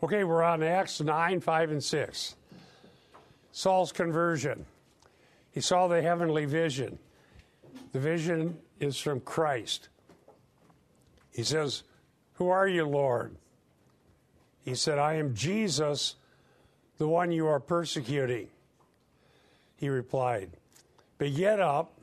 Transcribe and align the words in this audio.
Okay, 0.00 0.22
we're 0.22 0.44
on 0.44 0.62
Acts 0.62 1.00
9, 1.00 1.40
5, 1.40 1.70
and 1.72 1.82
6. 1.82 2.36
Saul's 3.50 3.90
conversion. 3.90 4.64
He 5.50 5.60
saw 5.60 5.88
the 5.88 6.00
heavenly 6.00 6.44
vision. 6.44 7.00
The 7.90 7.98
vision 7.98 8.58
is 8.78 8.96
from 8.96 9.18
Christ. 9.18 9.88
He 11.32 11.42
says, 11.42 11.82
Who 12.34 12.48
are 12.48 12.68
you, 12.68 12.86
Lord? 12.86 13.34
He 14.64 14.76
said, 14.76 15.00
I 15.00 15.14
am 15.14 15.34
Jesus, 15.34 16.14
the 16.98 17.08
one 17.08 17.32
you 17.32 17.48
are 17.48 17.58
persecuting. 17.58 18.46
He 19.74 19.88
replied, 19.88 20.50
But 21.18 21.34
get 21.34 21.58
up 21.58 21.98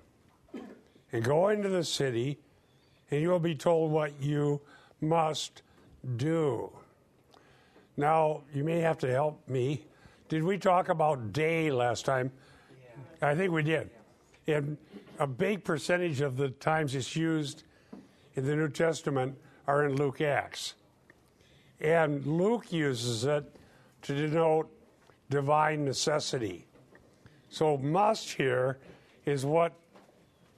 and 1.14 1.24
go 1.24 1.48
into 1.48 1.70
the 1.70 1.86
city, 1.86 2.40
and 3.10 3.22
you 3.22 3.30
will 3.30 3.40
be 3.40 3.56
told 3.56 3.90
what 3.90 4.20
you 4.20 4.60
must 5.00 5.62
do. 6.18 6.72
Now, 7.98 8.42
you 8.54 8.64
may 8.64 8.80
have 8.80 8.98
to 9.00 9.10
help 9.10 9.48
me. 9.48 9.86
Did 10.28 10.44
we 10.44 10.58
talk 10.58 10.90
about 10.90 11.32
dei 11.34 11.72
last 11.72 12.06
time? 12.06 12.32
Yeah. 13.22 13.30
I 13.30 13.36
think 13.36 13.52
we 13.52 13.64
did. 13.64 13.90
And 14.48 14.78
a 15.20 15.28
big 15.28 15.64
percentage 15.64 16.22
of 16.22 16.38
the 16.38 16.50
times 16.50 16.94
it's 16.96 17.16
used 17.16 17.64
in 18.36 18.46
the 18.46 18.56
New 18.56 18.70
Testament 18.70 19.38
are 19.68 19.86
in 19.86 19.96
Luke 19.96 20.22
Acts. 20.22 20.76
And 21.80 22.26
Luke 22.26 22.72
uses 22.72 23.24
it 23.26 23.44
to 24.04 24.14
denote 24.14 24.70
divine 25.30 25.86
necessity. 25.86 26.66
So, 27.50 27.78
must 27.78 28.32
here 28.32 28.78
is 29.26 29.46
what 29.46 29.74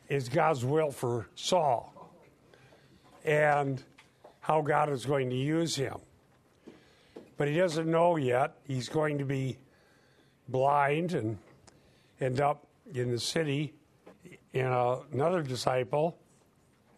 is 0.10 0.30
God's 0.30 0.66
will 0.66 0.92
for 0.92 1.28
Saul 1.36 2.12
and 3.24 3.84
how 4.40 4.62
God 4.62 4.90
is 4.90 5.06
going 5.06 5.30
to 5.30 5.36
use 5.36 5.76
him. 5.76 5.98
But 7.38 7.48
he 7.48 7.56
doesn't 7.56 7.90
know 7.90 8.16
yet. 8.16 8.58
He's 8.66 8.90
going 8.90 9.18
to 9.20 9.26
be 9.26 9.58
blind 10.50 11.14
and 11.14 11.38
end 12.20 12.42
up 12.42 12.68
in 12.94 13.12
the 13.12 13.20
city. 13.20 13.74
And 14.54 14.68
uh, 14.68 14.98
another 15.14 15.44
disciple, 15.44 16.18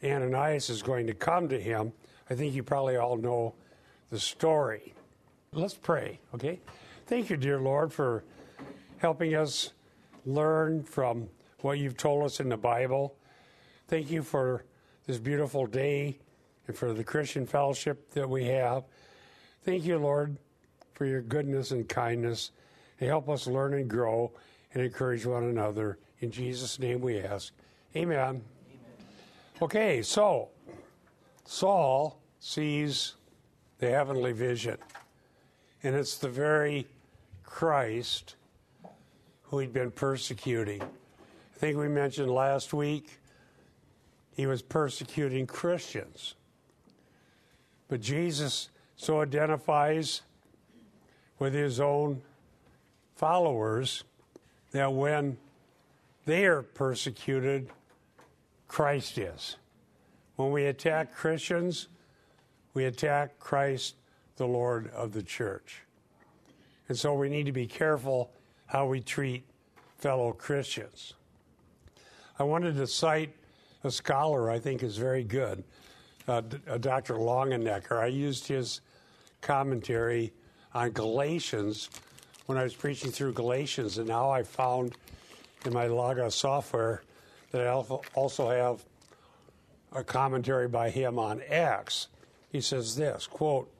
Ananias, 0.03 0.69
is 0.69 0.81
going 0.81 1.07
to 1.07 1.13
come 1.13 1.49
to 1.49 1.59
him. 1.59 1.91
I 2.29 2.35
think 2.35 2.53
you 2.53 2.63
probably 2.63 2.95
all 2.95 3.17
know 3.17 3.55
the 4.09 4.19
story. 4.19 4.93
Let's 5.51 5.73
pray, 5.73 6.19
okay? 6.33 6.59
Thank 7.07 7.29
you, 7.29 7.37
dear 7.37 7.59
Lord, 7.59 7.91
for 7.91 8.23
helping 8.99 9.35
us 9.35 9.73
learn 10.25 10.83
from 10.83 11.27
what 11.61 11.79
you've 11.79 11.97
told 11.97 12.23
us 12.23 12.39
in 12.39 12.49
the 12.49 12.57
Bible. 12.57 13.15
Thank 13.87 14.11
you 14.11 14.21
for 14.21 14.63
this 15.07 15.17
beautiful 15.17 15.65
day 15.65 16.19
and 16.67 16.77
for 16.77 16.93
the 16.93 17.03
Christian 17.03 17.45
fellowship 17.47 18.11
that 18.11 18.29
we 18.29 18.45
have. 18.45 18.83
Thank 19.69 19.85
you, 19.85 19.99
Lord, 19.99 20.35
for 20.95 21.05
your 21.05 21.21
goodness 21.21 21.69
and 21.69 21.87
kindness. 21.87 22.49
And 22.99 23.07
help 23.07 23.29
us 23.29 23.45
learn 23.45 23.75
and 23.75 23.87
grow 23.87 24.31
and 24.73 24.81
encourage 24.81 25.27
one 25.27 25.43
another. 25.43 25.99
In 26.21 26.31
Jesus' 26.31 26.79
name 26.79 27.01
we 27.01 27.19
ask. 27.19 27.53
Amen. 27.95 28.17
Amen. 28.17 28.41
Okay, 29.61 30.01
so 30.01 30.49
Saul 31.45 32.19
sees 32.39 33.13
the 33.77 33.91
heavenly 33.91 34.31
vision, 34.31 34.77
and 35.83 35.95
it's 35.95 36.17
the 36.17 36.29
very 36.29 36.87
Christ 37.43 38.37
who 39.43 39.59
he'd 39.59 39.71
been 39.71 39.91
persecuting. 39.91 40.81
I 40.81 41.59
think 41.59 41.77
we 41.77 41.87
mentioned 41.87 42.31
last 42.31 42.73
week 42.73 43.19
he 44.35 44.47
was 44.47 44.63
persecuting 44.63 45.45
Christians. 45.45 46.33
But 47.87 48.01
Jesus 48.01 48.69
so 48.99 49.21
identifies 49.21 50.23
with 51.39 51.53
his 51.53 51.79
own 51.79 52.21
followers 53.15 54.03
that 54.71 54.91
when 54.91 55.37
they 56.25 56.45
are 56.45 56.61
persecuted, 56.61 57.69
Christ 58.67 59.17
is. 59.17 59.55
When 60.35 60.51
we 60.51 60.65
attack 60.65 61.15
Christians, 61.15 61.87
we 62.73 62.85
attack 62.85 63.39
Christ, 63.39 63.95
the 64.35 64.45
Lord 64.45 64.91
of 64.93 65.13
the 65.13 65.23
church. 65.23 65.81
And 66.89 66.97
so 66.97 67.13
we 67.13 67.29
need 67.29 67.45
to 67.45 67.53
be 67.53 67.67
careful 67.67 68.31
how 68.65 68.85
we 68.85 68.99
treat 68.99 69.45
fellow 69.97 70.33
Christians. 70.33 71.13
I 72.37 72.43
wanted 72.43 72.75
to 72.75 72.85
cite 72.85 73.33
a 73.85 73.91
scholar 73.91 74.51
I 74.51 74.59
think 74.59 74.83
is 74.83 74.97
very 74.97 75.23
good, 75.23 75.63
uh, 76.27 76.41
Dr. 76.41 77.13
Longenecker. 77.13 77.97
I 77.97 78.07
used 78.07 78.45
his 78.45 78.81
commentary 79.41 80.33
on 80.73 80.91
Galatians 80.91 81.89
when 82.45 82.57
I 82.57 82.63
was 82.63 82.73
preaching 82.75 83.11
through 83.11 83.33
Galatians, 83.33 83.97
and 83.97 84.07
now 84.07 84.29
I 84.29 84.43
found 84.43 84.95
in 85.65 85.73
my 85.73 85.87
Logos 85.87 86.35
software 86.35 87.03
that 87.51 87.65
I 87.65 87.69
also 87.69 88.49
have 88.49 88.83
a 89.91 90.03
commentary 90.03 90.67
by 90.67 90.89
him 90.89 91.17
on 91.19 91.41
Acts. 91.49 92.07
He 92.51 92.61
says 92.61 92.95
this 92.95 93.27
quote, 93.27 93.71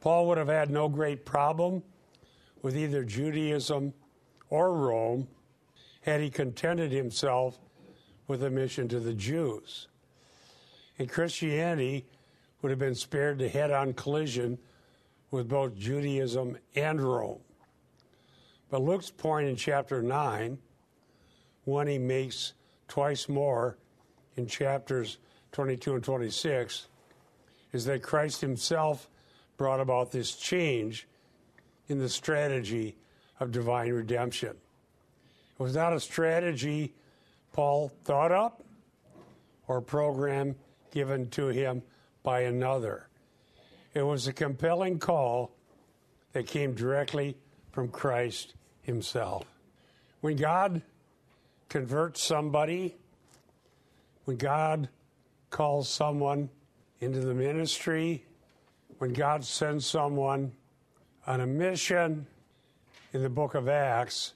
Paul 0.00 0.28
would 0.28 0.38
have 0.38 0.48
had 0.48 0.70
no 0.70 0.88
great 0.88 1.24
problem 1.24 1.82
with 2.62 2.76
either 2.76 3.04
Judaism 3.04 3.94
or 4.50 4.74
Rome 4.74 5.28
had 6.02 6.20
he 6.20 6.30
contented 6.30 6.92
himself 6.92 7.58
with 8.26 8.42
a 8.42 8.50
mission 8.50 8.88
to 8.88 9.00
the 9.00 9.14
Jews. 9.14 9.88
And 10.98 11.08
Christianity 11.08 12.06
would 12.60 12.70
have 12.70 12.78
been 12.78 12.94
spared 12.94 13.38
the 13.38 13.48
head 13.48 13.70
on 13.70 13.94
collision 13.94 14.58
with 15.34 15.48
both 15.48 15.74
Judaism 15.76 16.56
and 16.76 17.00
Rome. 17.00 17.40
But 18.70 18.82
Luke's 18.82 19.10
point 19.10 19.48
in 19.48 19.56
chapter 19.56 20.00
9, 20.00 20.56
one 21.64 21.86
he 21.88 21.98
makes 21.98 22.52
twice 22.86 23.28
more 23.28 23.76
in 24.36 24.46
chapters 24.46 25.18
22 25.50 25.96
and 25.96 26.04
26, 26.04 26.86
is 27.72 27.84
that 27.84 28.00
Christ 28.00 28.40
himself 28.40 29.10
brought 29.56 29.80
about 29.80 30.12
this 30.12 30.36
change 30.36 31.08
in 31.88 31.98
the 31.98 32.08
strategy 32.08 32.96
of 33.40 33.50
divine 33.50 33.92
redemption. 33.92 34.50
It 34.50 35.62
was 35.62 35.74
not 35.74 35.92
a 35.92 36.00
strategy 36.00 36.94
Paul 37.52 37.90
thought 38.04 38.30
up 38.30 38.62
or 39.66 39.80
program 39.80 40.54
given 40.92 41.28
to 41.30 41.48
him 41.48 41.82
by 42.22 42.42
another. 42.42 43.08
It 43.94 44.02
was 44.02 44.26
a 44.26 44.32
compelling 44.32 44.98
call 44.98 45.52
that 46.32 46.46
came 46.46 46.74
directly 46.74 47.36
from 47.70 47.88
Christ 47.88 48.54
Himself. 48.82 49.44
When 50.20 50.36
God 50.36 50.82
converts 51.68 52.20
somebody, 52.20 52.96
when 54.24 54.36
God 54.36 54.88
calls 55.50 55.88
someone 55.88 56.50
into 57.00 57.20
the 57.20 57.34
ministry, 57.34 58.24
when 58.98 59.12
God 59.12 59.44
sends 59.44 59.86
someone 59.86 60.52
on 61.26 61.40
a 61.40 61.46
mission 61.46 62.26
in 63.12 63.22
the 63.22 63.28
book 63.28 63.54
of 63.54 63.68
Acts, 63.68 64.34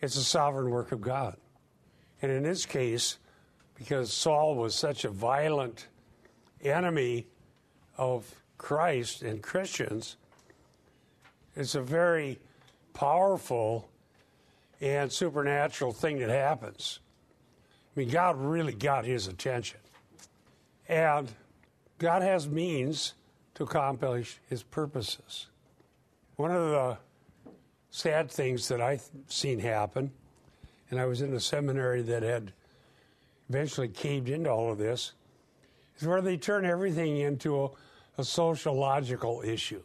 it's 0.00 0.16
a 0.16 0.24
sovereign 0.24 0.70
work 0.70 0.92
of 0.92 1.02
God. 1.02 1.36
And 2.22 2.32
in 2.32 2.42
this 2.42 2.64
case, 2.64 3.18
because 3.74 4.12
Saul 4.12 4.56
was 4.56 4.74
such 4.74 5.04
a 5.04 5.10
violent 5.10 5.88
enemy 6.62 7.26
of 7.96 8.32
Christ 8.58 9.22
and 9.22 9.42
Christians, 9.42 10.16
it's 11.56 11.74
a 11.74 11.82
very 11.82 12.38
powerful 12.92 13.88
and 14.80 15.10
supernatural 15.10 15.92
thing 15.92 16.18
that 16.18 16.28
happens. 16.28 17.00
I 17.96 18.00
mean, 18.00 18.10
God 18.10 18.36
really 18.36 18.74
got 18.74 19.04
his 19.04 19.26
attention. 19.26 19.80
And 20.88 21.28
God 21.98 22.22
has 22.22 22.48
means 22.48 23.14
to 23.54 23.64
accomplish 23.64 24.38
his 24.48 24.62
purposes. 24.62 25.48
One 26.36 26.52
of 26.52 26.70
the 26.70 26.96
sad 27.90 28.30
things 28.30 28.68
that 28.68 28.80
I've 28.80 29.02
seen 29.26 29.58
happen, 29.58 30.12
and 30.90 31.00
I 31.00 31.06
was 31.06 31.22
in 31.22 31.34
a 31.34 31.40
seminary 31.40 32.02
that 32.02 32.22
had 32.22 32.52
eventually 33.48 33.88
caved 33.88 34.28
into 34.28 34.50
all 34.50 34.70
of 34.70 34.78
this, 34.78 35.12
is 35.98 36.06
where 36.06 36.22
they 36.22 36.36
turn 36.36 36.64
everything 36.64 37.16
into 37.16 37.64
a 37.64 37.70
a 38.18 38.24
sociological 38.24 39.42
issue. 39.44 39.82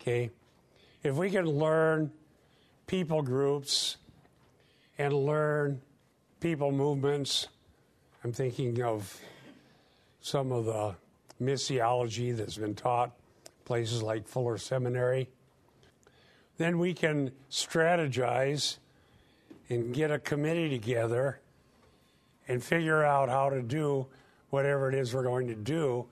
Okay? 0.00 0.30
If 1.02 1.14
we 1.14 1.30
can 1.30 1.46
learn 1.46 2.10
people 2.86 3.22
groups 3.22 3.98
and 4.98 5.12
learn 5.12 5.80
people 6.40 6.72
movements, 6.72 7.48
I'm 8.24 8.32
thinking 8.32 8.82
of 8.82 9.20
some 10.20 10.50
of 10.50 10.64
the 10.64 10.94
missiology 11.40 12.34
that's 12.34 12.56
been 12.56 12.74
taught 12.74 13.12
places 13.64 14.02
like 14.02 14.26
Fuller 14.26 14.58
Seminary. 14.58 15.28
Then 16.56 16.78
we 16.78 16.94
can 16.94 17.32
strategize 17.50 18.78
and 19.68 19.94
get 19.94 20.10
a 20.10 20.18
committee 20.18 20.68
together 20.68 21.40
and 22.48 22.62
figure 22.62 23.04
out 23.04 23.28
how 23.28 23.50
to 23.50 23.62
do 23.62 24.06
whatever 24.50 24.88
it 24.88 24.94
is 24.94 25.14
we're 25.14 25.22
going 25.22 25.48
to 25.48 25.54
do 25.54 26.06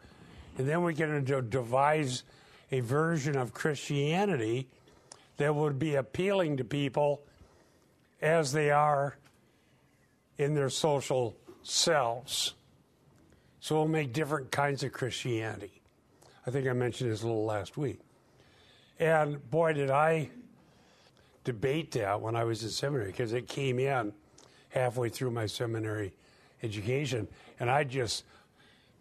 and 0.60 0.68
then 0.68 0.82
we're 0.82 0.92
going 0.92 1.24
to 1.24 1.40
devise 1.40 2.22
a 2.70 2.80
version 2.80 3.34
of 3.34 3.54
Christianity 3.54 4.68
that 5.38 5.54
would 5.54 5.78
be 5.78 5.94
appealing 5.94 6.58
to 6.58 6.64
people 6.64 7.22
as 8.20 8.52
they 8.52 8.70
are 8.70 9.16
in 10.36 10.54
their 10.54 10.68
social 10.68 11.34
selves. 11.62 12.52
So 13.60 13.74
we'll 13.76 13.88
make 13.88 14.12
different 14.12 14.50
kinds 14.50 14.82
of 14.82 14.92
Christianity. 14.92 15.80
I 16.46 16.50
think 16.50 16.68
I 16.68 16.74
mentioned 16.74 17.10
this 17.10 17.22
a 17.22 17.26
little 17.26 17.46
last 17.46 17.78
week. 17.78 18.00
And 18.98 19.50
boy, 19.50 19.72
did 19.72 19.90
I 19.90 20.28
debate 21.42 21.92
that 21.92 22.20
when 22.20 22.36
I 22.36 22.44
was 22.44 22.62
in 22.62 22.68
seminary 22.68 23.12
because 23.12 23.32
it 23.32 23.48
came 23.48 23.78
in 23.78 24.12
halfway 24.68 25.08
through 25.08 25.30
my 25.30 25.46
seminary 25.46 26.12
education, 26.62 27.28
and 27.58 27.70
I 27.70 27.84
just 27.84 28.24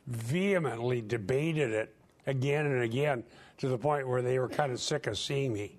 vehemently 0.10 1.02
debated 1.02 1.72
it 1.72 1.96
again 2.26 2.66
and 2.66 2.82
again 2.82 3.24
to 3.58 3.68
the 3.70 3.78
point 3.78 4.08
where 4.08 4.22
they 4.22 4.40
were 4.40 4.50
kind 4.50 4.72
of 4.72 4.80
sick 4.80 5.08
of 5.08 5.18
seeing 5.18 5.54
me. 5.54 5.78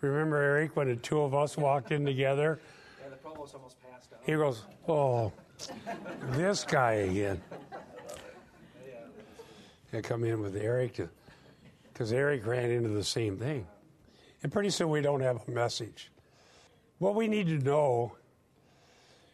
Remember, 0.00 0.36
Eric, 0.36 0.76
when 0.76 0.88
the 0.88 0.96
two 0.96 1.20
of 1.20 1.34
us 1.34 1.56
walked 1.56 1.92
in 1.92 2.04
together? 2.04 2.60
Yeah, 3.02 3.08
the 3.10 3.16
provost 3.16 3.54
almost 3.54 3.76
passed 3.82 4.12
out. 4.12 4.20
He 4.24 4.32
goes, 4.32 4.64
Oh, 4.86 5.32
this 6.30 6.64
guy 6.64 6.92
again. 6.92 7.40
I 9.92 10.00
come 10.00 10.24
in 10.24 10.40
with 10.40 10.56
Eric 10.56 11.00
because 11.92 12.12
Eric 12.12 12.46
ran 12.46 12.70
into 12.70 12.88
the 12.88 13.04
same 13.04 13.36
thing. 13.36 13.66
And 14.42 14.50
pretty 14.50 14.70
soon 14.70 14.88
we 14.88 15.02
don't 15.02 15.20
have 15.20 15.46
a 15.46 15.50
message. 15.50 16.10
What 16.98 17.14
we 17.14 17.28
need 17.28 17.46
to 17.48 17.58
know 17.58 18.12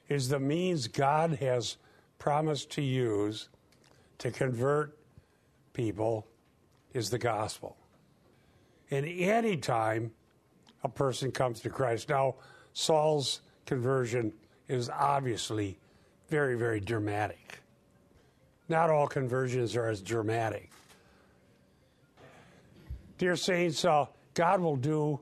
is 0.08 0.28
the 0.28 0.40
means 0.40 0.88
God 0.88 1.34
has 1.34 1.76
promised 2.18 2.70
to 2.72 2.82
use 2.82 3.48
to 4.18 4.30
convert 4.30 4.98
people 5.72 6.26
is 6.92 7.10
the 7.10 7.18
gospel. 7.18 7.76
And 8.90 9.06
any 9.06 9.56
time 9.56 10.12
a 10.82 10.88
person 10.88 11.30
comes 11.30 11.60
to 11.60 11.70
Christ, 11.70 12.08
now 12.08 12.36
Saul's 12.72 13.40
conversion 13.66 14.32
is 14.68 14.90
obviously 14.90 15.78
very, 16.28 16.56
very 16.56 16.80
dramatic. 16.80 17.60
Not 18.68 18.90
all 18.90 19.06
conversions 19.06 19.76
are 19.76 19.88
as 19.88 20.02
dramatic. 20.02 20.70
Dear 23.16 23.36
Saints, 23.36 23.84
uh, 23.84 24.06
God 24.34 24.60
will 24.60 24.76
do 24.76 25.20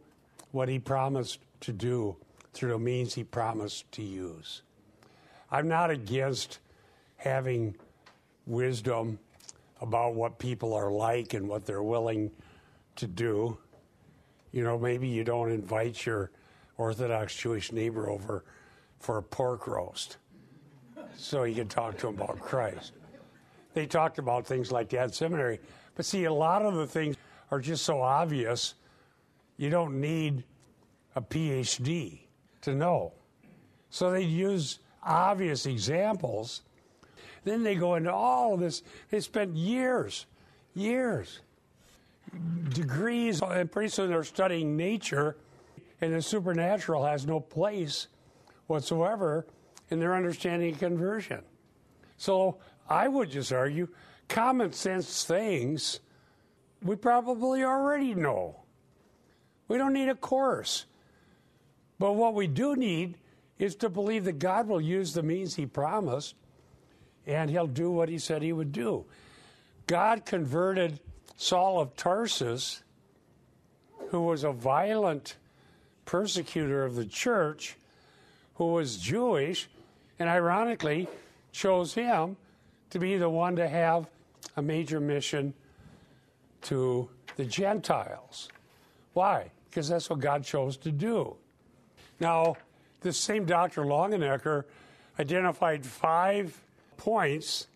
what 0.51 0.69
He 0.69 0.79
promised 0.79 1.39
to 1.61 1.73
do 1.73 2.17
through 2.53 2.71
the 2.71 2.79
means 2.79 3.15
He 3.15 3.25
promised 3.25 3.91
to 3.93 4.03
use. 4.03 4.63
I'm 5.51 5.69
not 5.69 5.91
against 5.91 6.59
having 7.17 7.77
wisdom 8.47 9.19
about 9.81 10.15
what 10.15 10.39
people 10.39 10.73
are 10.73 10.91
like 10.91 11.35
and 11.35 11.49
what 11.49 11.67
they're 11.67 11.83
willing 11.83 12.31
to 12.97 13.07
do. 13.07 13.59
You 14.53 14.65
know, 14.65 14.79
maybe 14.79 15.09
you 15.09 15.25
don't 15.25 15.51
invite 15.51 16.07
your 16.07 16.31
Orthodox 16.79 17.37
Jewish 17.37 17.73
neighbor 17.73 18.09
over 18.09 18.45
for 18.99 19.19
a 19.19 19.23
pork 19.23 19.67
roast 19.67 20.17
so 21.17 21.45
you 21.45 21.55
can 21.55 21.69
talk 21.69 21.99
to 21.99 22.09
him 22.09 22.15
about 22.15 22.41
Christ. 22.41 22.93
They 23.75 23.87
talked 23.87 24.19
about 24.19 24.47
things 24.47 24.73
like 24.73 24.89
that 24.91 25.05
in 25.05 25.13
seminary. 25.13 25.61
But 25.95 26.07
see, 26.07 26.25
a 26.25 26.33
lot 26.33 26.63
of 26.63 26.75
the 26.75 26.87
things 26.87 27.17
are 27.51 27.61
just 27.61 27.85
so 27.85 28.01
obvious, 28.01 28.75
you 29.57 29.71
don't 29.71 30.01
need 30.01 30.45
a 31.15 31.21
PhD 31.21 32.21
to 32.63 32.75
know. 32.75 33.13
So 33.91 34.11
they 34.11 34.23
use 34.23 34.81
obvious 35.03 35.67
examples. 35.67 36.63
Then 37.47 37.63
they 37.63 37.77
go 37.77 37.95
into 37.95 38.13
all 38.13 38.57
this. 38.57 38.83
They 39.09 39.21
spent 39.21 39.55
years, 39.55 40.27
years, 40.75 41.43
degrees, 42.71 43.41
and 43.41 43.71
pretty 43.71 43.89
soon 43.89 44.11
they're 44.11 44.25
studying 44.25 44.77
nature, 44.77 45.37
and 46.01 46.13
the 46.13 46.21
supernatural 46.21 47.05
has 47.05 47.25
no 47.25 47.39
place 47.39 48.09
whatsoever 48.67 49.47
in 49.91 50.01
their 50.01 50.17
understanding 50.17 50.75
of 50.75 50.81
conversion. 50.81 51.41
So 52.17 52.59
I 52.89 53.07
would 53.07 53.31
just 53.31 53.53
argue 53.53 53.87
common 54.27 54.73
sense 54.73 55.25
things 55.25 56.01
we 56.83 56.97
probably 56.97 57.63
already 57.63 58.13
know. 58.17 58.57
We 59.69 59.79
don't 59.79 59.93
need 59.93 60.09
a 60.09 60.17
course. 60.17 60.87
But 62.01 62.15
what 62.15 62.35
we 62.35 62.49
do 62.49 62.75
need 62.75 63.19
is 63.61 63.77
to 63.77 63.89
believe 63.89 64.25
that 64.25 64.41
God 64.41 64.67
will 64.67 64.81
use 64.81 65.13
the 65.13 65.23
means 65.23 65.55
He 65.55 65.65
promised 65.65 66.35
and 67.27 67.51
He'll 67.51 67.67
do 67.67 67.91
what 67.91 68.09
He 68.09 68.19
said 68.19 68.43
He 68.43 68.53
would 68.53 68.73
do. 68.73 69.05
God 69.87 70.25
converted 70.25 71.01
Saul 71.37 71.81
of 71.81 71.97
Tarsus, 71.97 72.83
who 74.09 74.23
was 74.23 74.45
a 74.45 74.53
violent 74.53 75.37
persecutor 76.05 76.85
of 76.85 76.95
the 76.95 77.05
church, 77.05 77.77
who 78.55 78.73
was 78.73 78.97
Jewish, 78.97 79.69
and 80.19 80.29
ironically 80.29 81.09
chose 81.53 81.95
him 81.95 82.37
to 82.91 82.99
be 82.99 83.17
the 83.17 83.29
one 83.29 83.57
to 83.57 83.69
have 83.69 84.09
a 84.57 84.63
major 84.63 85.01
mission 85.01 85.53
to 86.63 87.09
the 87.37 87.45
Gentiles. 87.45 88.49
Why? 89.13 89.51
Because 89.69 89.89
that's 89.89 90.09
what 90.09 90.21
God 90.21 90.45
chose 90.45 90.77
to 90.79 90.91
do. 90.91 91.37
Now, 92.19 92.57
this 93.03 93.19
same 93.19 93.45
Dr. 93.45 93.83
Longenecker 93.83 94.65
identified 95.19 95.85
five 95.85 96.59
points 96.97 97.69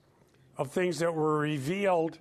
of 0.56 0.70
things 0.70 0.98
that 0.98 1.14
were 1.14 1.38
revealed 1.38 2.18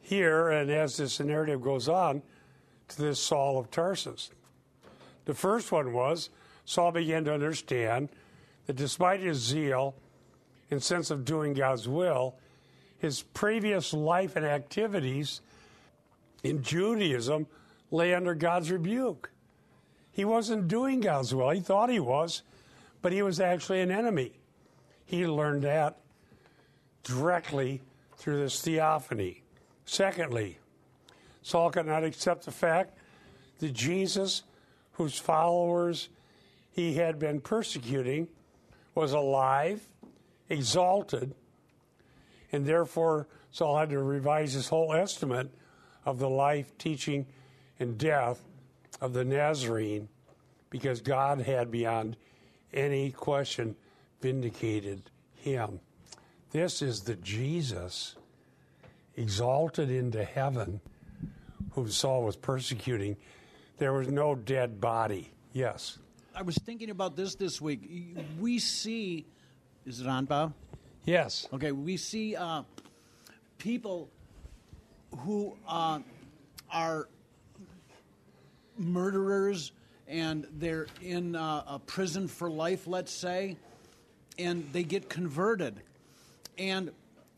here, 0.00 0.50
and 0.50 0.70
as 0.70 0.96
this 0.96 1.20
narrative 1.20 1.62
goes 1.62 1.88
on, 1.88 2.22
to 2.88 3.02
this 3.02 3.20
Saul 3.20 3.58
of 3.58 3.70
Tarsus. 3.70 4.30
The 5.24 5.34
first 5.34 5.70
one 5.70 5.92
was 5.92 6.30
Saul 6.64 6.92
began 6.92 7.24
to 7.24 7.34
understand 7.34 8.08
that 8.66 8.76
despite 8.76 9.20
his 9.20 9.38
zeal 9.38 9.94
and 10.70 10.82
sense 10.82 11.10
of 11.10 11.24
doing 11.24 11.54
God's 11.54 11.88
will, 11.88 12.36
his 12.98 13.22
previous 13.22 13.92
life 13.92 14.36
and 14.36 14.44
activities 14.44 15.40
in 16.42 16.62
Judaism 16.62 17.46
lay 17.90 18.14
under 18.14 18.34
God's 18.34 18.70
rebuke. 18.70 19.30
He 20.12 20.24
wasn't 20.24 20.68
doing 20.68 21.00
God's 21.00 21.34
will. 21.34 21.50
He 21.50 21.60
thought 21.60 21.90
he 21.90 22.00
was, 22.00 22.42
but 23.02 23.12
he 23.12 23.22
was 23.22 23.40
actually 23.40 23.80
an 23.80 23.90
enemy. 23.90 24.39
He 25.10 25.26
learned 25.26 25.62
that 25.62 25.98
directly 27.02 27.82
through 28.16 28.38
this 28.38 28.62
theophany. 28.62 29.42
Secondly, 29.84 30.58
Saul 31.42 31.72
could 31.72 31.86
not 31.86 32.04
accept 32.04 32.44
the 32.44 32.52
fact 32.52 32.96
that 33.58 33.72
Jesus, 33.72 34.44
whose 34.92 35.18
followers 35.18 36.10
he 36.70 36.94
had 36.94 37.18
been 37.18 37.40
persecuting, 37.40 38.28
was 38.94 39.12
alive, 39.12 39.80
exalted, 40.48 41.34
and 42.52 42.64
therefore 42.64 43.26
Saul 43.50 43.78
had 43.78 43.90
to 43.90 43.98
revise 43.98 44.52
his 44.52 44.68
whole 44.68 44.94
estimate 44.94 45.50
of 46.04 46.20
the 46.20 46.30
life, 46.30 46.78
teaching, 46.78 47.26
and 47.80 47.98
death 47.98 48.44
of 49.00 49.12
the 49.12 49.24
Nazarene 49.24 50.08
because 50.70 51.00
God 51.00 51.40
had 51.40 51.68
beyond 51.68 52.16
any 52.72 53.10
question 53.10 53.74
vindicated 54.20 55.10
him. 55.34 55.80
This 56.50 56.82
is 56.82 57.02
the 57.02 57.16
Jesus 57.16 58.16
exalted 59.16 59.90
into 59.90 60.24
heaven 60.24 60.80
whom 61.72 61.88
Saul 61.88 62.24
was 62.24 62.36
persecuting. 62.36 63.16
There 63.78 63.92
was 63.92 64.08
no 64.08 64.34
dead 64.34 64.80
body. 64.80 65.30
Yes. 65.52 65.98
I 66.34 66.42
was 66.42 66.56
thinking 66.56 66.90
about 66.90 67.16
this 67.16 67.34
this 67.34 67.60
week. 67.60 68.16
We 68.38 68.58
see, 68.58 69.26
is 69.86 70.00
it 70.00 70.06
on, 70.06 70.24
Bob? 70.26 70.54
Yes. 71.04 71.46
Okay, 71.52 71.72
we 71.72 71.96
see 71.96 72.36
uh, 72.36 72.62
people 73.58 74.10
who 75.18 75.56
uh, 75.66 76.00
are 76.70 77.08
murderers 78.78 79.72
and 80.08 80.46
they're 80.52 80.86
in 81.02 81.36
uh, 81.36 81.62
a 81.66 81.78
prison 81.78 82.26
for 82.26 82.50
life, 82.50 82.86
let's 82.86 83.12
say, 83.12 83.56
and 84.38 84.68
they 84.72 84.82
get 84.82 85.08
converted. 85.08 85.80
And 86.58 86.90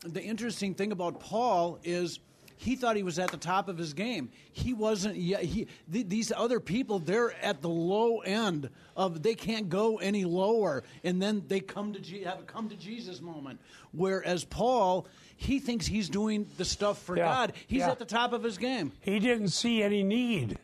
the 0.05 0.21
interesting 0.21 0.73
thing 0.73 0.91
about 0.91 1.19
Paul 1.19 1.79
is 1.83 2.19
he 2.57 2.75
thought 2.75 2.95
he 2.95 3.03
was 3.03 3.19
at 3.19 3.29
the 3.31 3.37
top 3.37 3.67
of 3.67 3.77
his 3.77 3.93
game. 3.93 4.29
He 4.53 4.73
wasn't 4.73 5.17
yet. 5.17 5.43
He, 5.43 5.67
th- 5.91 6.07
these 6.07 6.31
other 6.31 6.59
people, 6.59 6.99
they're 6.99 7.33
at 7.43 7.61
the 7.61 7.69
low 7.69 8.19
end 8.19 8.69
of 8.95 9.21
they 9.21 9.35
can't 9.35 9.69
go 9.69 9.97
any 9.97 10.23
lower, 10.23 10.83
and 11.03 11.21
then 11.21 11.43
they 11.47 11.59
come 11.59 11.91
to 11.93 11.99
Je- 11.99 12.23
have 12.23 12.39
a 12.39 12.43
come 12.43 12.69
to 12.69 12.75
Jesus 12.75 13.19
moment. 13.21 13.59
Whereas 13.91 14.45
Paul, 14.45 15.07
he 15.35 15.59
thinks 15.59 15.85
he's 15.85 16.07
doing 16.09 16.47
the 16.57 16.63
stuff 16.65 17.01
for 17.01 17.17
Yeah, 17.17 17.25
God. 17.25 17.53
He's 17.67 17.79
yeah. 17.79 17.91
at 17.91 17.99
the 17.99 18.05
top 18.05 18.31
of 18.31 18.43
his 18.43 18.57
game. 18.57 18.93
He 19.01 19.19
didn't 19.19 19.49
see 19.49 19.83
any 19.83 20.03
need. 20.03 20.57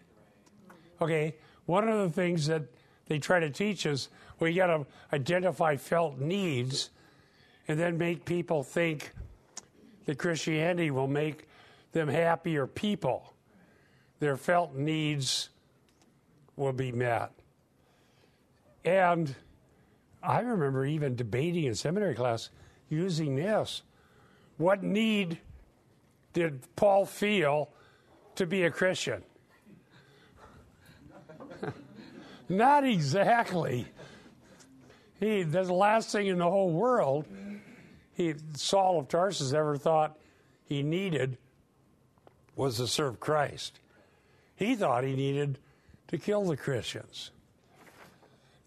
Okay, 1.02 1.36
one 1.66 1.88
of 1.88 2.00
the 2.00 2.10
things 2.10 2.48
that 2.48 2.64
they 3.08 3.20
try 3.20 3.40
to 3.40 3.50
teach 3.50 3.86
us, 3.86 4.10
we 4.40 4.54
got 4.54 4.68
to 4.68 4.86
identify 5.14 5.76
felt 5.76 6.20
needs 6.20 6.90
and 7.68 7.80
then 7.80 7.98
make 7.98 8.26
people 8.26 8.64
think 8.64 9.12
that 10.06 10.18
Christianity 10.18 10.92
will 10.92 11.08
make 11.08 11.48
them 11.92 12.08
happier 12.08 12.66
people. 12.68 13.34
Their 14.20 14.38
felt 14.38 14.76
needs 14.76 15.50
will 16.56 16.74
be 16.74 16.92
met. 16.92 17.32
And 18.84 19.36
I 20.22 20.40
remember 20.40 20.86
even 20.86 21.16
debating 21.16 21.66
in 21.66 21.76
seminary 21.76 22.16
class 22.16 22.50
using 22.90 23.36
this. 23.36 23.84
What 24.58 24.84
need 24.84 25.40
did 26.34 26.62
Paul 26.76 27.06
feel 27.06 27.70
to 28.36 28.46
be 28.46 28.64
a 28.64 28.72
Christian? 28.72 29.24
Not 32.50 32.84
exactly. 32.84 33.88
He, 35.20 35.44
the 35.44 35.64
last 35.64 36.12
thing 36.12 36.28
in 36.28 36.38
the 36.38 36.50
whole 36.50 36.72
world 36.72 37.26
he, 38.20 38.36
Saul 38.56 39.00
of 39.00 39.08
Tarsus 39.08 39.54
ever 39.54 39.78
thought 39.78 40.18
he 40.66 40.84
needed 40.84 41.38
was 42.56 42.76
to 42.76 42.86
serve 42.88 43.22
Christ. 43.22 43.80
He 44.58 44.76
thought 44.76 45.06
he 45.06 45.16
needed 45.16 45.58
to 46.10 46.18
kill 46.18 46.44
the 46.44 46.58
Christians. 46.58 47.32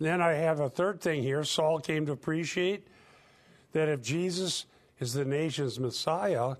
Then 0.00 0.23
I 0.23 0.32
have 0.32 0.61
a 0.61 0.71
third 0.71 1.02
thing 1.02 1.23
here. 1.23 1.44
Saul 1.44 1.80
came 1.80 2.06
to 2.06 2.12
appreciate 2.12 2.87
that 3.73 3.90
if 3.90 4.00
Jesus 4.00 4.64
is 4.99 5.12
the 5.12 5.26
nation's 5.26 5.78
Messiah 5.78 6.54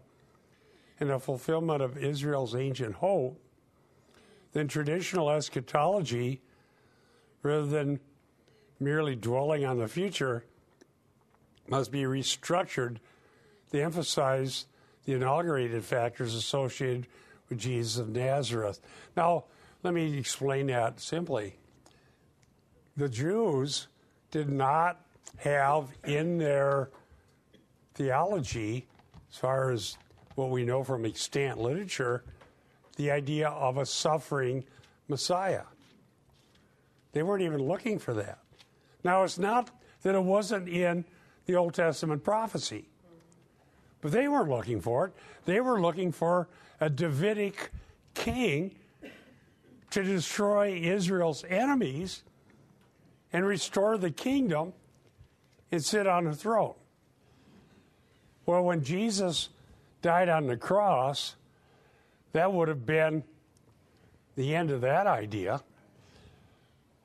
and 1.01 1.11
a 1.11 1.19
fulfillment 1.19 1.81
of 1.81 1.97
Israel's 1.97 2.55
ancient 2.55 2.97
hope, 2.97 3.41
then 4.53 4.69
traditional 4.69 5.31
eschatology, 5.31 6.43
rather 7.43 7.67
than 7.67 8.01
merely 8.83 9.17
dwelling 9.17 9.65
on 9.65 9.79
the 9.79 9.89
future, 9.89 10.45
must 11.69 11.91
be 11.91 12.03
restructured 12.03 12.99
to 13.71 13.83
emphasize 13.83 14.67
the 15.05 15.13
inaugurated 15.15 15.85
factors 15.85 16.35
associated 16.35 17.07
with 17.49 17.59
Jesus 17.59 17.99
of 17.99 18.09
Nazareth. 18.11 18.81
Now, 19.17 19.45
let 19.83 19.95
me 19.95 20.17
explain 20.19 20.67
that 20.67 21.01
simply. 21.01 21.57
The 22.97 23.09
Jews 23.09 23.89
did 24.31 24.51
not 24.51 25.01
have 25.39 25.89
in 26.05 26.39
their 26.39 26.91
theology, 27.95 28.87
as 29.31 29.39
far 29.39 29.71
as 29.71 29.97
what 30.35 30.51
we 30.51 30.65
know 30.65 30.85
from 30.85 31.05
extant 31.05 31.59
literature, 31.59 32.25
the 32.97 33.11
idea 33.11 33.49
of 33.49 33.79
a 33.79 33.87
suffering 33.87 34.65
Messiah. 35.09 35.65
They 37.13 37.23
weren't 37.23 37.43
even 37.43 37.63
looking 37.63 37.99
for 37.99 38.15
that. 38.15 38.42
Now, 39.05 39.25
it's 39.25 39.39
not 39.39 39.71
that 40.03 40.15
it 40.15 40.23
wasn't 40.23 40.69
in 40.69 41.05
the 41.47 41.57
Old 41.57 41.75
Testament 41.75 42.23
prophecy, 42.23 42.89
but 44.01 44.13
they 44.13 44.29
weren't 44.29 44.51
looking 44.51 44.81
for 44.81 45.07
it. 45.07 45.13
They 45.45 45.61
were 45.61 45.81
looking 45.81 46.13
for 46.13 46.49
a 46.81 46.89
Davidic 46.89 47.71
king 48.15 48.75
to 49.91 50.03
destroy 50.03 50.73
Israel's 50.73 51.45
enemies 51.49 52.23
and 53.33 53.47
restore 53.47 53.99
the 53.99 54.11
kingdom 54.11 54.73
and 55.71 55.85
sit 55.85 56.07
on 56.07 56.25
the 56.25 56.35
throne. 56.35 56.75
Well, 58.47 58.63
when 58.65 58.83
Jesus 58.83 59.49
died 60.01 60.29
on 60.29 60.47
the 60.47 60.57
cross, 60.57 61.37
that 62.33 62.53
would 62.53 62.69
have 62.69 62.85
been 62.85 63.25
the 64.37 64.55
end 64.55 64.71
of 64.71 64.81
that 64.81 65.07
idea. 65.07 65.63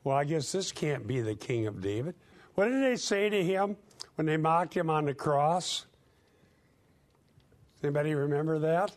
Well, 0.08 0.16
I 0.16 0.24
guess 0.24 0.52
this 0.52 0.72
can't 0.72 1.06
be 1.06 1.20
the 1.20 1.34
king 1.34 1.66
of 1.66 1.82
David. 1.82 2.14
What 2.54 2.68
did 2.68 2.82
they 2.82 2.96
say 2.96 3.28
to 3.28 3.44
him 3.44 3.76
when 4.14 4.26
they 4.26 4.38
mocked 4.38 4.72
him 4.72 4.88
on 4.88 5.04
the 5.04 5.12
cross? 5.12 5.84
Anybody 7.82 8.14
remember 8.14 8.58
that? 8.60 8.96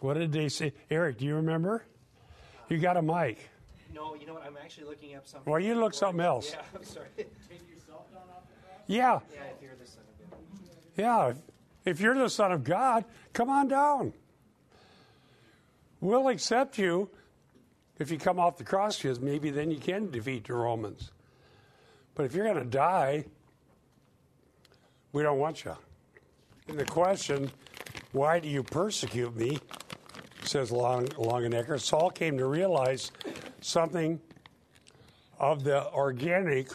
What 0.00 0.18
did 0.18 0.32
they 0.32 0.50
say? 0.50 0.74
Eric, 0.90 1.16
do 1.16 1.24
you 1.24 1.36
remember? 1.36 1.82
You 2.68 2.76
got 2.76 2.98
a 2.98 3.00
mic. 3.00 3.48
No, 3.94 4.14
you 4.14 4.26
know 4.26 4.34
what? 4.34 4.44
I'm 4.44 4.58
actually 4.62 4.84
looking 4.84 5.14
up 5.14 5.26
something. 5.26 5.50
Well, 5.50 5.62
you 5.62 5.74
look 5.74 5.94
something 5.94 6.20
else. 6.20 6.52
Yeah, 6.52 6.60
I'm 6.76 6.84
sorry. 6.84 7.06
Yeah, 7.16 7.24
yeah, 9.32 9.40
if 9.56 9.62
you're 9.62 9.76
the 9.80 9.86
son 9.86 10.02
of 10.10 10.96
God. 10.98 10.98
yeah. 10.98 11.32
If 11.90 12.00
you're 12.02 12.18
the 12.18 12.28
Son 12.28 12.52
of 12.52 12.64
God, 12.64 13.06
come 13.32 13.48
on 13.48 13.68
down. 13.68 14.12
We'll 16.02 16.28
accept 16.28 16.76
you 16.76 17.08
if 18.00 18.10
you 18.10 18.18
come 18.18 18.38
off 18.38 18.56
the 18.56 18.64
cross, 18.64 19.04
maybe 19.04 19.50
then 19.50 19.70
you 19.70 19.78
can 19.78 20.10
defeat 20.10 20.46
the 20.46 20.54
Romans. 20.54 21.10
But 22.14 22.26
if 22.26 22.34
you're 22.34 22.44
going 22.44 22.58
to 22.58 22.64
die, 22.64 23.24
we 25.12 25.22
don't 25.22 25.38
want 25.38 25.64
you. 25.64 25.76
And 26.68 26.78
the 26.78 26.84
question, 26.84 27.50
why 28.12 28.40
do 28.40 28.48
you 28.48 28.62
persecute 28.62 29.36
me? 29.36 29.58
Says 30.44 30.72
Long, 30.72 31.06
Longenecker. 31.08 31.80
Saul 31.80 32.10
came 32.10 32.38
to 32.38 32.46
realize 32.46 33.12
something 33.60 34.20
of 35.38 35.64
the 35.64 35.90
organic 35.92 36.70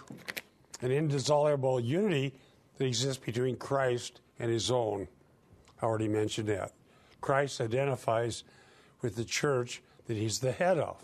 and 0.81 0.91
indissoluble 0.91 1.79
unity 1.79 2.33
that 2.77 2.85
exists 2.85 3.23
between 3.23 3.55
Christ 3.55 4.21
and 4.39 4.51
his 4.51 4.69
own. 4.69 5.07
I 5.81 5.85
already 5.85 6.07
mentioned 6.07 6.49
that. 6.49 6.73
Christ 7.21 7.61
identifies 7.61 8.43
with 9.01 9.15
the 9.15 9.25
church 9.25 9.81
that 10.07 10.17
he's 10.17 10.39
the 10.39 10.51
head 10.51 10.77
of. 10.77 11.03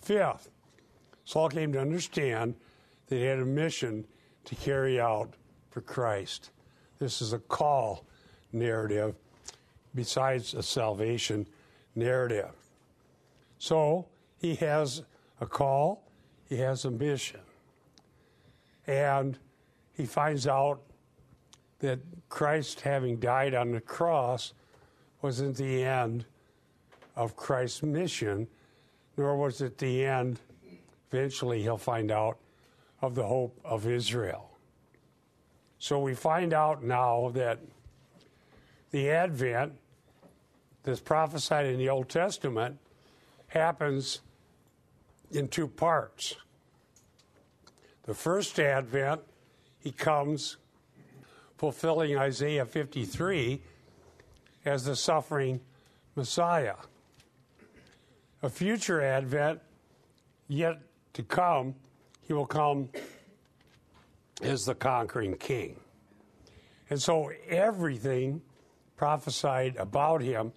Fifth, 0.00 0.50
Saul 1.24 1.48
came 1.48 1.72
to 1.72 1.80
understand 1.80 2.54
that 3.06 3.16
he 3.16 3.24
had 3.24 3.38
a 3.38 3.44
mission 3.44 4.06
to 4.44 4.54
carry 4.54 5.00
out 5.00 5.34
for 5.70 5.80
Christ. 5.80 6.50
This 6.98 7.22
is 7.22 7.32
a 7.32 7.38
call 7.38 8.04
narrative 8.52 9.14
besides 9.94 10.54
a 10.54 10.62
salvation 10.62 11.46
narrative. 11.94 12.52
So 13.58 14.06
he 14.38 14.54
has 14.56 15.02
a 15.40 15.46
call, 15.46 16.02
he 16.48 16.56
has 16.56 16.84
a 16.84 16.90
mission. 16.90 17.40
And 18.86 19.38
he 19.92 20.06
finds 20.06 20.46
out 20.46 20.80
that 21.80 21.98
Christ, 22.28 22.80
having 22.80 23.18
died 23.18 23.54
on 23.54 23.72
the 23.72 23.80
cross, 23.80 24.52
wasn't 25.22 25.56
the 25.56 25.82
end 25.82 26.24
of 27.16 27.36
Christ's 27.36 27.82
mission, 27.82 28.48
nor 29.20 29.36
was 29.36 29.60
it 29.60 29.76
the 29.76 30.06
end, 30.06 30.40
eventually 31.12 31.60
he'll 31.60 31.76
find 31.76 32.10
out, 32.10 32.38
of 33.02 33.14
the 33.14 33.26
hope 33.26 33.60
of 33.64 33.86
Israel. 33.86 34.50
So 35.78 35.98
we 35.98 36.14
find 36.14 36.54
out 36.54 36.82
now 36.82 37.30
that 37.34 37.58
the 38.90 39.10
Advent 39.10 39.72
that's 40.82 41.00
prophesied 41.00 41.66
in 41.66 41.78
the 41.78 41.90
Old 41.90 42.08
Testament 42.08 42.78
happens 43.48 44.20
in 45.30 45.48
two 45.48 45.68
parts. 45.68 46.36
The 48.04 48.14
first 48.14 48.58
Advent, 48.58 49.20
he 49.80 49.92
comes 49.92 50.56
fulfilling 51.58 52.16
Isaiah 52.16 52.64
53 52.64 53.60
as 54.64 54.84
the 54.84 54.96
suffering 54.96 55.60
Messiah. 56.16 56.76
A 58.42 58.48
future 58.48 59.02
Advent, 59.02 59.60
yet 60.48 60.80
to 61.12 61.22
come, 61.22 61.74
he 62.22 62.32
will 62.32 62.46
come 62.46 62.88
as 64.42 64.64
the 64.64 64.74
conquering 64.74 65.36
king. 65.36 65.76
And 66.88 67.00
so 67.00 67.30
everything 67.48 68.40
prophesied 68.96 69.76
about 69.76 70.22
him 70.22 70.52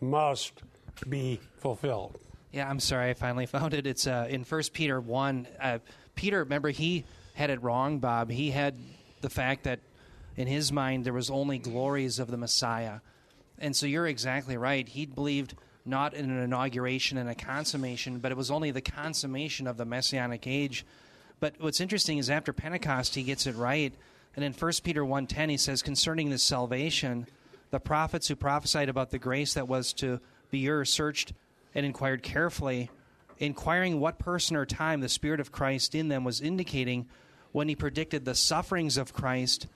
must 0.00 0.62
be 1.08 1.40
fulfilled. 1.58 2.18
Yeah, 2.52 2.68
I'm 2.68 2.80
sorry. 2.80 3.10
I 3.10 3.14
finally 3.14 3.46
found 3.56 3.74
it. 3.74 3.86
It's 3.86 4.06
uh, 4.06 4.26
in 4.28 4.44
First 4.44 4.72
Peter 4.72 5.00
one. 5.00 5.46
Uh, 5.60 5.78
Peter, 6.14 6.40
remember, 6.40 6.70
he 6.70 7.04
had 7.34 7.50
it 7.50 7.62
wrong, 7.62 7.98
Bob. 7.98 8.30
He 8.30 8.50
had 8.50 8.76
the 9.20 9.28
fact 9.30 9.64
that 9.64 9.80
in 10.36 10.46
his 10.46 10.72
mind 10.72 11.04
there 11.04 11.12
was 11.12 11.28
only 11.28 11.58
glories 11.58 12.18
of 12.18 12.30
the 12.30 12.36
Messiah, 12.36 13.00
and 13.58 13.74
so 13.74 13.86
you're 13.86 14.06
exactly 14.06 14.56
right. 14.56 14.88
He 14.88 15.06
believed 15.06 15.54
not 15.86 16.14
in 16.14 16.30
an 16.30 16.42
inauguration 16.42 17.18
and 17.18 17.28
a 17.28 17.34
consummation, 17.34 18.18
but 18.18 18.32
it 18.32 18.36
was 18.36 18.50
only 18.50 18.70
the 18.70 18.80
consummation 18.80 19.66
of 19.66 19.76
the 19.76 19.84
messianic 19.84 20.46
age. 20.46 20.84
But 21.40 21.54
what's 21.58 21.80
interesting 21.80 22.18
is 22.18 22.30
after 22.30 22.52
Pentecost, 22.52 23.14
he 23.14 23.22
gets 23.22 23.46
it 23.46 23.56
right, 23.56 23.94
and 24.34 24.44
in 24.44 24.52
First 24.52 24.84
Peter 24.84 25.04
1:10 25.04 25.50
he 25.50 25.56
says 25.56 25.82
concerning 25.82 26.30
this 26.30 26.42
salvation, 26.42 27.26
the 27.70 27.80
prophets 27.80 28.28
who 28.28 28.36
prophesied 28.36 28.88
about 28.88 29.10
the 29.10 29.18
grace 29.18 29.54
that 29.54 29.68
was 29.68 29.92
to 29.94 30.20
be 30.50 30.58
yours 30.58 30.90
searched 30.90 31.32
and 31.74 31.84
inquired 31.84 32.22
carefully, 32.22 32.90
inquiring 33.38 34.00
what 34.00 34.18
person 34.18 34.56
or 34.56 34.64
time 34.64 35.00
the 35.00 35.08
Spirit 35.08 35.40
of 35.40 35.52
Christ 35.52 35.94
in 35.94 36.08
them 36.08 36.24
was 36.24 36.40
indicating 36.40 37.06
when 37.52 37.68
he 37.68 37.76
predicted 37.76 38.24
the 38.24 38.34
sufferings 38.34 38.96
of 38.96 39.12
Christ 39.12 39.66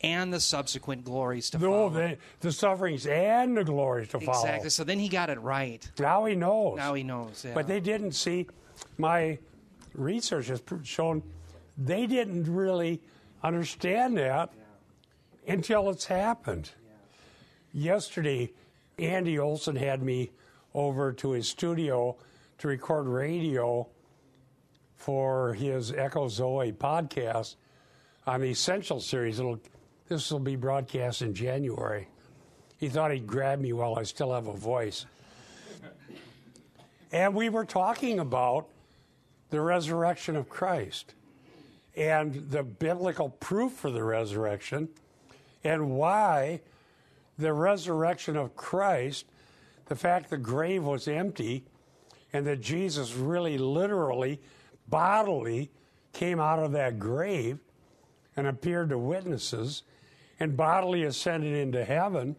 and 0.00 0.32
the 0.32 0.40
subsequent 0.40 1.04
glories 1.04 1.50
to 1.50 1.58
No, 1.58 1.70
follow. 1.70 1.90
the, 1.90 2.18
the 2.40 2.52
sufferings 2.52 3.06
and 3.06 3.56
the 3.56 3.64
glories 3.64 4.08
to 4.08 4.20
follow. 4.20 4.44
Exactly. 4.44 4.70
So 4.70 4.84
then 4.84 4.98
he 4.98 5.08
got 5.08 5.28
it 5.30 5.40
right. 5.40 5.88
Now 5.98 6.24
he 6.26 6.34
knows. 6.36 6.76
Now 6.76 6.94
he 6.94 7.02
knows. 7.02 7.44
Yeah. 7.44 7.54
But 7.54 7.66
they 7.66 7.80
didn't 7.80 8.12
see, 8.12 8.46
my 8.96 9.38
research 9.94 10.46
has 10.48 10.62
shown 10.84 11.22
they 11.76 12.06
didn't 12.06 12.44
really 12.52 13.00
understand 13.42 14.16
that 14.18 14.52
until 15.46 15.90
it's 15.90 16.04
happened. 16.06 16.70
Yesterday, 17.72 18.52
Andy 18.98 19.38
Olson 19.38 19.76
had 19.76 20.02
me 20.02 20.30
over 20.74 21.12
to 21.12 21.32
his 21.32 21.48
studio 21.48 22.16
to 22.58 22.68
record 22.68 23.06
radio 23.06 23.86
for 24.96 25.54
his 25.54 25.92
Echo 25.92 26.28
Zoe 26.28 26.72
podcast 26.72 27.56
on 28.26 28.40
the 28.40 28.48
Essential 28.50 29.00
series. 29.00 29.38
It'll, 29.38 29.60
this 30.08 30.30
will 30.30 30.38
be 30.38 30.56
broadcast 30.56 31.22
in 31.22 31.34
January. 31.34 32.08
He 32.78 32.88
thought 32.88 33.12
he'd 33.12 33.26
grab 33.26 33.60
me 33.60 33.72
while 33.72 33.98
I 33.98 34.04
still 34.04 34.32
have 34.32 34.46
a 34.46 34.56
voice. 34.56 35.04
And 37.12 37.34
we 37.34 37.48
were 37.48 37.64
talking 37.64 38.18
about 38.18 38.68
the 39.50 39.60
resurrection 39.60 40.36
of 40.36 40.48
Christ 40.48 41.14
and 41.96 42.50
the 42.50 42.62
biblical 42.62 43.28
proof 43.28 43.72
for 43.72 43.90
the 43.90 44.02
resurrection 44.02 44.88
and 45.64 45.90
why 45.90 46.60
the 47.38 47.52
resurrection 47.52 48.36
of 48.36 48.56
Christ, 48.56 49.26
the 49.86 49.96
fact 49.96 50.30
the 50.30 50.38
grave 50.38 50.84
was 50.84 51.08
empty, 51.08 51.64
and 52.32 52.46
that 52.46 52.60
Jesus 52.60 53.14
really 53.14 53.58
literally, 53.58 54.40
bodily 54.88 55.70
came 56.12 56.40
out 56.40 56.58
of 56.58 56.72
that 56.72 56.98
grave 56.98 57.58
and 58.36 58.46
appeared 58.46 58.90
to 58.90 58.98
witnesses 58.98 59.82
and 60.40 60.56
bodily 60.56 61.04
ascended 61.04 61.54
into 61.54 61.84
heaven 61.84 62.36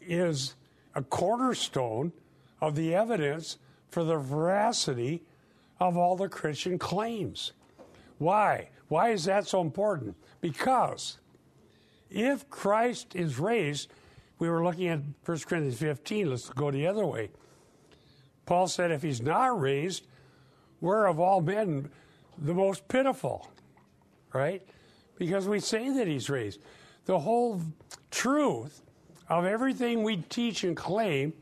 is 0.00 0.54
a 0.94 1.02
cornerstone 1.02 2.12
of 2.60 2.74
the 2.74 2.94
evidence 2.94 3.58
for 3.88 4.04
the 4.04 4.16
veracity 4.16 5.22
of 5.78 5.96
all 5.96 6.16
the 6.16 6.28
Christian 6.28 6.78
claims. 6.78 7.52
Why? 8.18 8.68
Why 8.88 9.10
is 9.10 9.24
that 9.24 9.46
so 9.46 9.60
important? 9.60 10.16
Because 10.40 11.18
if 12.10 12.48
Christ 12.50 13.14
is 13.14 13.38
raised, 13.38 13.90
we 14.38 14.48
were 14.48 14.64
looking 14.64 14.88
at 14.88 15.00
1 15.24 15.38
Corinthians 15.46 15.78
15, 15.78 16.30
let's 16.30 16.48
go 16.50 16.70
the 16.70 16.86
other 16.86 17.06
way. 17.06 17.30
Paul 18.46 18.66
said, 18.66 18.90
if 18.90 19.02
he's 19.02 19.22
not 19.22 19.58
raised, 19.60 20.06
we're 20.80 21.06
of 21.06 21.20
all 21.20 21.40
men 21.40 21.90
the 22.36 22.54
most 22.54 22.88
pitiful, 22.88 23.48
right? 24.32 24.62
Because 25.16 25.46
we 25.46 25.60
say 25.60 25.90
that 25.90 26.08
he's 26.08 26.28
raised. 26.28 26.60
The 27.10 27.18
whole 27.18 27.60
truth 28.12 28.82
of 29.28 29.44
everything 29.44 30.04
we 30.04 30.18
teach 30.18 30.62
and 30.62 30.76
claim 30.76 31.32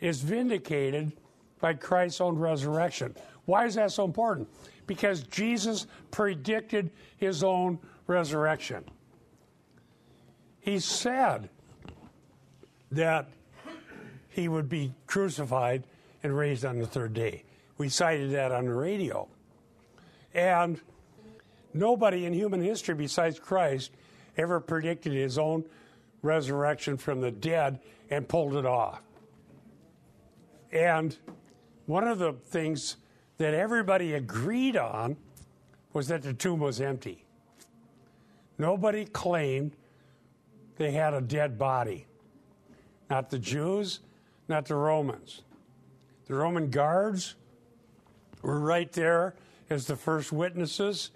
is 0.00 0.20
vindicated 0.20 1.12
by 1.60 1.74
Christ's 1.74 2.20
own 2.20 2.36
resurrection. 2.36 3.14
Why 3.44 3.66
is 3.66 3.76
that 3.76 3.92
so 3.92 4.04
important? 4.04 4.48
Because 4.88 5.22
Jesus 5.22 5.86
predicted 6.10 6.90
his 7.18 7.44
own 7.44 7.78
resurrection. 8.08 8.82
He 10.58 10.80
said 10.80 11.50
that 12.90 13.28
he 14.30 14.48
would 14.48 14.68
be 14.68 14.92
crucified 15.06 15.84
and 16.24 16.36
raised 16.36 16.64
on 16.64 16.80
the 16.80 16.86
third 16.88 17.14
day. 17.14 17.44
We 17.78 17.90
cited 17.90 18.32
that 18.32 18.50
on 18.50 18.64
the 18.64 18.74
radio. 18.74 19.28
And 20.34 20.80
nobody 21.72 22.24
in 22.24 22.32
human 22.32 22.60
history 22.60 22.96
besides 22.96 23.38
Christ 23.38 23.92
ever 24.40 24.60
predicted 24.60 25.12
his 25.12 25.38
own 25.38 25.64
resurrection 26.22 26.96
from 26.96 27.20
the 27.20 27.30
dead 27.30 27.80
and 28.10 28.26
pulled 28.28 28.56
it 28.56 28.66
off. 28.66 29.00
And 30.72 31.16
one 31.86 32.06
of 32.06 32.18
the 32.18 32.32
things 32.32 32.96
that 33.38 33.54
everybody 33.54 34.14
agreed 34.14 34.76
on 34.76 35.16
was 35.92 36.08
that 36.08 36.22
the 36.22 36.32
tomb 36.32 36.60
was 36.60 36.80
empty. 36.80 37.24
Nobody 38.58 39.04
claimed 39.06 39.72
they 40.76 40.92
had 40.92 41.14
a 41.14 41.20
dead 41.20 41.58
body. 41.58 42.06
Not 43.08 43.30
the 43.30 43.38
Jews, 43.38 44.00
not 44.48 44.66
the 44.66 44.76
Romans. 44.76 45.42
The 46.26 46.34
Roman 46.34 46.70
guards 46.70 47.34
were 48.42 48.60
right 48.60 48.92
there 48.92 49.34
as 49.68 49.86
the 49.86 49.96
first 49.96 50.32
witnesses. 50.32 51.10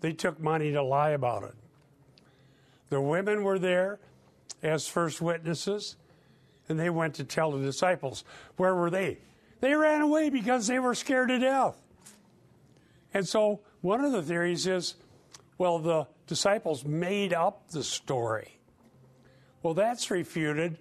They 0.00 0.12
took 0.12 0.40
money 0.40 0.72
to 0.72 0.82
lie 0.82 1.10
about 1.10 1.44
it. 1.44 1.54
The 2.90 3.00
women 3.00 3.44
were 3.44 3.58
there 3.58 3.98
as 4.62 4.88
first 4.88 5.20
witnesses, 5.20 5.96
and 6.68 6.78
they 6.78 6.90
went 6.90 7.14
to 7.14 7.24
tell 7.24 7.52
the 7.52 7.64
disciples. 7.64 8.24
Where 8.56 8.74
were 8.74 8.90
they? 8.90 9.18
They 9.60 9.74
ran 9.74 10.00
away 10.00 10.30
because 10.30 10.66
they 10.66 10.78
were 10.78 10.94
scared 10.94 11.28
to 11.28 11.38
death. 11.38 11.80
And 13.12 13.26
so 13.26 13.60
one 13.80 14.04
of 14.04 14.12
the 14.12 14.22
theories 14.22 14.66
is 14.66 14.94
well, 15.58 15.80
the 15.80 16.06
disciples 16.28 16.84
made 16.84 17.34
up 17.34 17.68
the 17.70 17.82
story. 17.82 18.60
Well, 19.62 19.74
that's 19.74 20.08
refuted 20.08 20.78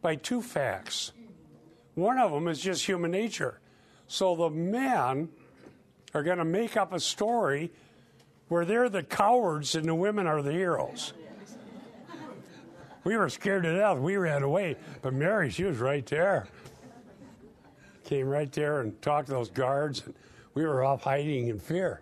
by 0.00 0.14
two 0.14 0.40
facts. 0.40 1.12
One 1.96 2.18
of 2.18 2.30
them 2.30 2.46
is 2.46 2.60
just 2.60 2.86
human 2.86 3.10
nature. 3.10 3.58
So 4.06 4.36
the 4.36 4.48
men 4.48 5.28
are 6.14 6.22
going 6.22 6.38
to 6.38 6.44
make 6.44 6.76
up 6.76 6.92
a 6.92 7.00
story 7.00 7.72
where 8.46 8.64
they're 8.64 8.88
the 8.88 9.02
cowards 9.02 9.74
and 9.74 9.86
the 9.86 9.94
women 9.94 10.26
are 10.26 10.40
the 10.40 10.52
heroes. 10.52 11.14
We 13.04 13.16
were 13.16 13.28
scared 13.28 13.64
to 13.64 13.76
death. 13.76 13.98
We 13.98 14.16
ran 14.16 14.42
away. 14.42 14.76
But 15.00 15.14
Mary, 15.14 15.50
she 15.50 15.64
was 15.64 15.78
right 15.78 16.06
there 16.06 16.46
came 18.12 18.28
right 18.28 18.52
there 18.52 18.80
and 18.80 19.00
talked 19.00 19.28
to 19.28 19.32
those 19.32 19.48
guards, 19.50 20.02
and 20.04 20.14
we 20.52 20.66
were 20.66 20.84
off 20.84 21.02
hiding 21.02 21.48
in 21.48 21.58
fear. 21.58 22.00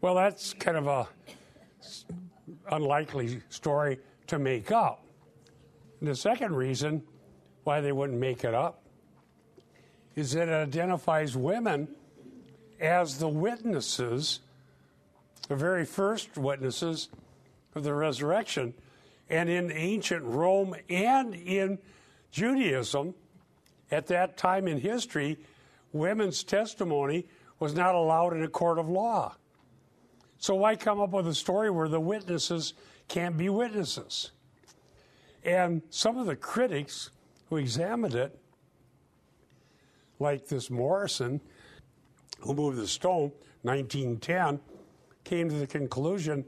Well, 0.00 0.14
that's 0.14 0.54
kind 0.54 0.76
of 0.76 0.86
a 0.86 1.08
unlikely 2.70 3.40
story 3.48 3.98
to 4.28 4.38
make 4.38 4.70
up. 4.70 5.02
The 6.00 6.14
second 6.14 6.54
reason 6.54 7.02
why 7.64 7.80
they 7.80 7.90
wouldn't 7.90 8.18
make 8.18 8.44
it 8.44 8.54
up 8.54 8.82
is 10.14 10.32
that 10.32 10.48
it 10.48 10.52
identifies 10.52 11.36
women 11.36 11.88
as 12.80 13.18
the 13.18 13.28
witnesses, 13.28 14.38
the 15.48 15.56
very 15.56 15.84
first 15.84 16.36
witnesses 16.36 17.08
of 17.74 17.82
the 17.82 17.94
resurrection. 17.94 18.74
And 19.30 19.48
in 19.48 19.70
ancient 19.70 20.24
Rome 20.24 20.74
and 20.88 21.34
in 21.34 21.78
Judaism, 22.30 23.14
at 23.90 24.06
that 24.06 24.36
time 24.36 24.68
in 24.68 24.80
history, 24.80 25.38
women's 25.92 26.44
testimony 26.44 27.26
was 27.58 27.74
not 27.74 27.94
allowed 27.94 28.34
in 28.34 28.42
a 28.42 28.48
court 28.48 28.78
of 28.78 28.88
law. 28.88 29.34
So 30.38 30.54
why 30.54 30.76
come 30.76 31.00
up 31.00 31.10
with 31.10 31.26
a 31.26 31.34
story 31.34 31.70
where 31.70 31.88
the 31.88 32.00
witnesses 32.00 32.74
can't 33.08 33.36
be 33.36 33.48
witnesses? 33.48 34.30
And 35.44 35.82
some 35.90 36.16
of 36.18 36.26
the 36.26 36.36
critics 36.36 37.10
who 37.48 37.56
examined 37.56 38.14
it, 38.14 38.38
like 40.20 40.46
this 40.46 40.70
Morison, 40.70 41.40
who 42.40 42.54
moved 42.54 42.78
the 42.78 42.86
stone, 42.86 43.32
1910, 43.62 44.60
came 45.24 45.48
to 45.48 45.56
the 45.56 45.66
conclusion 45.66 46.44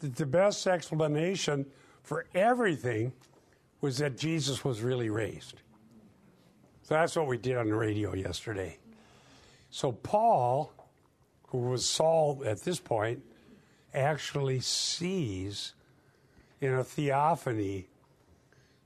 that 0.00 0.16
the 0.16 0.26
best 0.26 0.66
explanation 0.66 1.66
for 2.02 2.26
everything 2.34 3.12
was 3.80 3.98
that 3.98 4.18
Jesus 4.18 4.64
was 4.64 4.80
really 4.80 5.10
raised. 5.10 5.60
So 6.82 6.94
that's 6.94 7.16
what 7.16 7.26
we 7.26 7.38
did 7.38 7.56
on 7.56 7.68
the 7.68 7.74
radio 7.74 8.14
yesterday. 8.14 8.78
So 9.70 9.92
Paul, 9.92 10.72
who 11.48 11.58
was 11.58 11.88
Saul 11.88 12.42
at 12.44 12.60
this 12.62 12.80
point, 12.80 13.22
actually 13.94 14.60
sees 14.60 15.74
in 16.60 16.74
a 16.74 16.84
theophany 16.84 17.86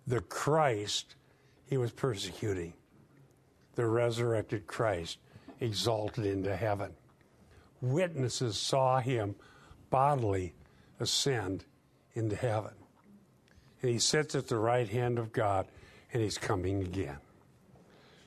the 0.06 0.20
Christ 0.20 1.16
he 1.66 1.76
was 1.78 1.90
persecuting, 1.90 2.74
the 3.74 3.86
resurrected 3.86 4.66
Christ 4.66 5.18
exalted 5.60 6.26
into 6.26 6.54
heaven. 6.54 6.92
Witnesses 7.80 8.56
saw 8.56 9.00
him 9.00 9.34
bodily 9.90 10.54
ascend 11.00 11.64
into 12.14 12.36
heaven. 12.36 12.72
And 13.84 13.92
he 13.92 13.98
sits 13.98 14.34
at 14.34 14.48
the 14.48 14.56
right 14.56 14.88
hand 14.88 15.18
of 15.18 15.30
God, 15.30 15.66
and 16.14 16.22
he's 16.22 16.38
coming 16.38 16.80
again. 16.80 17.18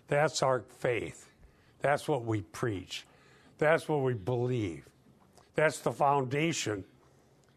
That's 0.07 0.43
our 0.43 0.59
faith. 0.59 1.31
That's 1.81 2.07
what 2.07 2.25
we 2.25 2.41
preach. 2.43 3.07
That's 3.57 3.89
what 3.89 4.03
we 4.03 4.13
believe. 4.13 4.87
That's 5.55 5.79
the 5.79 5.91
foundation 5.91 6.85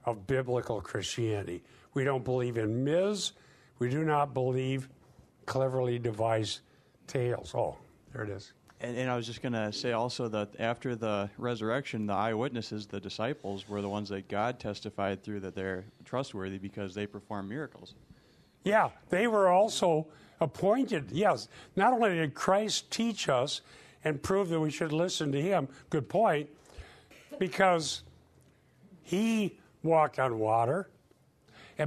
of 0.07 0.27
biblical 0.27 0.81
Christianity. 0.81 1.63
We 1.93 2.05
don't 2.05 2.25
believe 2.25 2.57
in 2.57 2.85
myths. 2.85 3.33
We 3.79 3.91
do 3.91 4.03
not 4.03 4.33
believe 4.33 4.89
cleverly 5.45 5.99
devised 5.99 6.61
tales. 7.07 7.55
Oh, 7.55 7.77
there 8.15 8.23
it 8.23 8.31
is. 8.31 8.55
And, 8.81 8.97
and 8.97 9.11
I 9.11 9.17
was 9.17 9.27
just 9.27 9.43
going 9.43 9.53
to 9.53 9.73
say 9.73 9.93
also 9.93 10.29
that 10.29 10.49
after 10.59 10.97
the 10.97 11.29
resurrection, 11.37 12.07
the 12.07 12.15
eyewitnesses, 12.15 12.87
the 12.87 13.01
disciples, 13.01 13.69
were 13.69 13.83
the 13.83 13.89
ones 13.89 14.09
that 14.09 14.29
God 14.29 14.59
testified 14.59 15.23
through 15.23 15.41
that 15.41 15.55
they're 15.55 15.85
trustworthy 16.05 16.59
because 16.59 16.95
they 16.95 17.07
perform 17.07 17.49
miracles. 17.49 17.95
Yeah, 18.65 18.91
they 19.11 19.27
were 19.27 19.49
also 19.49 20.07
appointed. 20.41 21.11
Yes, 21.11 21.49
not 21.77 21.93
only 21.93 22.15
did 22.15 22.35
Christ 22.35 22.91
teach 22.91 23.29
us 23.29 23.61
and 24.05 24.23
prove 24.23 24.49
that 24.49 24.61
we 24.61 24.71
should 24.71 24.93
listen 24.93 25.31
to 25.33 25.41
him, 25.41 25.69
good 25.91 26.09
point, 26.09 26.49
because 27.39 28.03
he 29.03 29.59
walked 29.83 30.19
on 30.19 30.39
water, 30.39 30.89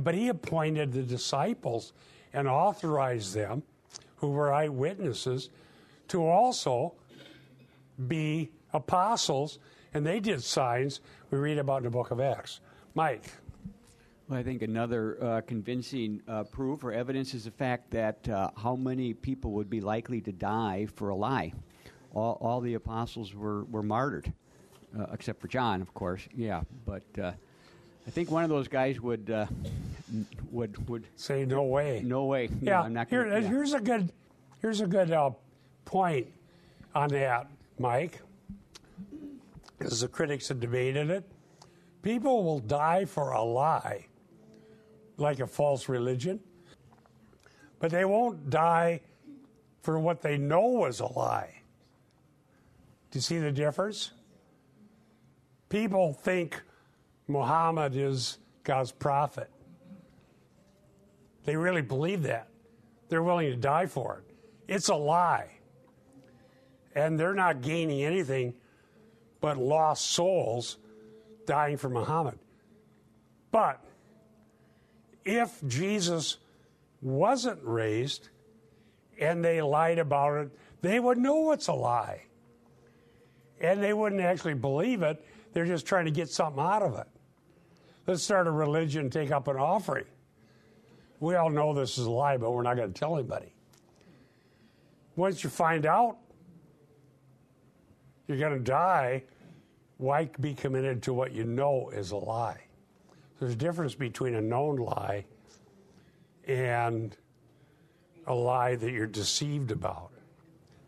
but 0.02 0.14
he 0.14 0.30
appointed 0.30 0.94
the 0.94 1.04
disciples 1.04 1.94
and 2.34 2.48
authorized 2.48 3.34
them 3.34 3.64
who 4.18 4.30
were 4.30 4.54
eyewitnesses 4.54 5.50
to 6.10 6.26
also 6.26 6.94
be 8.08 8.52
apostles, 8.74 9.60
and 9.94 10.06
they 10.06 10.20
did 10.20 10.44
signs 10.44 11.00
we 11.32 11.38
read 11.38 11.58
about 11.58 11.78
in 11.78 11.84
the 11.84 11.90
book 11.90 12.12
of 12.12 12.20
Acts. 12.20 12.60
Mike. 12.96 13.26
Well, 14.30 14.40
I 14.40 14.44
think 14.44 14.62
another 14.62 15.18
uh, 15.22 15.42
convincing 15.42 16.22
uh, 16.28 16.44
proof 16.44 16.84
or 16.84 16.92
evidence 16.94 17.34
is 17.34 17.44
the 17.44 17.52
fact 17.52 17.92
that 17.92 18.28
uh, 18.30 18.52
how 18.56 18.76
many 18.76 19.14
people 19.14 19.52
would 19.52 19.70
be 19.70 19.82
likely 19.82 20.22
to 20.22 20.32
die 20.32 20.88
for 20.96 21.10
a 21.10 21.16
lie. 21.16 21.54
All, 22.14 22.38
all 22.40 22.62
the 22.62 22.76
apostles 22.76 23.34
were, 23.36 23.64
were 23.66 23.84
martyred, 23.84 24.32
uh, 24.98 25.08
except 25.12 25.42
for 25.42 25.48
John, 25.48 25.82
of 25.82 25.94
course. 25.94 26.22
Yeah, 26.36 26.62
but 26.86 27.04
uh, 27.22 27.32
I 28.08 28.10
think 28.12 28.30
one 28.32 28.44
of 28.44 28.50
those 28.50 28.68
guys 28.68 29.02
would 29.02 29.30
uh, 29.32 29.48
would 30.52 30.88
would 30.90 31.06
Say 31.16 31.44
no 31.46 31.64
way. 31.64 32.02
no 32.06 32.26
way. 32.26 32.50
No, 32.62 32.72
Yeah, 32.72 32.82
I'm 32.82 32.94
not 32.94 33.10
here, 33.10 33.24
gonna, 33.24 33.40
yeah. 33.42 33.48
here's 33.48 33.74
a 33.74 33.80
good 33.82 34.12
here's 34.62 34.80
a 34.82 34.86
good 34.88 35.10
uh, 35.12 35.32
point 35.86 36.28
on 36.96 37.10
that, 37.10 37.48
Mike. 37.80 38.22
Because 39.78 40.02
the 40.02 40.08
critics 40.08 40.48
have 40.48 40.60
debated 40.60 41.10
it. 41.10 41.24
People 42.02 42.44
will 42.44 42.60
die 42.60 43.06
for 43.06 43.32
a 43.32 43.42
lie, 43.42 44.08
like 45.18 45.40
a 45.40 45.48
false 45.48 45.88
religion, 45.88 46.40
but 47.80 47.92
they 47.92 48.06
won't 48.06 48.50
die 48.50 49.02
for 49.82 50.00
what 50.00 50.22
they 50.22 50.38
know 50.38 50.68
was 50.68 51.00
a 51.00 51.06
lie. 51.06 51.62
Do 53.12 53.18
you 53.18 53.22
see 53.22 53.40
the 53.40 53.52
difference? 53.52 54.12
People 55.70 56.14
think 56.14 56.62
Muhammad 57.28 57.96
is 57.96 58.38
God's 58.64 58.92
prophet. 58.92 59.50
They 61.46 61.56
really 61.56 61.82
believe 61.82 62.24
that. 62.24 62.48
They're 63.10 63.24
willing 63.24 63.50
to 63.52 63.58
die 63.58 63.86
for 63.86 64.20
it. 64.20 64.36
It's 64.68 64.90
a 64.90 64.96
lie. 64.96 65.52
And 66.96 67.20
they're 67.20 67.34
not 67.34 67.62
gaining 67.62 68.04
anything 68.04 68.54
but 69.42 69.58
lost 69.58 70.12
souls 70.12 70.78
dying 71.46 71.78
for 71.78 71.90
Muhammad. 71.90 72.40
But 73.52 73.84
if 75.26 75.62
Jesus 75.68 76.38
wasn't 77.02 77.60
raised 77.64 78.30
and 79.20 79.44
they 79.44 79.62
lied 79.62 80.00
about 80.00 80.38
it, 80.38 80.52
they 80.82 81.00
would 81.00 81.18
know 81.18 81.52
it's 81.52 81.68
a 81.68 81.74
lie. 81.74 82.24
And 83.60 83.82
they 83.82 83.94
wouldn't 83.94 84.22
actually 84.22 84.56
believe 84.56 85.02
it. 85.02 85.24
They're 85.54 85.66
just 85.66 85.86
trying 85.86 86.06
to 86.06 86.12
get 86.12 86.30
something 86.30 86.62
out 86.62 86.82
of 86.82 86.98
it. 86.98 87.08
Let's 88.08 88.24
start 88.24 88.48
a 88.48 88.52
religion, 88.52 89.10
take 89.10 89.32
up 89.32 89.48
an 89.48 89.56
offering. 89.56 90.06
We 91.20 91.36
all 91.36 91.50
know 91.50 91.74
this 91.74 91.98
is 91.98 92.06
a 92.06 92.12
lie, 92.12 92.38
but 92.38 92.52
we're 92.52 92.64
not 92.64 92.76
going 92.76 92.92
to 92.92 93.00
tell 93.00 93.16
anybody. 93.16 93.54
Once 95.16 95.44
you 95.44 95.50
find 95.50 95.86
out 95.86 96.18
you're 98.28 98.38
going 98.38 98.54
to 98.54 98.64
die, 98.64 99.24
why 99.98 100.30
be 100.40 100.54
committed 100.54 101.04
to 101.04 101.14
what 101.14 101.34
you 101.34 101.44
know 101.44 101.90
is 101.90 102.12
a 102.12 102.18
lie? 102.18 102.62
There's 103.40 103.54
a 103.54 103.58
difference 103.58 103.96
between 103.96 104.36
a 104.36 104.42
known 104.42 104.78
lie 104.78 105.26
and 106.48 107.16
a 108.26 108.34
lie 108.34 108.76
that 108.76 108.92
you're 108.92 109.08
deceived 109.08 109.72
about. 109.72 110.12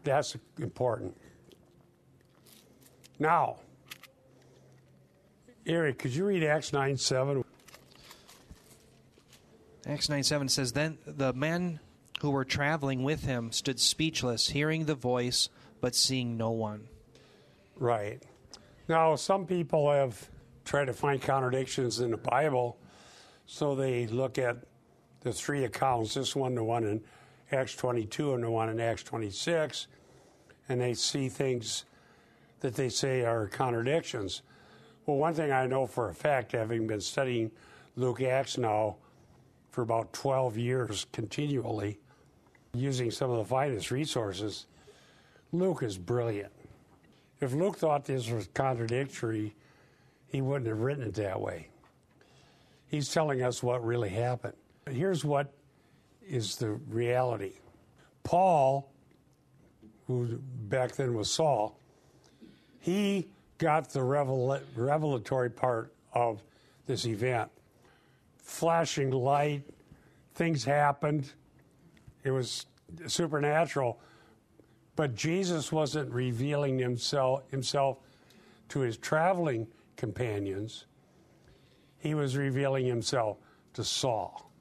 That's 0.03 0.37
important. 0.59 1.17
Now, 3.19 3.57
Eric, 5.65 5.99
could 5.99 6.13
you 6.13 6.25
read 6.25 6.43
Acts 6.43 6.73
9 6.73 6.97
7? 6.97 7.43
Acts 9.87 10.09
9 10.09 10.23
7 10.23 10.49
says, 10.49 10.73
Then 10.73 10.97
the 11.05 11.33
men 11.33 11.79
who 12.21 12.29
were 12.29 12.45
traveling 12.45 13.03
with 13.03 13.23
him 13.23 13.51
stood 13.51 13.79
speechless, 13.79 14.49
hearing 14.49 14.85
the 14.85 14.95
voice, 14.95 15.49
but 15.81 15.95
seeing 15.95 16.37
no 16.37 16.51
one. 16.51 16.87
Right. 17.77 18.23
Now, 18.87 19.15
some 19.15 19.45
people 19.45 19.91
have 19.91 20.29
tried 20.63 20.85
to 20.85 20.93
find 20.93 21.21
contradictions 21.21 21.99
in 21.99 22.11
the 22.11 22.17
Bible, 22.17 22.77
so 23.45 23.75
they 23.75 24.07
look 24.07 24.37
at 24.37 24.57
the 25.21 25.33
three 25.33 25.63
accounts 25.65 26.13
this 26.13 26.35
one, 26.35 26.55
the 26.55 26.63
one 26.63 26.83
in 26.83 27.03
Acts 27.51 27.75
22, 27.75 28.33
and 28.35 28.43
the 28.43 28.49
one 28.49 28.69
in 28.69 28.79
Acts 28.79 29.03
26, 29.03 29.87
and 30.69 30.79
they 30.79 30.93
see 30.93 31.29
things 31.29 31.85
that 32.61 32.75
they 32.75 32.89
say 32.89 33.25
are 33.25 33.47
contradictions. 33.47 34.41
Well, 35.05 35.17
one 35.17 35.33
thing 35.33 35.51
I 35.51 35.67
know 35.67 35.85
for 35.85 36.09
a 36.09 36.13
fact, 36.15 36.53
having 36.53 36.87
been 36.87 37.01
studying 37.01 37.51
Luke 37.95 38.21
Acts 38.21 38.57
now 38.57 38.97
for 39.69 39.81
about 39.81 40.13
12 40.13 40.57
years 40.57 41.05
continually, 41.11 41.99
using 42.73 43.11
some 43.11 43.29
of 43.29 43.37
the 43.37 43.45
finest 43.45 43.91
resources, 43.91 44.65
Luke 45.51 45.83
is 45.83 45.97
brilliant. 45.97 46.51
If 47.41 47.53
Luke 47.53 47.77
thought 47.77 48.05
this 48.05 48.29
was 48.29 48.47
contradictory, 48.53 49.55
he 50.27 50.41
wouldn't 50.41 50.67
have 50.67 50.79
written 50.79 51.03
it 51.03 51.15
that 51.15 51.39
way. 51.39 51.67
He's 52.87 53.13
telling 53.13 53.41
us 53.41 53.61
what 53.61 53.83
really 53.83 54.09
happened. 54.09 54.53
Here's 54.89 55.25
what 55.25 55.53
is 56.27 56.55
the 56.55 56.71
reality 56.71 57.53
Paul, 58.23 58.91
who 60.07 60.39
back 60.69 60.95
then 60.95 61.13
was 61.13 61.29
Saul, 61.29 61.77
he 62.79 63.27
got 63.57 63.89
the 63.89 64.03
revel- 64.03 64.59
revelatory 64.75 65.49
part 65.49 65.93
of 66.13 66.41
this 66.85 67.05
event. 67.05 67.49
Flashing 68.37 69.11
light, 69.11 69.63
things 70.35 70.63
happened. 70.63 71.31
It 72.23 72.31
was 72.31 72.65
supernatural. 73.07 73.99
But 74.95 75.15
Jesus 75.15 75.71
wasn't 75.71 76.11
revealing 76.11 76.79
himself, 76.79 77.43
himself 77.51 77.97
to 78.69 78.79
his 78.79 78.97
traveling 78.97 79.67
companions. 79.97 80.85
He 81.99 82.13
was 82.13 82.37
revealing 82.37 82.85
himself 82.85 83.37
to 83.73 83.83
Saul. 83.83 84.51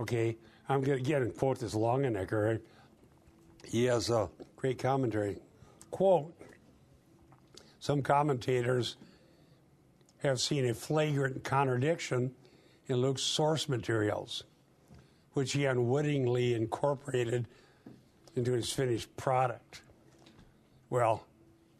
Okay? 0.00 0.36
I'm 0.68 0.80
going 0.80 0.98
to 0.98 1.02
again 1.02 1.30
quote 1.32 1.58
this 1.58 1.74
Longenecker. 1.74 2.60
He 3.64 3.84
has 3.84 4.10
a 4.10 4.28
great 4.56 4.78
commentary. 4.78 5.38
Quote 5.90 6.34
Some 7.80 8.02
commentators 8.02 8.96
have 10.18 10.40
seen 10.40 10.68
a 10.68 10.74
flagrant 10.74 11.44
contradiction 11.44 12.32
in 12.88 12.96
Luke's 12.96 13.22
source 13.22 13.68
materials, 13.68 14.44
which 15.34 15.52
he 15.52 15.66
unwittingly 15.66 16.54
incorporated 16.54 17.46
into 18.36 18.52
his 18.52 18.72
finished 18.72 19.14
product. 19.16 19.82
Well, 20.90 21.26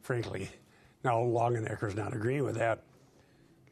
frankly, 0.03 0.51
now 1.05 1.19
Longenecker's 1.19 1.95
not 1.95 2.14
agreeing 2.14 2.45
with 2.45 2.57
that. 2.57 2.83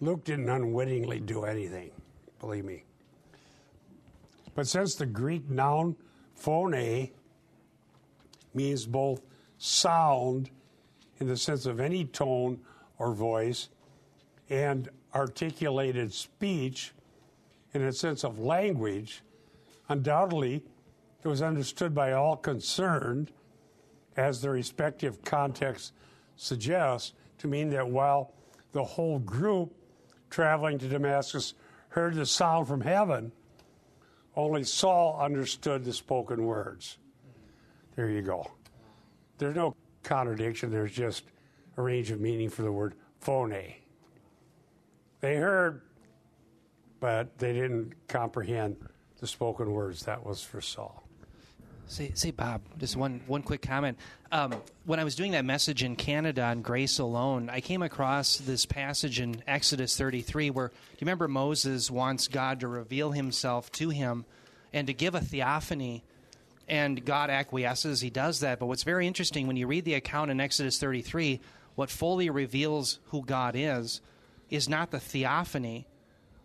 Luke 0.01 0.25
didn't 0.25 0.49
unwittingly 0.49 1.20
do 1.20 1.44
anything, 1.44 1.90
believe 2.40 2.64
me. 2.64 2.85
But 4.55 4.68
since 4.68 4.94
the 4.94 5.07
Greek 5.07 5.49
noun 5.51 5.97
phone 6.35 7.09
means 8.53 8.87
both 8.87 9.23
sound 9.59 10.51
in 11.18 11.27
the 11.27 11.37
sense 11.37 11.66
of 11.66 11.81
any 11.81 12.05
tone 12.05 12.61
or 12.99 13.14
voice 13.14 13.68
and 14.51 14.88
articulated 15.14 16.12
speech 16.12 16.92
in 17.73 17.85
the 17.85 17.92
sense 17.92 18.25
of 18.25 18.38
language, 18.38 19.23
undoubtedly 19.88 20.62
it 21.25 21.29
was 21.29 21.41
understood 21.41 21.95
by 21.95 22.13
all 22.13 22.37
concerned, 22.37 23.33
as 24.17 24.43
the 24.43 24.51
respective 24.51 25.25
context 25.25 25.93
suggests, 26.37 27.15
to 27.39 27.49
mean 27.49 27.71
that 27.71 27.89
while 27.89 28.35
the 28.73 28.85
whole 28.85 29.19
group 29.19 29.75
traveling 30.29 30.79
to 30.79 30.89
Damascus 30.89 31.55
heard 31.89 32.15
the 32.15 32.27
sound 32.27 32.69
from 32.69 32.83
heaven, 32.83 33.33
only 34.37 34.65
Saul 34.65 35.19
understood 35.21 35.85
the 35.85 35.93
spoken 35.93 36.45
words. 36.45 36.99
There 37.97 38.11
you 38.11 38.21
go. 38.21 38.51
There's 39.39 39.57
no 39.57 39.75
contradiction, 40.03 40.71
there's 40.71 40.93
just 40.93 41.25
a 41.77 41.83
range 41.83 42.11
of 42.11 42.21
meaning 42.21 42.51
for 42.51 42.63
the 42.63 42.73
word 42.73 42.95
phone. 43.21 43.55
They 45.21 45.37
heard, 45.37 45.81
but 47.01 47.39
they 47.39 47.53
didn't 47.53 47.95
comprehend 48.09 48.77
the 49.21 49.27
spoken 49.27 49.73
words. 49.73 50.03
That 50.03 50.25
was 50.25 50.43
for 50.43 50.61
Saul. 50.61 51.04
Say, 51.87 52.12
say, 52.14 52.31
Bob, 52.31 52.62
just 52.79 52.97
one, 52.97 53.20
one 53.27 53.42
quick 53.42 53.62
comment. 53.62 53.99
Um, 54.33 54.55
when 54.85 54.99
I 54.99 55.05
was 55.05 55.14
doing 55.14 55.33
that 55.33 55.44
message 55.44 55.83
in 55.83 55.97
Canada 55.97 56.42
on 56.42 56.62
grace 56.62 56.99
alone, 56.99 57.51
I 57.51 57.61
came 57.61 57.83
across 57.83 58.38
this 58.38 58.66
passage 58.66 59.20
in 59.20 59.42
Exodus 59.47 59.97
33 59.97 60.51
where, 60.51 60.68
do 60.68 60.75
you 60.75 60.99
remember 61.03 61.29
Moses 61.29 61.90
wants 61.90 62.27
God 62.29 62.61
to 62.61 62.68
reveal 62.68 63.12
himself 63.12 63.70
to 63.73 63.90
him 63.90 64.25
and 64.75 64.88
to 64.88 64.92
give 64.92 65.14
a 65.14 65.20
theophany, 65.20 66.03
and 66.68 67.05
God 67.05 67.31
acquiesces. 67.31 68.01
He 68.01 68.11
does 68.11 68.40
that. 68.40 68.59
But 68.59 68.66
what's 68.66 68.83
very 68.83 69.07
interesting, 69.07 69.47
when 69.47 69.57
you 69.57 69.66
read 69.66 69.85
the 69.85 69.94
account 69.94 70.31
in 70.31 70.40
Exodus 70.40 70.79
33, 70.79 71.40
what 71.77 71.90
fully 71.90 72.29
reveals 72.29 72.99
who 73.07 73.25
God 73.25 73.55
is 73.57 74.01
is 74.51 74.68
not 74.68 74.90
the 74.90 75.01
theophany, 75.01 75.87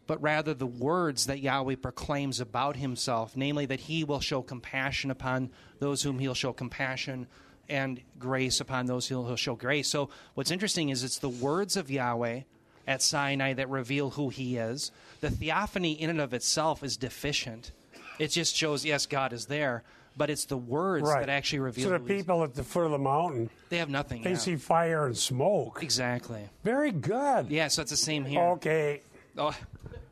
but 0.09 0.19
rather 0.23 0.55
the 0.55 0.65
words 0.65 1.27
that 1.27 1.37
Yahweh 1.39 1.75
proclaims 1.75 2.39
about 2.39 2.75
himself, 2.77 3.37
namely 3.37 3.67
that 3.67 3.81
he 3.81 4.03
will 4.03 4.19
show 4.19 4.41
compassion 4.41 5.11
upon 5.11 5.51
those 5.77 6.01
whom 6.01 6.17
he'll 6.17 6.33
show 6.33 6.51
compassion 6.51 7.27
and 7.69 8.01
grace 8.17 8.59
upon 8.59 8.87
those 8.87 9.07
whom 9.07 9.27
he'll 9.27 9.35
show 9.35 9.53
grace. 9.53 9.87
So 9.87 10.09
what's 10.33 10.49
interesting 10.49 10.89
is 10.89 11.03
it's 11.03 11.19
the 11.19 11.29
words 11.29 11.77
of 11.77 11.91
Yahweh 11.91 12.41
at 12.87 13.03
Sinai 13.03 13.53
that 13.53 13.69
reveal 13.69 14.09
who 14.09 14.29
he 14.29 14.57
is. 14.57 14.91
The 15.21 15.29
theophany 15.29 15.91
in 15.91 16.09
and 16.09 16.19
of 16.19 16.33
itself 16.33 16.83
is 16.83 16.97
deficient. 16.97 17.71
It 18.17 18.29
just 18.29 18.55
shows, 18.55 18.83
yes, 18.83 19.05
God 19.05 19.31
is 19.31 19.45
there, 19.45 19.83
but 20.17 20.31
it's 20.31 20.45
the 20.45 20.57
words 20.57 21.05
Right. 21.07 21.19
that 21.19 21.29
actually 21.29 21.59
reveal 21.59 21.83
So 21.85 21.89
the 21.91 21.99
who 21.99 22.07
people 22.07 22.43
at 22.43 22.55
the 22.55 22.63
foot 22.63 22.85
of 22.85 22.91
the 22.91 22.97
mountain, 22.97 23.51
They 23.69 23.77
have 23.77 23.91
nothing. 23.91 24.23
they 24.23 24.31
yeah. 24.31 24.37
see 24.37 24.55
fire 24.55 25.05
and 25.05 25.15
smoke. 25.15 25.83
Exactly. 25.83 26.49
Very 26.63 26.91
good. 26.91 27.51
Yeah, 27.51 27.67
so 27.67 27.83
it's 27.83 27.91
the 27.91 27.95
same 27.97 28.25
here. 28.25 28.41
Okay. 28.57 29.01
Oh, 29.37 29.55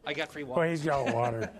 I 0.07 0.13
got 0.13 0.31
free 0.31 0.43
Well, 0.43 0.55
water. 0.55 0.69
he's 0.69 0.83
got 0.83 1.13
water. 1.13 1.51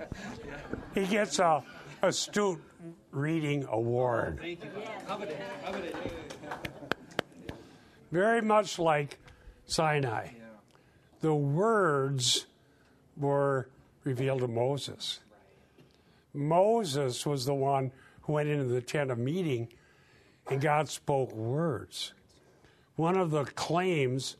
he 0.96 1.06
gets 1.06 1.38
a 1.40 1.62
astute 2.02 2.64
reading 3.12 3.66
award. 3.70 4.38
Oh, 4.40 4.42
thank 4.42 4.64
you. 4.64 4.70
Very 8.10 8.42
much 8.42 8.80
like 8.80 9.20
Sinai. 9.66 10.30
The 11.20 11.36
words 11.36 12.46
were 13.18 13.68
revealed 14.06 14.40
to 14.40 14.48
Moses. 14.48 15.20
Moses 16.34 17.26
was 17.26 17.46
the 17.46 17.54
one 17.54 17.92
who 18.22 18.34
went 18.34 18.48
into 18.48 18.64
the 18.64 18.80
tent 18.80 19.12
of 19.12 19.18
meeting 19.18 19.68
and 20.50 20.62
God 20.62 20.88
spoke 20.88 21.34
words. 21.34 22.14
One 22.96 23.18
of 23.18 23.30
the 23.32 23.44
claims 23.44 24.38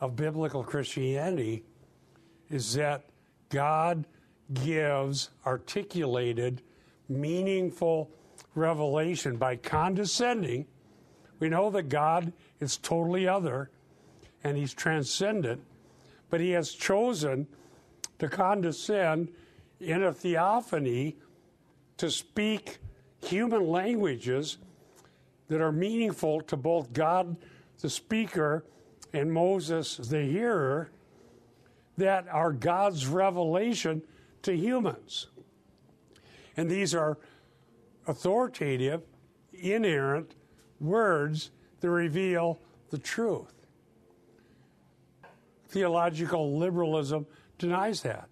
of 0.00 0.16
biblical 0.16 0.64
Christianity 0.64 1.62
is 2.50 2.74
that 2.74 3.04
God 3.48 4.06
gives 4.52 5.30
articulated, 5.46 6.62
meaningful 7.08 8.10
revelation 8.54 9.36
by 9.36 9.56
condescending. 9.56 10.66
We 11.38 11.48
know 11.48 11.70
that 11.70 11.88
God 11.88 12.32
is 12.60 12.76
totally 12.76 13.28
other 13.28 13.70
and 14.44 14.56
he's 14.56 14.74
transcendent, 14.74 15.62
but 16.30 16.40
he 16.40 16.50
has 16.50 16.72
chosen 16.72 17.46
to 18.18 18.28
condescend 18.28 19.28
in 19.80 20.02
a 20.02 20.12
theophany 20.12 21.16
to 21.96 22.10
speak 22.10 22.78
human 23.22 23.68
languages 23.68 24.58
that 25.48 25.60
are 25.60 25.72
meaningful 25.72 26.40
to 26.42 26.56
both 26.56 26.92
God, 26.92 27.36
the 27.80 27.90
speaker, 27.90 28.64
and 29.12 29.32
Moses, 29.32 29.96
the 29.96 30.22
hearer, 30.22 30.90
that 31.98 32.26
are 32.30 32.52
God's 32.52 33.06
revelation 33.06 34.02
to 34.42 34.56
humans. 34.56 35.26
And 36.56 36.70
these 36.70 36.94
are 36.94 37.18
authoritative, 38.06 39.02
inerrant 39.52 40.34
words 40.80 41.50
that 41.80 41.90
reveal 41.90 42.60
the 42.90 42.98
truth. 42.98 43.52
Theological 45.68 46.56
liberalism 46.56 47.26
denies 47.58 48.00
that. 48.02 48.28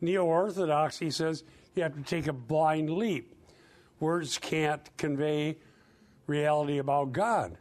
Neo 0.00 0.24
orthodoxy 0.24 1.10
says 1.10 1.44
you 1.74 1.84
have 1.84 1.94
to 1.94 2.02
take 2.02 2.26
a 2.26 2.32
blind 2.32 2.90
leap. 2.90 3.34
Words 4.00 4.36
can't 4.36 4.90
convey 4.96 5.56
reality 6.26 6.78
about 6.78 7.12
God. 7.12 7.56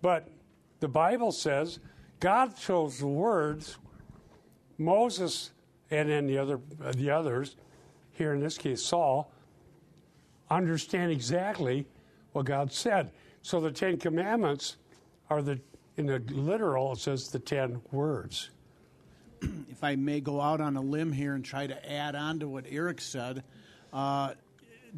But 0.00 0.28
the 0.80 0.88
Bible 0.88 1.30
says 1.30 1.78
God 2.20 2.56
chose 2.56 2.98
the 2.98 3.06
words. 3.06 3.78
Moses 4.80 5.50
and 5.90 6.08
then 6.08 6.26
the 6.26 6.38
other 6.38 6.58
the 6.94 7.10
others, 7.10 7.56
here 8.12 8.32
in 8.32 8.40
this 8.40 8.58
case 8.58 8.82
Saul, 8.82 9.30
understand 10.50 11.12
exactly 11.12 11.86
what 12.32 12.46
God 12.46 12.72
said. 12.72 13.10
So 13.42 13.60
the 13.60 13.70
Ten 13.70 13.98
Commandments 13.98 14.76
are 15.28 15.42
the 15.42 15.60
in 15.96 16.06
the 16.06 16.18
literal 16.30 16.92
it 16.92 16.98
says 16.98 17.28
the 17.28 17.38
ten 17.38 17.80
words. 17.92 18.50
if 19.70 19.84
I 19.84 19.96
may 19.96 20.20
go 20.20 20.40
out 20.40 20.60
on 20.60 20.76
a 20.76 20.80
limb 20.80 21.12
here 21.12 21.34
and 21.34 21.44
try 21.44 21.66
to 21.66 21.92
add 21.92 22.14
on 22.14 22.40
to 22.40 22.48
what 22.48 22.64
Eric 22.68 23.00
said, 23.00 23.44
uh, 23.92 24.34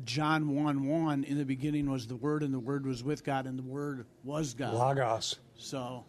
John 0.05 0.55
1 0.55 0.87
1, 0.87 1.25
in 1.25 1.39
the 1.39 1.45
beginning 1.45 1.91
was 1.91 2.07
the 2.07 2.17
Word, 2.17 2.43
and 2.43 2.53
the 2.53 2.59
Word 2.59 2.87
was 2.87 3.05
with 3.05 3.25
God, 3.25 3.47
and 3.47 3.59
the 3.59 3.63
Word 3.63 4.07
was 4.25 4.55
God. 4.55 4.75
Logos. 4.75 5.37
So, 5.57 6.05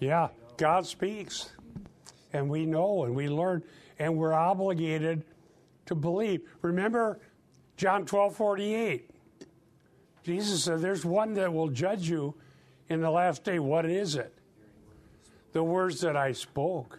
Yeah, 0.00 0.28
God 0.58 0.86
speaks. 0.86 1.50
And 2.36 2.50
we 2.50 2.66
know 2.66 3.04
and 3.04 3.14
we 3.14 3.28
learn 3.28 3.62
and 3.98 4.16
we're 4.16 4.34
obligated 4.34 5.24
to 5.86 5.94
believe. 5.94 6.42
Remember 6.62 7.18
John 7.76 8.04
12 8.04 8.36
48. 8.36 9.10
Jesus 10.22 10.64
said, 10.64 10.80
There's 10.80 11.04
one 11.04 11.34
that 11.34 11.52
will 11.52 11.68
judge 11.68 12.08
you 12.08 12.34
in 12.88 13.00
the 13.00 13.10
last 13.10 13.44
day. 13.44 13.58
What 13.58 13.86
is 13.86 14.16
it? 14.16 14.36
The 15.52 15.62
words 15.62 16.00
that 16.02 16.16
I 16.16 16.32
spoke. 16.32 16.98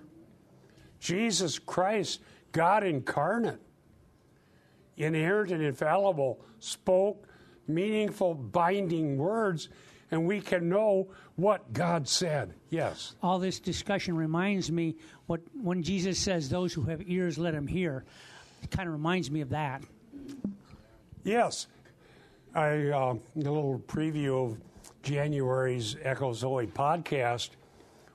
Jesus 0.99 1.59
Christ, 1.59 2.21
God 2.51 2.83
incarnate, 2.83 3.59
inerrant 4.95 5.51
and 5.51 5.61
infallible, 5.61 6.39
spoke 6.59 7.27
meaningful, 7.67 8.33
binding 8.33 9.17
words, 9.17 9.69
and 10.11 10.25
we 10.25 10.39
can 10.41 10.69
know 10.69 11.07
what 11.35 11.73
God 11.73 12.07
said. 12.07 12.53
Yes. 12.69 13.15
all 13.21 13.39
this 13.39 13.59
discussion 13.59 14.15
reminds 14.15 14.71
me 14.71 14.95
what 15.27 15.41
when 15.61 15.83
Jesus 15.83 16.17
says, 16.17 16.49
"Those 16.49 16.73
who 16.73 16.83
have 16.83 17.01
ears, 17.07 17.37
let 17.37 17.53
them 17.53 17.67
hear." 17.67 18.03
It 18.63 18.71
kind 18.71 18.87
of 18.87 18.93
reminds 18.93 19.29
me 19.29 19.41
of 19.41 19.49
that. 19.49 19.83
Yes. 21.23 21.67
I, 22.55 22.87
uh, 22.87 23.13
a 23.13 23.19
little 23.35 23.79
preview 23.87 24.51
of 24.51 24.57
January's 25.03 25.95
Echo 26.01 26.33
Zoe 26.33 26.67
podcast. 26.67 27.51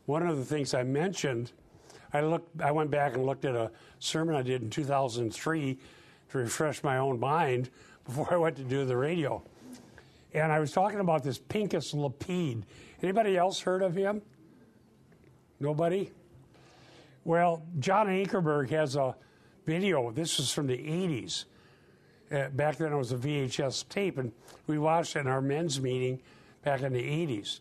One 0.07 0.27
of 0.27 0.37
the 0.37 0.45
things 0.45 0.75
I 0.75 0.83
mentioned, 0.83 1.53
I 2.13 2.23
looked, 2.23 2.61
I 2.61 2.73
went 2.73 2.91
back 2.91 3.15
and 3.15 3.25
looked 3.25 3.45
at 3.45 3.55
a 3.55 3.71
sermon 4.01 4.35
I 4.35 4.43
did 4.43 4.63
in 4.63 4.71
2003 4.71 5.79
to 6.31 6.39
refresh 6.39 6.83
my 6.83 6.99
own 6.99 7.21
mind 7.21 7.71
before 8.05 8.33
I 8.33 8.37
went 8.37 8.57
to 8.57 8.65
do 8.65 8.85
the 8.85 8.97
radio. 8.97 9.43
And 10.35 10.51
I 10.51 10.61
was 10.61 10.73
talking 10.73 11.01
about 11.01 11.23
this 11.23 11.39
Pinchas 11.39 11.93
Lapide. 11.93 12.65
Anybody 13.03 13.37
else 13.37 13.61
heard 13.61 13.83
of 13.83 13.95
him? 13.95 14.23
Nobody? 15.61 16.11
Well, 17.25 17.63
John 17.79 18.07
Ankerberg 18.07 18.71
has 18.71 18.97
a 18.97 19.15
video. 19.67 20.11
This 20.11 20.41
is 20.41 20.51
from 20.51 20.67
the 20.67 20.79
80s. 20.79 21.45
Uh, 22.31 22.49
back 22.49 22.77
then 22.79 22.93
it 22.93 22.97
was 22.97 23.13
a 23.13 23.17
VHS 23.17 23.89
tape, 23.89 24.19
and 24.19 24.33
we 24.67 24.79
watched 24.79 25.17
it 25.17 25.21
in 25.21 25.27
our 25.27 25.43
men's 25.43 25.81
meeting 25.81 26.21
back 26.65 26.83
in 26.83 26.93
the 26.93 27.03
80s. 27.03 27.61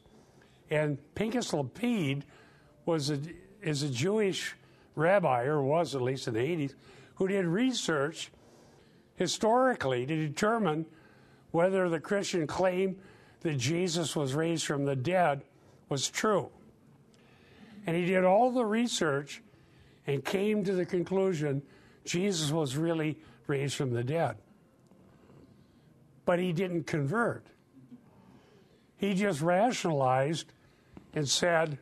And 0.70 0.98
Pinchas 1.14 1.54
Lapide 1.54 2.24
was 2.86 3.10
a, 3.10 3.20
is 3.62 3.84
a 3.84 3.90
Jewish 3.90 4.56
rabbi, 4.96 5.44
or 5.44 5.62
was 5.62 5.94
at 5.94 6.02
least 6.02 6.28
in 6.28 6.36
the 6.36 6.40
80s, 6.40 6.74
who 7.16 7.28
did 7.28 7.46
research 7.46 8.32
historically 9.16 10.06
to 10.06 10.16
determine 10.16 10.86
whether 11.52 11.90
the 11.90 12.00
Christian 12.00 12.48
claim 12.48 12.98
that 13.42 13.58
Jesus 13.58 14.16
was 14.16 14.34
raised 14.34 14.66
from 14.66 14.86
the 14.86 14.96
dead 14.96 15.44
was 15.90 16.10
true. 16.10 16.50
And 17.86 17.96
he 17.96 18.06
did 18.06 18.24
all 18.24 18.52
the 18.52 18.66
research 18.66 19.42
and 20.08 20.24
came 20.24 20.64
to 20.64 20.74
the 20.74 20.86
conclusion 20.86 21.62
Jesus 22.06 22.52
was 22.52 22.78
really 22.78 23.18
raised 23.48 23.76
from 23.76 23.92
the 23.92 24.04
dead. 24.04 24.38
But 26.26 26.40
he 26.40 26.54
didn't 26.54 26.86
convert. 26.86 27.46
He 28.98 29.14
just 29.16 29.42
rationalized 29.42 30.54
and 31.14 31.28
said, 31.28 31.78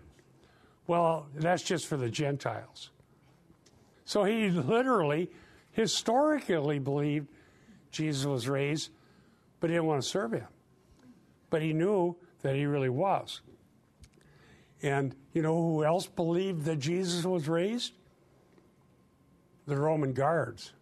well, 0.88 1.28
that's 1.36 1.64
just 1.64 1.86
for 1.86 1.98
the 1.98 2.10
Gentiles. 2.10 2.90
So 4.06 4.24
he 4.24 4.50
literally, 4.50 5.30
historically 5.72 6.80
believed 6.80 7.28
Jesus 7.92 8.26
was 8.26 8.48
raised, 8.48 8.90
but 9.60 9.70
he 9.70 9.76
didn't 9.76 9.88
want 9.88 10.02
to 10.02 10.08
serve 10.08 10.34
him. 10.34 10.48
But 11.50 11.62
he 11.62 11.74
knew 11.74 12.16
that 12.42 12.56
he 12.56 12.66
really 12.66 12.90
was. 12.90 13.42
And 14.82 15.16
you 15.34 15.42
know 15.42 15.56
who 15.62 15.84
else 15.84 16.06
believed 16.08 16.66
that 16.66 16.78
Jesus 16.78 17.26
was 17.26 17.48
raised? 17.48 17.94
The 19.68 19.76
Roman 19.76 20.14
guards. 20.14 20.74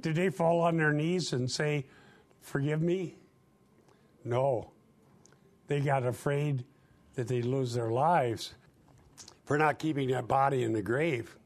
Did 0.00 0.14
they 0.14 0.30
fall 0.30 0.60
on 0.60 0.76
their 0.76 0.92
knees 0.92 1.32
and 1.32 1.50
say, 1.50 1.86
Forgive 2.40 2.80
me? 2.80 3.16
No. 4.24 4.70
They 5.66 5.80
got 5.80 6.06
afraid 6.06 6.64
that 7.14 7.26
they'd 7.26 7.44
lose 7.44 7.74
their 7.74 7.90
lives 7.90 8.54
for 9.44 9.58
not 9.58 9.78
keeping 9.78 10.10
that 10.10 10.28
body 10.28 10.62
in 10.62 10.72
the 10.72 10.82
grave. 10.82 11.36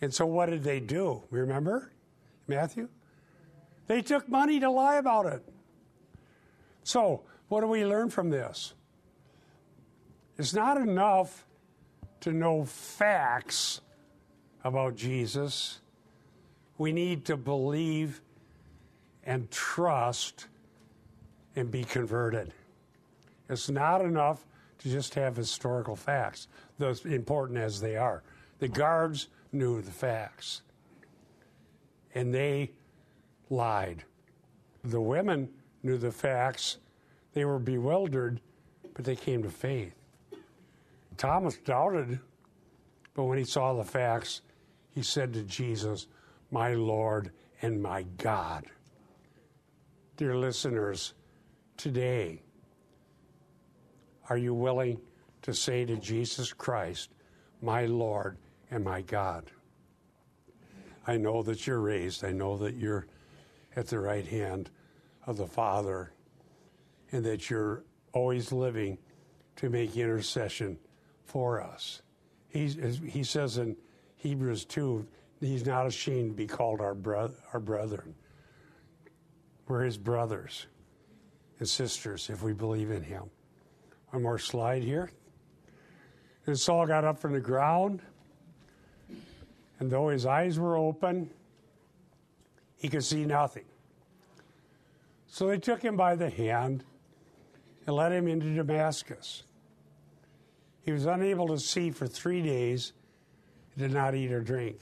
And 0.00 0.12
so 0.12 0.26
what 0.26 0.50
did 0.50 0.64
they 0.64 0.80
do? 0.80 1.22
Remember, 1.30 1.92
Matthew? 2.48 2.88
They 3.86 4.02
took 4.02 4.28
money 4.28 4.60
to 4.60 4.70
lie 4.70 4.96
about 4.96 5.26
it. 5.26 5.42
So, 6.84 7.22
what 7.48 7.60
do 7.60 7.66
we 7.66 7.84
learn 7.84 8.10
from 8.10 8.30
this? 8.30 8.74
It's 10.38 10.54
not 10.54 10.76
enough 10.76 11.44
to 12.20 12.32
know 12.32 12.64
facts 12.64 13.80
about 14.64 14.96
Jesus. 14.96 15.80
We 16.78 16.92
need 16.92 17.24
to 17.26 17.36
believe 17.36 18.22
and 19.24 19.50
trust 19.50 20.46
and 21.54 21.70
be 21.70 21.84
converted. 21.84 22.52
It's 23.48 23.68
not 23.68 24.00
enough 24.00 24.44
to 24.78 24.88
just 24.88 25.14
have 25.14 25.36
historical 25.36 25.94
facts, 25.94 26.48
those 26.78 27.04
important 27.04 27.58
as 27.58 27.80
they 27.80 27.96
are. 27.96 28.22
The 28.58 28.68
guards 28.68 29.28
knew 29.52 29.80
the 29.82 29.90
facts, 29.90 30.62
and 32.14 32.32
they 32.34 32.70
lied. 33.52 34.04
The 34.82 35.00
women 35.00 35.48
knew 35.82 35.98
the 35.98 36.10
facts. 36.10 36.78
They 37.34 37.44
were 37.44 37.58
bewildered, 37.58 38.40
but 38.94 39.04
they 39.04 39.14
came 39.14 39.42
to 39.42 39.50
faith. 39.50 39.94
Thomas 41.16 41.58
doubted, 41.58 42.18
but 43.14 43.24
when 43.24 43.38
he 43.38 43.44
saw 43.44 43.74
the 43.74 43.84
facts, 43.84 44.40
he 44.94 45.02
said 45.02 45.32
to 45.34 45.42
Jesus, 45.42 46.08
My 46.50 46.74
Lord 46.74 47.30
and 47.60 47.80
my 47.80 48.02
God. 48.16 48.64
Dear 50.16 50.36
listeners, 50.36 51.14
today, 51.76 52.42
are 54.28 54.38
you 54.38 54.54
willing 54.54 54.98
to 55.42 55.52
say 55.52 55.84
to 55.84 55.96
Jesus 55.96 56.52
Christ, 56.52 57.10
My 57.60 57.84
Lord 57.84 58.38
and 58.70 58.82
my 58.82 59.02
God? 59.02 59.50
I 61.06 61.16
know 61.16 61.42
that 61.42 61.66
you're 61.66 61.80
raised. 61.80 62.24
I 62.24 62.30
know 62.30 62.56
that 62.58 62.76
you're 62.76 63.06
at 63.76 63.86
the 63.86 63.98
right 63.98 64.26
hand 64.26 64.70
of 65.26 65.36
the 65.36 65.46
Father 65.46 66.12
and 67.10 67.24
that 67.24 67.50
you're 67.50 67.84
always 68.12 68.52
living 68.52 68.98
to 69.56 69.68
make 69.68 69.96
intercession 69.96 70.78
for 71.24 71.60
us. 71.60 72.02
He's, 72.48 72.76
he 73.06 73.24
says 73.24 73.58
in 73.58 73.76
Hebrews 74.16 74.64
2, 74.66 75.06
he's 75.40 75.66
not 75.66 75.86
ashamed 75.86 76.30
to 76.30 76.36
be 76.36 76.46
called 76.46 76.80
our, 76.80 76.94
bro- 76.94 77.32
our 77.52 77.60
brethren. 77.60 78.14
We're 79.66 79.84
his 79.84 79.96
brothers 79.96 80.66
and 81.58 81.68
sisters 81.68 82.28
if 82.28 82.42
we 82.42 82.52
believe 82.52 82.90
in 82.90 83.02
him. 83.02 83.30
One 84.10 84.22
more 84.22 84.38
slide 84.38 84.82
here. 84.82 85.10
And 86.46 86.58
Saul 86.58 86.86
got 86.86 87.04
up 87.04 87.18
from 87.18 87.32
the 87.32 87.40
ground, 87.40 88.02
and 89.78 89.90
though 89.90 90.08
his 90.08 90.26
eyes 90.26 90.58
were 90.58 90.76
open, 90.76 91.30
he 92.82 92.88
could 92.88 93.04
see 93.04 93.24
nothing. 93.24 93.64
So 95.28 95.46
they 95.46 95.58
took 95.58 95.80
him 95.80 95.96
by 95.96 96.16
the 96.16 96.28
hand 96.28 96.82
and 97.86 97.94
led 97.94 98.10
him 98.10 98.26
into 98.26 98.52
Damascus. 98.52 99.44
He 100.84 100.90
was 100.90 101.06
unable 101.06 101.46
to 101.46 101.60
see 101.60 101.92
for 101.92 102.08
three 102.08 102.42
days, 102.42 102.92
he 103.72 103.80
did 103.80 103.92
not 103.92 104.16
eat 104.16 104.32
or 104.32 104.40
drink. 104.40 104.80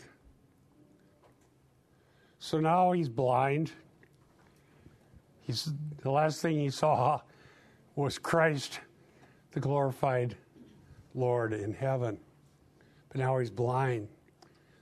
So 2.39 2.59
now 2.59 2.93
he's 2.93 3.11
blind. 3.11 3.71
He's, 5.43 5.71
the 6.03 6.11
last 6.11 6.41
thing 6.41 6.59
he 6.59 6.71
saw 6.71 7.21
was 7.97 8.19
Christ, 8.19 8.81
the 9.53 9.61
glorified 9.61 10.39
Lord 11.15 11.53
in 11.53 11.75
heaven. 11.75 12.19
But 13.11 13.21
now 13.21 13.37
he's 13.39 13.51
blind. 13.51 14.09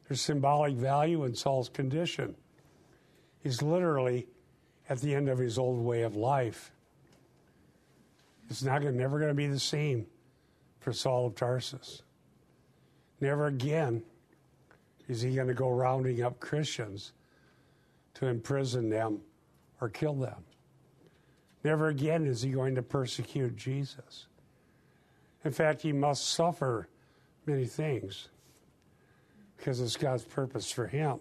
There's 0.06 0.20
symbolic 0.20 0.76
value 0.76 1.24
in 1.24 1.34
Saul's 1.34 1.68
condition. 1.68 2.36
He's 3.42 3.62
literally 3.62 4.26
at 4.88 5.00
the 5.00 5.14
end 5.14 5.28
of 5.28 5.38
his 5.38 5.58
old 5.58 5.84
way 5.84 6.02
of 6.02 6.16
life. 6.16 6.70
It's 8.50 8.62
not 8.62 8.80
gonna, 8.80 8.92
never 8.92 9.18
going 9.18 9.30
to 9.30 9.34
be 9.34 9.46
the 9.46 9.58
same 9.58 10.06
for 10.80 10.92
Saul 10.92 11.26
of 11.26 11.34
Tarsus. 11.34 12.02
Never 13.20 13.46
again 13.46 14.02
is 15.08 15.22
he 15.22 15.34
going 15.34 15.48
to 15.48 15.54
go 15.54 15.70
rounding 15.70 16.22
up 16.22 16.40
Christians 16.40 17.12
to 18.14 18.26
imprison 18.26 18.88
them 18.88 19.20
or 19.80 19.88
kill 19.88 20.14
them. 20.14 20.44
Never 21.64 21.88
again 21.88 22.26
is 22.26 22.42
he 22.42 22.50
going 22.50 22.74
to 22.76 22.82
persecute 22.82 23.56
Jesus. 23.56 24.26
In 25.44 25.52
fact, 25.52 25.82
he 25.82 25.92
must 25.92 26.28
suffer 26.30 26.88
many 27.46 27.64
things 27.64 28.28
because 29.56 29.80
it's 29.80 29.96
God's 29.96 30.24
purpose 30.24 30.70
for 30.70 30.86
him. 30.86 31.20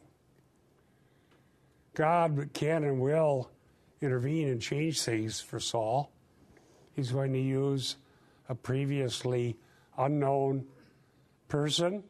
God 1.97 2.51
can 2.53 2.83
and 2.83 2.99
will 2.99 3.49
intervene 4.01 4.49
and 4.49 4.61
change 4.61 5.01
things 5.01 5.41
for 5.41 5.59
Saul. 5.59 6.11
He's 6.95 7.11
going 7.11 7.33
to 7.33 7.39
use 7.39 7.95
a 8.47 8.53
previously 8.53 9.57
unknown 9.97 10.67
person 11.47 12.03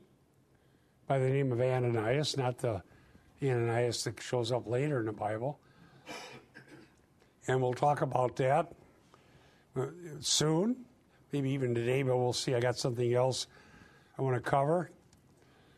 by 1.07 1.19
the 1.19 1.29
name 1.29 1.53
of 1.53 1.61
Ananias, 1.61 2.35
not 2.35 2.57
the 2.57 2.83
Ananias 3.41 4.03
that 4.03 4.21
shows 4.21 4.51
up 4.51 4.67
later 4.67 4.99
in 4.99 5.05
the 5.05 5.13
Bible. 5.13 5.57
And 7.47 7.61
we'll 7.61 7.71
talk 7.73 8.01
about 8.01 8.35
that 8.35 8.69
uh, 9.77 9.85
soon, 10.19 10.83
maybe 11.31 11.49
even 11.51 11.73
today, 11.73 12.03
but 12.03 12.17
we'll 12.17 12.33
see. 12.33 12.55
I 12.55 12.59
got 12.59 12.77
something 12.77 13.13
else 13.13 13.47
I 14.19 14.21
want 14.21 14.35
to 14.35 14.41
cover. 14.41 14.91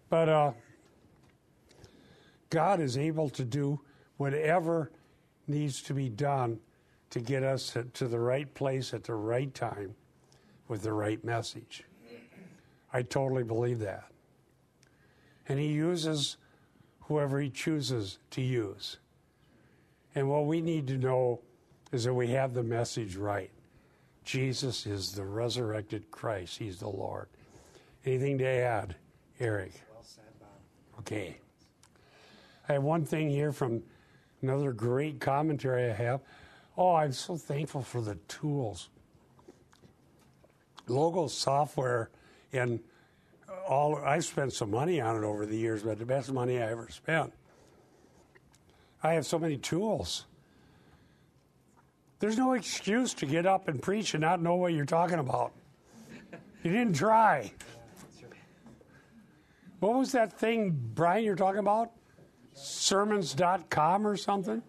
But 0.10 0.30
uh, 0.30 0.52
God 2.50 2.80
is 2.80 2.98
able 2.98 3.30
to 3.30 3.45
do 3.45 3.82
whatever 4.20 4.92
needs 5.48 5.82
to 5.82 5.94
be 5.94 6.10
done 6.10 6.60
to 7.10 7.22
get 7.22 7.42
us 7.42 7.76
to 7.94 8.08
the 8.08 8.20
right 8.20 8.54
place 8.54 8.94
at 8.94 9.06
the 9.06 9.16
right 9.16 9.56
time 9.56 9.96
with 10.68 10.84
the 10.84 10.92
right 10.92 11.24
message. 11.24 11.86
I 12.92 13.02
totally 13.02 13.44
believe 13.44 13.80
that. 13.80 14.12
And 15.48 15.58
He 15.58 15.68
uses 15.68 16.36
whoever 17.04 17.40
He 17.40 17.50
chooses 17.50 18.20
to 18.32 18.42
use. 18.42 18.98
And 20.14 20.30
what 20.30 20.46
we 20.46 20.60
need 20.60 20.86
to 20.88 20.98
know 20.98 21.40
is 21.94 22.04
that 22.04 22.14
we 22.14 22.28
have 22.28 22.54
the 22.54 22.62
message 22.62 23.16
right. 23.16 23.52
Jesus 24.26 24.86
is 24.86 25.14
the 25.14 25.24
resurrected 25.24 26.12
Christ, 26.12 26.58
He's 26.58 26.80
the 26.80 26.90
Lord. 26.90 27.30
Anything 28.06 28.38
to 28.40 28.46
add, 28.46 28.98
Eric? 29.40 29.72
Well 29.94 30.04
said, 30.04 30.26
Bob. 30.42 30.50
Okay. 31.00 31.38
I 32.68 32.74
have 32.74 32.84
one 32.84 33.06
thing 33.06 33.30
here 33.30 33.54
from 33.54 33.82
another 34.41 34.71
great 34.71 35.19
commentary 35.19 35.89
I 35.89 35.93
have. 35.93 36.21
Oh, 36.78 36.95
I'm 36.95 37.12
so 37.12 37.36
thankful 37.36 37.82
for 37.82 38.02
the 38.02 38.15
tools. 38.28 38.89
Logos 40.88 41.34
software 41.34 42.10
and 42.54 42.80
all 43.67 43.97
I've 43.97 44.25
spent 44.25 44.54
some 44.54 44.71
money 44.71 44.99
on 44.99 45.15
it 45.15 45.23
over 45.25 45.45
the 45.45 45.58
years, 45.58 45.84
but 45.84 45.99
the 45.99 46.06
best 46.06 46.32
money 46.32 46.58
I 46.60 46.71
ever 46.71 46.88
spent. 46.89 47.34
I 49.04 49.13
have 49.13 49.25
so 49.25 49.39
many 49.39 49.58
tools. 49.58 50.25
There's 52.19 52.38
no 52.38 52.54
excuse 52.54 53.13
to 53.15 53.25
get 53.25 53.45
up 53.45 53.67
and 53.67 53.82
preach 53.82 54.13
and 54.13 54.21
not 54.21 54.41
know 54.41 54.56
what 54.56 54.73
you're 54.73 54.86
talking 54.86 55.19
about. 55.19 55.54
You 56.63 56.71
didn't 56.71 56.95
try. 56.95 57.54
What 59.80 59.97
was 59.97 60.12
that 60.12 60.38
thing, 60.38 60.78
Brian, 60.93 61.23
you're 61.23 61.38
talking 61.38 61.60
about? 61.60 61.91
Sermons.com 62.62 64.06
or 64.06 64.17
something? 64.17 64.62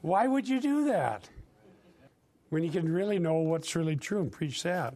Why 0.00 0.26
would 0.26 0.48
you 0.48 0.60
do 0.60 0.84
that? 0.84 1.28
When 2.50 2.62
you 2.62 2.70
can 2.70 2.92
really 2.92 3.18
know 3.18 3.34
what's 3.34 3.74
really 3.74 3.96
true 3.96 4.20
and 4.20 4.30
preach 4.30 4.62
that. 4.62 4.94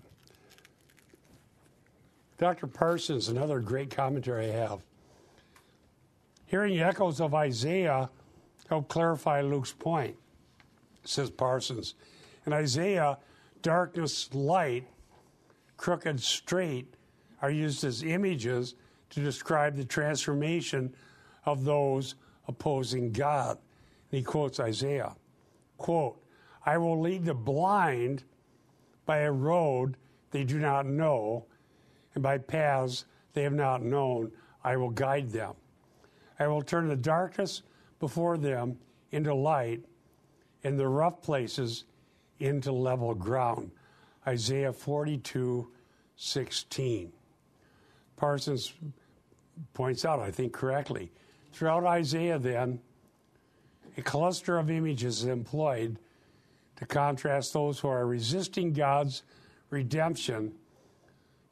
Dr. 2.36 2.68
Parsons, 2.68 3.28
another 3.28 3.58
great 3.58 3.90
commentary 3.90 4.52
I 4.52 4.54
have. 4.54 4.80
Hearing 6.46 6.80
echoes 6.80 7.20
of 7.20 7.34
Isaiah 7.34 8.08
help 8.68 8.88
clarify 8.88 9.40
Luke's 9.40 9.72
point, 9.72 10.16
says 11.04 11.30
Parsons. 11.30 11.94
In 12.46 12.52
Isaiah, 12.52 13.18
darkness, 13.62 14.32
light, 14.32 14.86
crooked, 15.76 16.20
straight 16.20 16.94
are 17.42 17.50
used 17.50 17.82
as 17.82 18.02
images 18.04 18.76
to 19.10 19.20
describe 19.20 19.76
the 19.76 19.84
transformation 19.84 20.94
of 21.44 21.64
those 21.64 22.14
opposing 22.46 23.12
God. 23.12 23.58
And 24.10 24.18
he 24.18 24.22
quotes 24.22 24.60
Isaiah. 24.60 25.14
Quote, 25.76 26.20
I 26.64 26.78
will 26.78 27.00
lead 27.00 27.24
the 27.24 27.34
blind 27.34 28.24
by 29.06 29.18
a 29.20 29.32
road 29.32 29.96
they 30.30 30.44
do 30.44 30.58
not 30.58 30.86
know, 30.86 31.46
and 32.14 32.22
by 32.22 32.38
paths 32.38 33.06
they 33.32 33.42
have 33.42 33.54
not 33.54 33.82
known, 33.82 34.30
I 34.62 34.76
will 34.76 34.90
guide 34.90 35.30
them. 35.30 35.54
I 36.38 36.46
will 36.46 36.62
turn 36.62 36.88
the 36.88 36.96
darkness 36.96 37.62
before 38.00 38.36
them 38.36 38.78
into 39.10 39.34
light, 39.34 39.82
and 40.64 40.78
the 40.78 40.88
rough 40.88 41.22
places 41.22 41.84
into 42.38 42.72
level 42.72 43.14
ground. 43.14 43.70
Isaiah 44.26 44.72
42, 44.72 45.68
16. 46.16 47.12
Parsons 48.16 48.74
points 49.74 50.04
out, 50.04 50.20
I 50.20 50.30
think 50.30 50.52
correctly, 50.52 51.10
throughout 51.52 51.84
Isaiah, 51.84 52.38
then, 52.38 52.80
a 53.96 54.02
cluster 54.02 54.58
of 54.58 54.70
images 54.70 55.20
is 55.20 55.24
employed 55.26 55.98
to 56.76 56.86
contrast 56.86 57.52
those 57.52 57.80
who 57.80 57.88
are 57.88 58.06
resisting 58.06 58.72
God's 58.72 59.22
redemption 59.70 60.52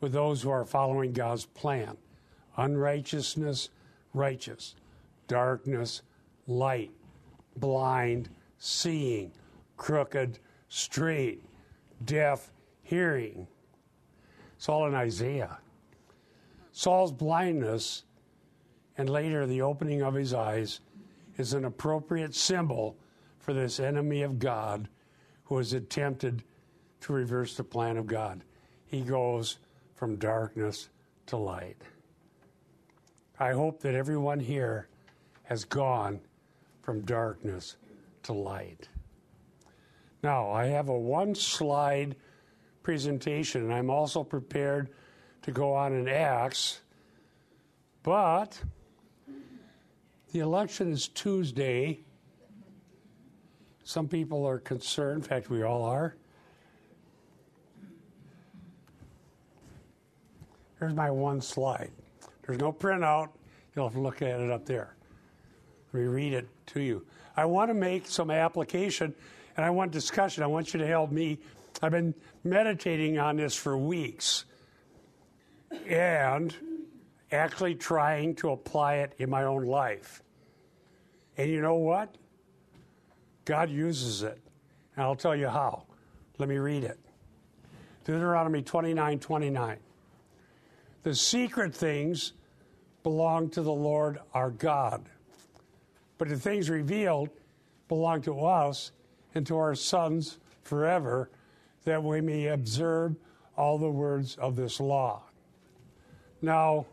with 0.01 0.13
those 0.13 0.43
who 0.43 0.51
are 0.51 0.65
following 0.65 1.13
God's 1.13 1.47
plan. 1.47 1.97
Unrighteousness, 2.57 3.71
righteous. 4.15 4.77
Darkness, 5.27 6.03
light. 6.47 6.93
Blind, 7.57 8.29
seeing. 8.59 9.33
Crooked, 9.77 10.39
straight. 10.69 11.43
Deaf, 12.05 12.53
hearing. 12.83 13.49
It's 14.57 14.69
all 14.69 14.87
in 14.87 14.95
Isaiah. 14.95 15.59
Saul's 16.77 17.11
blindness 17.11 18.03
and 18.99 19.09
later 19.09 19.47
the 19.47 19.63
opening 19.63 20.03
of 20.03 20.13
his 20.13 20.35
eyes 20.35 20.81
is 21.39 21.55
an 21.55 21.65
appropriate 21.65 22.35
symbol 22.35 22.99
for 23.39 23.55
this 23.55 23.81
enemy 23.81 24.21
of 24.21 24.39
God 24.39 24.87
who 25.45 25.57
has 25.57 25.73
attempted 25.73 26.43
to 27.01 27.15
reverse 27.15 27.57
the 27.57 27.65
plan 27.65 27.97
of 27.97 28.07
God. 28.07 28.45
He 28.85 29.01
goes 29.01 29.57
from 29.95 30.17
darkness 30.17 30.91
to 31.29 31.39
light. 31.39 31.81
I 33.41 33.53
hope 33.53 33.81
that 33.81 33.95
everyone 33.95 34.39
here 34.39 34.89
has 35.45 35.65
gone 35.65 36.21
from 36.83 37.01
darkness 37.07 37.77
to 38.25 38.35
light. 38.35 38.87
Now, 40.23 40.51
I 40.51 40.67
have 40.67 40.91
a 40.91 40.99
one 40.99 41.35
slide 41.35 42.17
presentation, 42.83 43.63
and 43.63 43.73
I'm 43.73 43.89
also 43.89 44.23
prepared 44.23 44.91
to 45.47 45.53
go 45.53 45.73
on 45.73 45.93
in 45.93 46.09
Acts, 46.09 46.81
but 48.03 48.61
the 50.33 50.41
election 50.41 50.91
is 50.91 51.07
Tuesday. 51.07 52.01
Some 53.85 54.09
people 54.09 54.45
are 54.45 54.59
concerned, 54.59 55.23
in 55.23 55.29
fact, 55.29 55.49
we 55.49 55.63
all 55.63 55.85
are. 55.85 56.17
Here's 60.81 60.95
my 60.95 61.13
one 61.13 61.41
slide. 61.41 61.93
There's 62.43 62.59
no 62.59 62.73
printout. 62.73 63.29
You'll 63.75 63.87
have 63.87 63.95
to 63.95 64.01
look 64.01 64.23
at 64.23 64.41
it 64.41 64.51
up 64.51 64.67
there. 64.67 64.97
Let 65.93 66.01
me 66.01 66.07
read 66.09 66.33
it 66.33 66.49
to 66.67 66.81
you. 66.81 67.07
I 67.37 67.45
want 67.45 67.71
to 67.71 67.75
make 67.75 68.09
some 68.09 68.33
application 68.33 69.15
and 69.57 69.65
I 69.65 69.71
want 69.71 69.93
discussion. 69.93 70.43
I 70.43 70.49
want 70.49 70.75
you 70.75 70.81
to 70.81 70.87
help 70.89 71.13
me. 71.13 71.39
I've 71.83 71.93
been 71.93 72.15
meditating 72.43 73.21
on 73.21 73.37
this 73.37 73.55
for 73.55 73.79
weeks 73.79 74.45
and 75.87 76.55
actually 77.33 77.75
trying 77.75 78.35
to 78.37 78.51
apply 78.51 78.97
it 78.97 79.15
in 79.19 79.31
my 79.31 79.45
own 79.45 79.65
life. 79.65 80.23
And 81.37 81.51
you 81.51 81.61
know 81.61 81.75
what? 81.75 82.15
God 83.45 83.71
uses 83.71 84.23
it. 84.23 84.41
And 84.97 85.05
I'll 85.05 85.17
tell 85.17 85.37
you 85.37 85.49
how. 85.49 85.85
Let 86.39 86.49
me 86.49 86.59
read 86.59 86.85
it. 86.85 86.99
Deuteronomy 88.05 88.63
29 88.63 89.19
29. 89.19 89.79
The 91.03 91.15
secret 91.15 91.75
things 91.75 92.33
belong 93.03 93.51
to 93.51 93.63
the 93.63 93.73
Lord 93.73 94.19
our 94.35 94.51
God, 94.51 95.09
but 96.19 96.29
the 96.29 96.37
things 96.37 96.69
revealed 96.69 97.31
belong 97.89 98.23
to 98.23 98.41
us 98.45 98.91
and 99.35 99.47
to 99.47 99.57
our 99.57 99.75
sons 99.75 100.39
forever, 100.63 101.31
that 101.85 102.03
we 102.03 102.21
may 102.21 102.49
observe 102.49 103.15
all 103.57 103.79
the 103.79 103.91
words 103.91 104.35
of 104.37 104.57
this 104.57 104.81
law. 104.81 105.23
Now, 106.47 106.87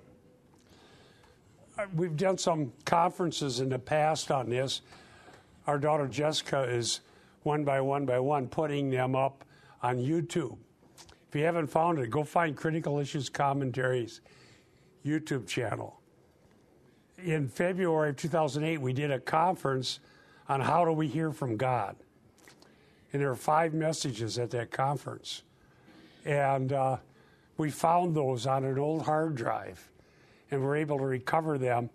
we've 1.95 2.17
done 2.17 2.39
some 2.39 2.73
conferences 2.85 3.59
in 3.59 3.69
the 3.69 3.77
past 3.77 4.31
on 4.31 4.49
this. 4.49 4.81
Our 5.67 5.77
daughter 5.77 6.07
Jessica 6.07 6.63
is 6.63 7.01
one 7.43 7.63
by 7.63 7.79
one 7.79 8.07
by 8.07 8.19
one 8.19 8.47
putting 8.47 8.89
them 8.89 9.15
up 9.15 9.45
on 9.83 9.97
YouTube. 9.97 10.57
If 11.29 11.35
you 11.35 11.43
haven't 11.43 11.67
found 11.67 11.99
it, 11.99 12.09
go 12.09 12.23
find 12.23 12.57
Critical 12.57 12.97
Issues 12.97 13.29
Commentaries 13.29 14.21
YouTube 15.05 15.45
channel. 15.45 15.99
In 17.23 17.47
February 17.47 18.09
of 18.09 18.17
2008, 18.17 18.81
we 18.81 18.91
did 18.91 19.11
a 19.11 19.19
conference 19.19 19.99
on 20.49 20.61
how 20.61 20.83
do 20.83 20.93
we 20.93 21.07
hear 21.07 21.31
from 21.31 21.57
God. 21.57 21.95
And 23.11 23.21
there 23.21 23.29
were 23.29 23.35
five 23.35 23.75
messages 23.75 24.39
at 24.39 24.49
that 24.49 24.71
conference. 24.71 25.43
And 26.25 26.73
uh, 26.73 26.97
we 27.57 27.69
found 27.69 28.15
those 28.15 28.47
on 28.47 28.63
an 28.63 28.77
old 28.79 29.03
hard 29.03 29.35
drive 29.35 29.89
and 30.51 30.63
we're 30.63 30.75
able 30.75 30.97
to 30.97 31.05
recover 31.05 31.57
them 31.57 31.89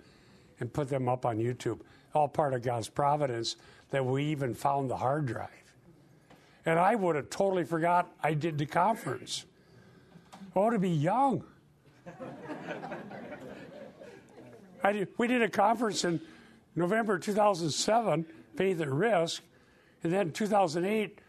and 0.61 0.73
put 0.73 0.89
them 0.89 1.09
up 1.09 1.25
on 1.25 1.39
YouTube. 1.39 1.81
All 2.15 2.29
part 2.29 2.55
of 2.55 2.63
God's 2.63 2.89
providence 2.89 3.57
that 3.91 4.05
we 4.05 4.25
even 4.25 4.55
found 4.55 4.91
the 4.91 4.97
hard 4.97 5.27
drive. 5.27 5.49
And 6.67 6.79
I 6.79 6.95
would 6.95 7.17
have 7.17 7.31
totally 7.31 7.65
forgot 7.65 8.11
I 8.23 8.35
did 8.35 8.59
the 8.59 8.67
conference. 8.67 9.45
Oh, 10.55 10.71
to 10.71 10.79
be 10.79 10.91
young. 10.91 11.45
Did, 14.85 15.09
we 15.19 15.27
did 15.27 15.43
a 15.43 15.51
conference 15.51 16.05
in 16.05 16.19
November 16.75 17.19
2007, 17.19 18.25
Faith 18.57 18.81
at 18.81 18.89
Risk, 18.89 19.43
and 20.03 20.13
then 20.13 20.31
2008, 20.31 21.21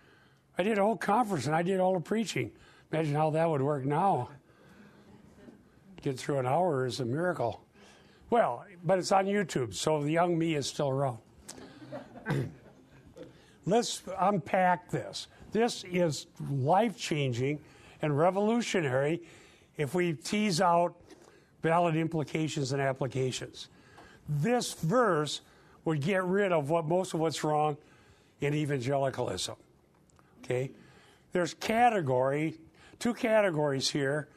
I 0.58 0.64
did 0.64 0.78
a 0.78 0.82
whole 0.82 0.96
conference 0.96 1.46
and 1.46 1.56
I 1.56 1.62
did 1.62 1.80
all 1.80 1.94
the 1.94 2.00
preaching. 2.00 2.52
Imagine 2.92 3.16
how 3.16 3.30
that 3.32 3.50
would 3.50 3.62
work 3.62 3.86
now. 3.86 4.30
Get 6.02 6.18
through 6.18 6.40
an 6.40 6.46
hour 6.46 6.86
is 6.86 7.00
a 7.00 7.06
miracle. 7.06 7.62
Well, 8.30 8.66
but 8.84 9.00
it's 9.00 9.12
on 9.12 9.26
YouTube, 9.26 9.74
so 9.74 10.02
the 10.02 10.12
young 10.12 10.38
me 10.38 10.56
is 10.56 10.68
still 10.68 10.90
around. 10.90 11.18
Let's 13.66 14.02
unpack 14.20 14.90
this. 14.90 15.28
This 15.52 15.84
is 15.92 16.28
life 16.50 16.98
changing 16.98 17.60
and 18.02 18.18
revolutionary 18.18 19.22
if 19.78 19.94
we 19.94 20.14
tease 20.14 20.62
out 20.62 20.96
valid 21.62 21.96
implications 21.96 22.72
and 22.72 22.82
applications. 22.82 23.68
This 24.28 24.74
verse 24.74 25.42
would 25.86 26.02
get 26.02 26.24
rid 26.24 26.52
of 26.52 26.70
what 26.70 26.86
most 26.86 27.14
of 27.14 27.20
what's 27.20 27.44
wrong 27.44 27.78
in 28.42 28.54
evangelicalism. 28.54 29.56
Okay? 30.44 30.72
There's 31.32 31.54
category, 31.54 32.58
two 33.00 33.14
categories 33.14 33.90
here 33.90 34.28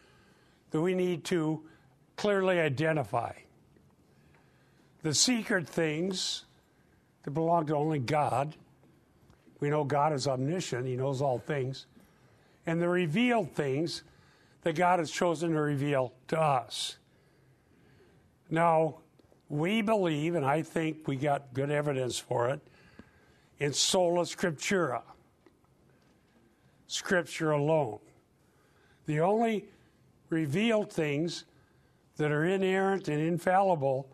that 0.71 0.81
we 0.81 0.95
need 0.95 1.25
to 1.25 1.63
clearly 2.17 2.61
identify. 2.61 3.33
The 5.03 5.15
secret 5.15 5.69
things 5.69 6.45
that 7.25 7.33
belong 7.33 7.67
to 7.67 7.77
only 7.77 7.99
God. 7.99 8.55
We 9.61 9.71
know 9.71 9.85
God 9.85 10.13
is 10.13 10.27
omniscient, 10.27 10.87
He 10.87 10.97
knows 10.97 11.21
all 11.21 11.39
things. 11.39 11.87
And 12.67 12.81
the 12.81 12.89
revealed 12.89 13.53
things 13.53 14.03
that 14.63 14.77
God 14.77 15.01
has 15.01 15.11
chosen 15.11 15.53
to 15.53 15.61
reveal 15.61 16.13
to 16.29 16.41
us. 16.41 16.97
Now, 18.51 18.99
we 19.49 19.83
believe, 19.83 20.35
and 20.35 20.47
I 20.47 20.63
think 20.63 21.09
we 21.09 21.17
got 21.17 21.53
good 21.53 21.71
evidence 21.71 22.19
for 22.19 22.51
it, 22.51 22.61
in 23.59 23.73
sola 23.73 24.23
scriptura, 24.23 25.03
Scripture 26.87 27.53
alone. 27.53 28.01
The 29.07 29.21
only 29.21 29.67
revealed 30.29 30.93
things 30.93 31.45
that 32.17 32.31
are 32.31 32.45
inerrant 32.45 33.09
and 33.09 33.21
infallible 33.21 34.09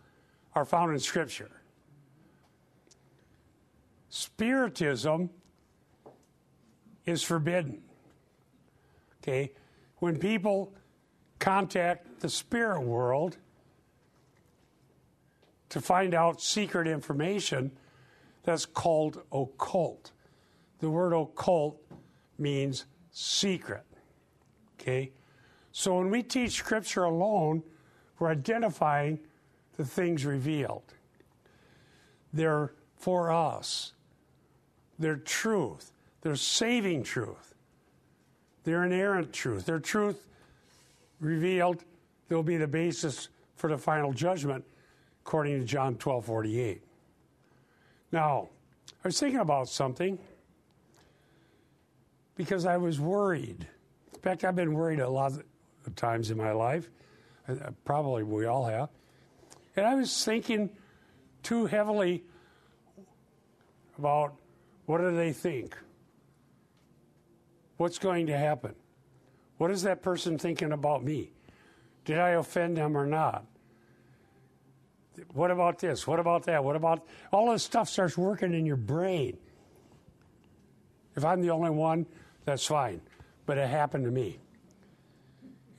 are 0.54 0.64
found 0.64 0.92
in 0.92 0.98
Scripture. 0.98 1.50
Spiritism 4.08 5.30
is 7.06 7.22
forbidden. 7.22 7.82
Okay? 9.22 9.52
When 9.98 10.18
people 10.18 10.74
contact 11.38 12.20
the 12.20 12.28
spirit 12.28 12.80
world 12.80 13.36
to 15.68 15.80
find 15.80 16.14
out 16.14 16.40
secret 16.40 16.88
information, 16.88 17.70
that's 18.44 18.64
called 18.64 19.22
occult. 19.30 20.12
The 20.78 20.88
word 20.88 21.12
occult 21.12 21.80
means 22.38 22.86
secret. 23.10 23.84
Okay? 24.88 25.10
So 25.70 25.98
when 25.98 26.10
we 26.10 26.22
teach 26.22 26.52
Scripture 26.52 27.04
alone, 27.04 27.62
we're 28.18 28.30
identifying 28.30 29.18
the 29.76 29.84
things 29.84 30.24
revealed. 30.24 30.94
They're 32.32 32.72
for 32.96 33.30
us, 33.30 33.92
they're 34.98 35.16
truth, 35.16 35.92
they're 36.22 36.36
saving 36.36 37.04
truth, 37.04 37.54
they're 38.64 38.84
inerrant 38.84 39.32
truth, 39.32 39.66
they're 39.66 39.78
truth 39.78 40.26
revealed. 41.20 41.84
They'll 42.28 42.42
be 42.42 42.56
the 42.58 42.66
basis 42.66 43.28
for 43.56 43.70
the 43.70 43.78
final 43.78 44.12
judgment, 44.12 44.64
according 45.24 45.58
to 45.60 45.64
John 45.64 45.94
12 45.96 46.24
48. 46.24 46.82
Now, 48.12 48.48
I 49.04 49.08
was 49.08 49.18
thinking 49.18 49.40
about 49.40 49.68
something 49.68 50.18
because 52.36 52.66
I 52.66 52.76
was 52.76 53.00
worried. 53.00 53.66
In 54.18 54.22
fact, 54.22 54.42
I've 54.42 54.56
been 54.56 54.74
worried 54.74 54.98
a 54.98 55.08
lot 55.08 55.32
of 55.86 55.94
times 55.94 56.32
in 56.32 56.36
my 56.36 56.50
life. 56.50 56.90
Uh, 57.48 57.54
probably 57.84 58.24
we 58.24 58.46
all 58.46 58.66
have. 58.66 58.88
And 59.76 59.86
I 59.86 59.94
was 59.94 60.24
thinking 60.24 60.70
too 61.44 61.66
heavily 61.66 62.24
about 63.96 64.34
what 64.86 64.98
do 64.98 65.14
they 65.14 65.32
think? 65.32 65.78
What's 67.76 68.00
going 68.00 68.26
to 68.26 68.36
happen? 68.36 68.74
What 69.58 69.70
is 69.70 69.82
that 69.82 70.02
person 70.02 70.36
thinking 70.36 70.72
about 70.72 71.04
me? 71.04 71.30
Did 72.04 72.18
I 72.18 72.30
offend 72.30 72.76
them 72.76 72.96
or 72.96 73.06
not? 73.06 73.46
What 75.32 75.52
about 75.52 75.78
this? 75.78 76.08
What 76.08 76.18
about 76.18 76.42
that? 76.46 76.64
What 76.64 76.74
about 76.74 77.06
all 77.32 77.52
this 77.52 77.62
stuff 77.62 77.88
starts 77.88 78.18
working 78.18 78.52
in 78.52 78.66
your 78.66 78.76
brain? 78.76 79.38
If 81.14 81.24
I'm 81.24 81.40
the 81.40 81.50
only 81.50 81.70
one, 81.70 82.06
that's 82.44 82.66
fine. 82.66 83.00
But 83.48 83.56
it 83.56 83.70
happened 83.70 84.04
to 84.04 84.10
me. 84.10 84.40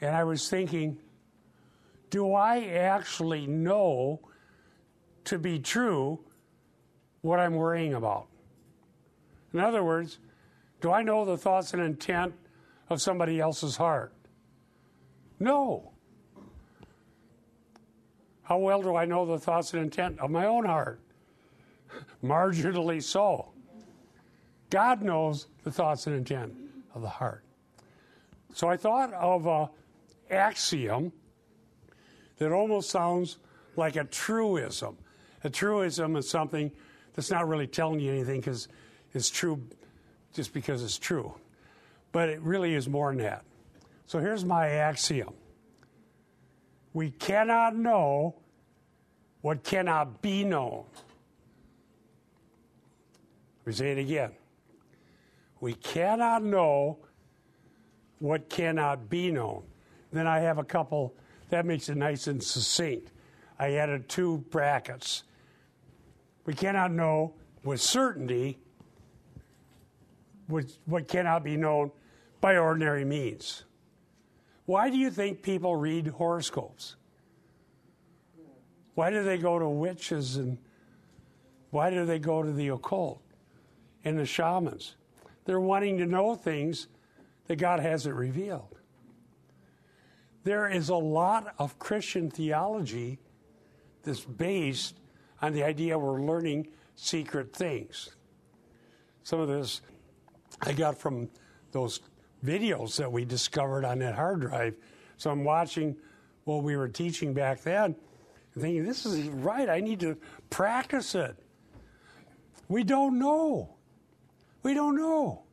And 0.01 0.15
I 0.15 0.23
was 0.23 0.49
thinking, 0.49 0.97
do 2.09 2.33
I 2.33 2.63
actually 2.63 3.45
know 3.45 4.21
to 5.25 5.37
be 5.37 5.59
true 5.59 6.19
what 7.21 7.39
I'm 7.39 7.53
worrying 7.53 7.93
about? 7.93 8.25
In 9.53 9.59
other 9.59 9.83
words, 9.83 10.17
do 10.81 10.91
I 10.91 11.03
know 11.03 11.25
the 11.25 11.37
thoughts 11.37 11.73
and 11.73 11.83
intent 11.83 12.33
of 12.89 13.03
somebody 13.03 13.39
else's 13.39 13.77
heart? 13.77 14.13
No. 15.39 15.91
How 18.41 18.57
well 18.57 18.81
do 18.81 18.95
I 18.95 19.05
know 19.05 19.27
the 19.27 19.37
thoughts 19.37 19.75
and 19.75 19.83
intent 19.83 20.17
of 20.17 20.31
my 20.31 20.47
own 20.47 20.65
heart? 20.65 21.01
Marginally 22.23 23.03
so. 23.03 23.49
God 24.71 25.03
knows 25.03 25.45
the 25.63 25.71
thoughts 25.71 26.07
and 26.07 26.15
intent 26.15 26.55
of 26.95 27.03
the 27.03 27.09
heart. 27.09 27.43
So 28.53 28.67
I 28.67 28.77
thought 28.77 29.13
of 29.13 29.45
a 29.45 29.69
axiom 30.33 31.11
that 32.37 32.51
almost 32.51 32.89
sounds 32.89 33.37
like 33.75 33.95
a 33.95 34.03
truism. 34.03 34.97
A 35.43 35.49
truism 35.49 36.15
is 36.15 36.29
something 36.29 36.71
that's 37.13 37.31
not 37.31 37.47
really 37.47 37.67
telling 37.67 37.99
you 37.99 38.11
anything 38.11 38.39
because 38.39 38.67
it's 39.13 39.29
true 39.29 39.61
just 40.33 40.53
because 40.53 40.83
it's 40.83 40.97
true. 40.97 41.33
But 42.11 42.29
it 42.29 42.41
really 42.41 42.75
is 42.75 42.87
more 42.87 43.11
than 43.11 43.23
that. 43.23 43.43
So 44.05 44.19
here's 44.19 44.45
my 44.45 44.67
axiom 44.67 45.33
we 46.93 47.11
cannot 47.11 47.75
know 47.75 48.35
what 49.41 49.63
cannot 49.63 50.21
be 50.21 50.43
known. 50.43 50.85
Let 53.59 53.67
me 53.67 53.73
say 53.73 53.91
it 53.91 53.97
again. 53.99 54.31
We 55.61 55.73
cannot 55.73 56.43
know 56.43 56.97
what 58.19 58.49
cannot 58.49 59.09
be 59.09 59.31
known. 59.31 59.63
Then 60.11 60.27
I 60.27 60.39
have 60.39 60.57
a 60.57 60.63
couple, 60.63 61.15
that 61.49 61.65
makes 61.65 61.89
it 61.89 61.97
nice 61.97 62.27
and 62.27 62.43
succinct. 62.43 63.11
I 63.57 63.73
added 63.73 64.07
two 64.07 64.39
brackets. 64.49 65.23
We 66.45 66.53
cannot 66.53 66.91
know 66.91 67.33
with 67.63 67.81
certainty 67.81 68.59
what 70.47 71.07
cannot 71.07 71.43
be 71.43 71.57
known 71.57 71.91
by 72.41 72.57
ordinary 72.57 73.05
means. 73.05 73.65
Why 74.65 74.89
do 74.89 74.97
you 74.97 75.11
think 75.11 75.41
people 75.41 75.75
read 75.75 76.07
horoscopes? 76.07 76.95
Why 78.95 79.09
do 79.09 79.23
they 79.23 79.37
go 79.37 79.59
to 79.59 79.67
witches 79.67 80.37
and 80.37 80.57
why 81.71 81.89
do 81.89 82.05
they 82.05 82.19
go 82.19 82.41
to 82.41 82.51
the 82.51 82.69
occult 82.69 83.21
and 84.03 84.17
the 84.17 84.25
shamans? 84.25 84.95
They're 85.45 85.59
wanting 85.59 85.97
to 85.99 86.05
know 86.05 86.35
things 86.35 86.87
that 87.49 87.57
God 87.57 87.79
hasn't 87.79 88.15
revealed. 88.15 88.77
There 90.43 90.69
is 90.69 90.89
a 90.89 90.95
lot 90.95 91.55
of 91.57 91.79
Christian 91.79 92.29
theology 92.29 93.17
that's 94.03 94.23
based 94.23 94.99
on 95.41 95.53
the 95.53 95.63
idea 95.63 95.97
we're 95.97 96.21
learning 96.21 96.67
secret 96.95 97.51
things. 97.51 98.11
Some 99.23 99.39
of 99.39 99.47
this 99.47 99.81
I 100.61 100.73
got 100.73 100.97
from 100.97 101.27
those 101.71 102.01
videos 102.45 102.95
that 102.97 103.11
we 103.11 103.25
discovered 103.25 103.83
on 103.83 103.97
that 103.99 104.13
hard 104.13 104.41
drive. 104.41 104.75
So 105.17 105.31
I'm 105.31 105.43
watching 105.43 105.97
what 106.43 106.63
we 106.63 106.77
were 106.77 106.87
teaching 106.87 107.33
back 107.33 107.61
then 107.61 107.95
thinking, 108.57 108.85
this 108.85 109.05
is 109.05 109.27
right, 109.27 109.69
I 109.69 109.79
need 109.79 109.99
to 110.01 110.17
practice 110.49 111.15
it. 111.15 111.35
We 112.67 112.83
don't 112.83 113.17
know. 113.17 113.75
We 114.61 114.73
don't 114.73 114.95
know. 114.95 115.45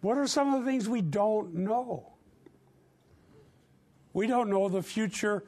What 0.00 0.16
are 0.16 0.26
some 0.26 0.54
of 0.54 0.64
the 0.64 0.70
things 0.70 0.88
we 0.88 1.02
don't 1.02 1.54
know? 1.54 2.12
We 4.12 4.26
don't 4.26 4.50
know 4.50 4.68
the 4.68 4.82
future 4.82 5.44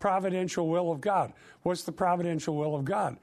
providential 0.00 0.68
will 0.68 0.90
of 0.90 1.00
God. 1.00 1.32
What's 1.62 1.84
the 1.84 1.92
providential 1.92 2.56
will 2.56 2.74
of 2.74 2.84
God? 2.84 3.16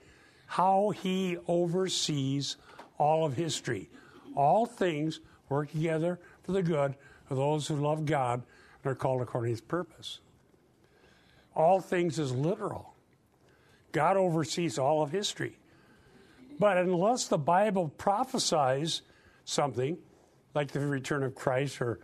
How 0.47 0.91
He 0.91 1.37
oversees 1.47 2.55
all 2.97 3.25
of 3.25 3.35
history. 3.35 3.89
All 4.35 4.65
things 4.65 5.19
work 5.49 5.71
together 5.71 6.19
for 6.43 6.53
the 6.53 6.63
good 6.63 6.95
of 7.29 7.37
those 7.37 7.67
who 7.67 7.75
love 7.75 8.05
God 8.05 8.43
and 8.83 8.91
are 8.91 8.95
called 8.95 9.21
according 9.21 9.49
to 9.49 9.51
His 9.51 9.61
purpose. 9.61 10.19
All 11.55 11.81
things 11.81 12.19
is 12.19 12.31
literal. 12.31 12.93
God 13.91 14.17
oversees 14.17 14.77
all 14.77 15.01
of 15.01 15.11
history. 15.11 15.57
But 16.59 16.77
unless 16.77 17.27
the 17.27 17.37
Bible 17.37 17.89
prophesies 17.97 19.01
something, 19.45 19.97
like 20.59 20.71
the 20.73 20.79
return 20.81 21.23
of 21.23 21.33
Christ 21.33 21.79
or 21.79 22.01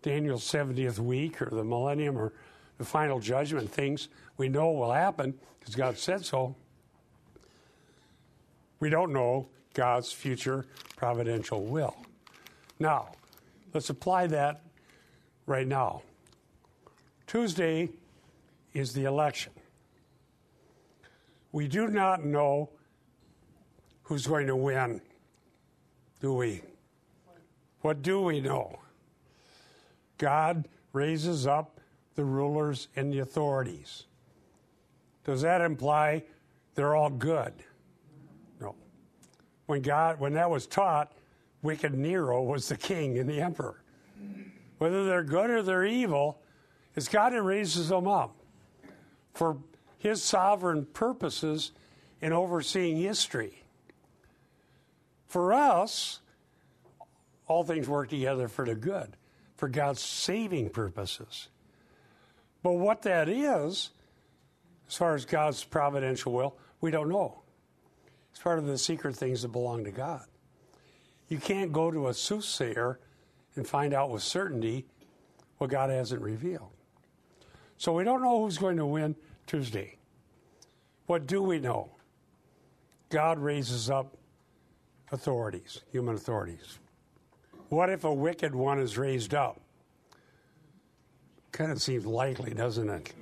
Daniel's 0.00 0.44
70th 0.44 1.00
week 1.00 1.42
or 1.42 1.46
the 1.46 1.64
millennium 1.64 2.16
or 2.16 2.32
the 2.78 2.84
final 2.84 3.18
judgment, 3.18 3.68
things 3.68 4.06
we 4.36 4.48
know 4.48 4.70
will 4.70 4.92
happen 4.92 5.34
because 5.58 5.74
God 5.74 5.98
said 5.98 6.24
so. 6.24 6.54
We 8.78 8.90
don't 8.90 9.12
know 9.12 9.48
God's 9.74 10.12
future 10.12 10.66
providential 10.94 11.64
will. 11.64 11.96
Now, 12.78 13.08
let's 13.74 13.90
apply 13.90 14.28
that 14.28 14.62
right 15.46 15.66
now. 15.66 16.02
Tuesday 17.26 17.88
is 18.72 18.92
the 18.92 19.06
election. 19.06 19.52
We 21.50 21.66
do 21.66 21.88
not 21.88 22.24
know 22.24 22.70
who's 24.04 24.28
going 24.28 24.46
to 24.46 24.54
win, 24.54 25.00
do 26.20 26.34
we? 26.34 26.62
What 27.80 28.02
do 28.02 28.20
we 28.20 28.40
know? 28.40 28.78
God 30.18 30.68
raises 30.92 31.46
up 31.46 31.80
the 32.14 32.24
rulers 32.24 32.88
and 32.96 33.12
the 33.12 33.20
authorities. 33.20 34.04
Does 35.24 35.42
that 35.42 35.60
imply 35.60 36.24
they're 36.74 36.94
all 36.94 37.10
good? 37.10 37.52
No. 38.60 38.74
When 39.66 39.82
God 39.82 40.20
when 40.20 40.34
that 40.34 40.50
was 40.50 40.66
taught, 40.66 41.12
wicked 41.62 41.94
Nero 41.94 42.42
was 42.42 42.68
the 42.68 42.76
king 42.76 43.18
and 43.18 43.28
the 43.28 43.40
emperor. 43.40 43.82
Whether 44.78 45.04
they're 45.04 45.22
good 45.22 45.50
or 45.50 45.62
they're 45.62 45.84
evil, 45.84 46.40
it's 46.96 47.08
God 47.08 47.32
that 47.32 47.42
raises 47.42 47.88
them 47.88 48.08
up 48.08 48.34
for 49.34 49.58
his 49.98 50.22
sovereign 50.22 50.86
purposes 50.86 51.72
in 52.20 52.32
overseeing 52.32 52.96
history. 52.96 53.62
For 55.26 55.52
us, 55.52 56.20
all 57.50 57.64
things 57.64 57.88
work 57.88 58.08
together 58.08 58.46
for 58.46 58.64
the 58.64 58.76
good, 58.76 59.16
for 59.56 59.68
God's 59.68 60.00
saving 60.00 60.70
purposes. 60.70 61.48
But 62.62 62.74
what 62.74 63.02
that 63.02 63.28
is, 63.28 63.90
as 64.88 64.94
far 64.94 65.16
as 65.16 65.24
God's 65.24 65.64
providential 65.64 66.32
will, 66.32 66.56
we 66.80 66.92
don't 66.92 67.08
know. 67.08 67.42
It's 68.30 68.40
part 68.40 68.60
of 68.60 68.66
the 68.66 68.78
secret 68.78 69.16
things 69.16 69.42
that 69.42 69.48
belong 69.48 69.82
to 69.84 69.90
God. 69.90 70.24
You 71.28 71.38
can't 71.38 71.72
go 71.72 71.90
to 71.90 72.08
a 72.08 72.14
soothsayer 72.14 73.00
and 73.56 73.66
find 73.66 73.94
out 73.94 74.10
with 74.10 74.22
certainty 74.22 74.86
what 75.58 75.70
God 75.70 75.90
hasn't 75.90 76.22
revealed. 76.22 76.70
So 77.78 77.92
we 77.92 78.04
don't 78.04 78.22
know 78.22 78.44
who's 78.44 78.58
going 78.58 78.76
to 78.76 78.86
win 78.86 79.16
Tuesday. 79.48 79.96
What 81.06 81.26
do 81.26 81.42
we 81.42 81.58
know? 81.58 81.90
God 83.08 83.40
raises 83.40 83.90
up 83.90 84.16
authorities, 85.10 85.80
human 85.90 86.14
authorities. 86.14 86.79
What 87.70 87.88
if 87.88 88.02
a 88.02 88.12
wicked 88.12 88.52
one 88.52 88.80
is 88.80 88.98
raised 88.98 89.32
up? 89.32 89.60
Kind 91.52 91.70
of 91.70 91.80
seems 91.80 92.04
likely, 92.04 92.52
doesn't 92.52 92.90
it? 92.90 93.14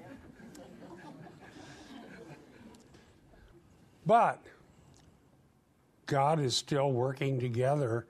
But 4.06 4.42
God 6.06 6.40
is 6.40 6.56
still 6.56 6.92
working 6.92 7.38
together 7.38 8.06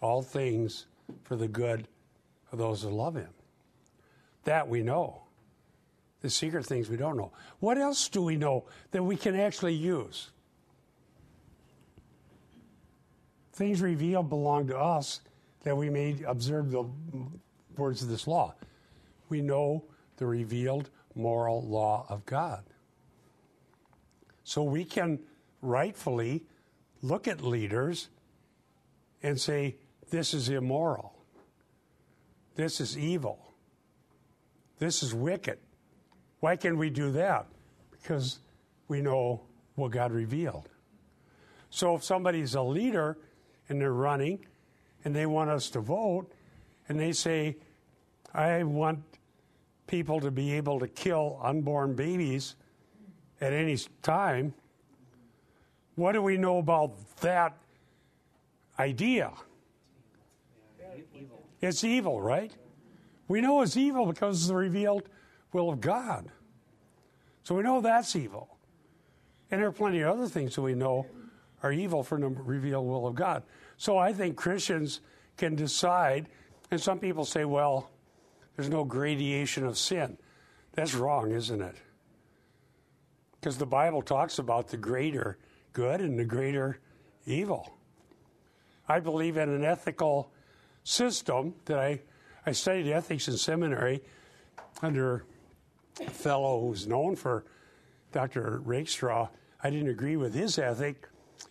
all 0.00 0.22
things 0.22 0.86
for 1.24 1.36
the 1.36 1.48
good 1.48 1.86
of 2.50 2.58
those 2.58 2.80
who 2.80 2.88
love 2.88 3.14
Him. 3.14 3.28
That 4.44 4.68
we 4.68 4.82
know. 4.82 5.24
The 6.22 6.30
secret 6.30 6.64
things 6.64 6.88
we 6.88 6.96
don't 6.96 7.18
know. 7.18 7.30
What 7.60 7.76
else 7.76 8.08
do 8.08 8.22
we 8.22 8.36
know 8.36 8.64
that 8.92 9.02
we 9.02 9.16
can 9.16 9.38
actually 9.38 9.74
use? 9.74 10.30
Things 13.52 13.82
revealed 13.82 14.30
belong 14.30 14.66
to 14.68 14.78
us 14.78 15.20
that 15.68 15.76
we 15.76 15.90
may 15.90 16.16
observe 16.26 16.70
the 16.70 16.84
words 17.76 18.02
of 18.02 18.08
this 18.08 18.26
law. 18.26 18.54
We 19.28 19.40
know 19.42 19.84
the 20.16 20.26
revealed 20.26 20.90
moral 21.14 21.62
law 21.62 22.06
of 22.08 22.24
God. 22.26 22.64
So 24.44 24.62
we 24.62 24.84
can 24.84 25.20
rightfully 25.60 26.44
look 27.02 27.28
at 27.28 27.42
leaders 27.42 28.08
and 29.22 29.40
say, 29.40 29.76
this 30.10 30.32
is 30.32 30.48
immoral. 30.48 31.14
this 32.56 32.80
is 32.80 32.98
evil. 32.98 33.52
This 34.78 35.02
is 35.02 35.14
wicked. 35.14 35.58
Why 36.40 36.56
can 36.56 36.76
we 36.78 36.90
do 36.90 37.12
that? 37.12 37.46
Because 37.90 38.40
we 38.88 39.00
know 39.00 39.42
what 39.76 39.92
God 39.92 40.12
revealed. 40.12 40.68
So 41.70 41.94
if 41.94 42.04
somebody's 42.04 42.54
a 42.54 42.62
leader 42.62 43.18
and 43.68 43.80
they're 43.80 43.92
running 43.92 44.46
and 45.04 45.14
they 45.14 45.26
want 45.26 45.50
us 45.50 45.70
to 45.70 45.80
vote 45.80 46.32
and 46.88 46.98
they 46.98 47.12
say, 47.12 47.56
I 48.34 48.62
want 48.62 49.00
people 49.86 50.20
to 50.20 50.30
be 50.30 50.52
able 50.52 50.78
to 50.80 50.88
kill 50.88 51.38
unborn 51.42 51.94
babies 51.94 52.56
at 53.40 53.52
any 53.52 53.78
time, 54.02 54.54
what 55.94 56.12
do 56.12 56.22
we 56.22 56.36
know 56.36 56.58
about 56.58 56.92
that 57.20 57.56
idea? 58.78 59.32
It's 61.60 61.82
evil, 61.82 62.20
right? 62.20 62.52
We 63.26 63.40
know 63.40 63.62
it's 63.62 63.76
evil 63.76 64.06
because 64.06 64.38
it's 64.38 64.48
the 64.48 64.54
revealed 64.54 65.08
will 65.52 65.70
of 65.70 65.80
God. 65.80 66.30
So 67.42 67.54
we 67.54 67.62
know 67.62 67.80
that's 67.80 68.14
evil. 68.14 68.56
And 69.50 69.60
there 69.60 69.68
are 69.68 69.72
plenty 69.72 70.00
of 70.00 70.16
other 70.16 70.28
things 70.28 70.54
that 70.54 70.62
we 70.62 70.74
know 70.74 71.06
are 71.62 71.72
evil 71.72 72.02
for 72.02 72.18
the 72.20 72.28
revealed 72.28 72.86
will 72.86 73.06
of 73.06 73.14
God. 73.14 73.42
So 73.78 73.96
I 73.96 74.12
think 74.12 74.36
Christians 74.36 75.00
can 75.36 75.54
decide, 75.54 76.28
and 76.70 76.80
some 76.80 76.98
people 76.98 77.24
say, 77.24 77.44
well, 77.44 77.90
there's 78.56 78.68
no 78.68 78.84
gradation 78.84 79.64
of 79.64 79.78
sin. 79.78 80.18
That's 80.74 80.94
wrong, 80.94 81.30
isn't 81.30 81.62
it? 81.62 81.76
Because 83.40 83.56
the 83.56 83.66
Bible 83.66 84.02
talks 84.02 84.40
about 84.40 84.68
the 84.68 84.76
greater 84.76 85.38
good 85.72 86.00
and 86.00 86.18
the 86.18 86.24
greater 86.24 86.80
evil. 87.24 87.72
I 88.88 88.98
believe 88.98 89.36
in 89.36 89.48
an 89.48 89.64
ethical 89.64 90.32
system 90.82 91.54
that 91.66 91.78
I, 91.78 92.00
I 92.44 92.52
studied 92.52 92.90
ethics 92.90 93.28
in 93.28 93.36
seminary 93.36 94.02
under 94.82 95.24
a 96.00 96.10
fellow 96.10 96.60
who's 96.60 96.88
known 96.88 97.14
for 97.14 97.44
Dr. 98.10 98.60
Rakestraw. 98.64 99.28
I 99.62 99.70
didn't 99.70 99.90
agree 99.90 100.16
with 100.16 100.34
his 100.34 100.58
ethic. 100.58 101.06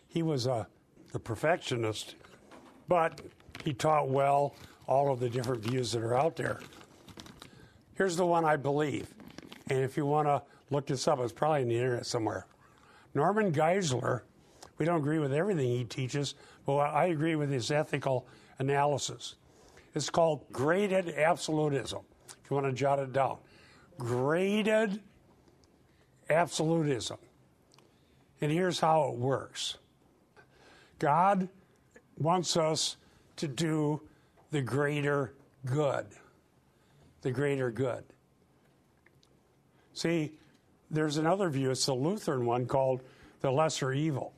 He 0.08 0.24
was 0.24 0.46
a, 0.46 0.68
a 1.14 1.20
perfectionist, 1.20 2.16
but 2.88 3.22
he 3.64 3.74
taught 3.74 4.10
well 4.10 4.56
all 4.88 5.12
of 5.12 5.20
the 5.20 5.30
different 5.30 5.64
views 5.64 5.92
that 5.92 6.02
are 6.02 6.16
out 6.16 6.36
there. 6.36 6.60
Here's 7.96 8.16
the 8.16 8.26
one 8.26 8.46
I 8.46 8.56
believe. 8.56 9.14
And 9.70 9.80
if 9.80 9.98
you 9.98 10.06
want 10.06 10.28
to 10.28 10.44
look 10.70 10.88
this 10.88 11.08
up, 11.08 11.20
it's 11.20 11.34
probably 11.34 11.64
on 11.64 11.68
the 11.68 11.76
internet 11.76 12.06
somewhere. 12.06 12.46
Norman 13.14 13.52
Geisler, 13.52 14.22
we 14.78 14.86
don't 14.86 15.00
agree 15.00 15.20
with 15.20 15.34
everything 15.34 15.68
he 15.68 15.84
teaches, 15.84 16.36
but 16.66 16.78
I 16.78 17.08
agree 17.08 17.36
with 17.36 17.50
his 17.50 17.72
ethical 17.72 18.28
analysis. 18.60 19.36
It's 19.96 20.10
called 20.10 20.46
graded 20.52 21.10
absolutism, 21.10 22.02
if 22.28 22.50
you 22.50 22.56
want 22.56 22.68
to 22.68 22.74
jot 22.74 23.00
it 23.00 23.12
down. 23.12 23.38
Graded 23.98 25.02
absolutism. 26.30 27.18
And 28.42 28.52
here's 28.52 28.80
how 28.80 29.10
it 29.10 29.18
works 29.18 29.78
God 31.00 31.50
wants 32.18 32.58
us 32.58 32.98
to 33.38 33.48
do 33.48 34.02
the 34.52 34.62
greater 34.62 35.34
good. 35.66 36.06
The 37.22 37.32
greater 37.32 37.72
good. 37.72 38.04
See, 39.94 40.34
there's 40.90 41.18
another 41.18 41.50
view, 41.50 41.72
it's 41.72 41.86
the 41.86 41.94
Lutheran 41.94 42.46
one 42.46 42.66
called 42.66 43.02
the 43.42 43.52
lesser 43.52 43.92
evil. 43.92 44.34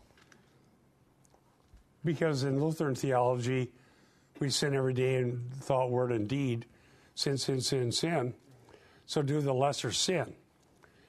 Because 2.04 2.44
in 2.44 2.64
Lutheran 2.64 2.96
theology, 2.96 3.72
we 4.40 4.50
sin 4.50 4.74
every 4.74 4.94
day 4.94 5.16
in 5.16 5.44
thought, 5.60 5.92
word, 5.92 6.12
and 6.12 6.28
deed. 6.28 6.66
Sin, 7.14 7.38
sin, 7.38 7.60
sin, 7.60 7.92
sin. 7.92 8.34
So 9.06 9.22
do 9.22 9.42
the 9.42 9.54
lesser 9.54 9.92
sin. 9.92 10.34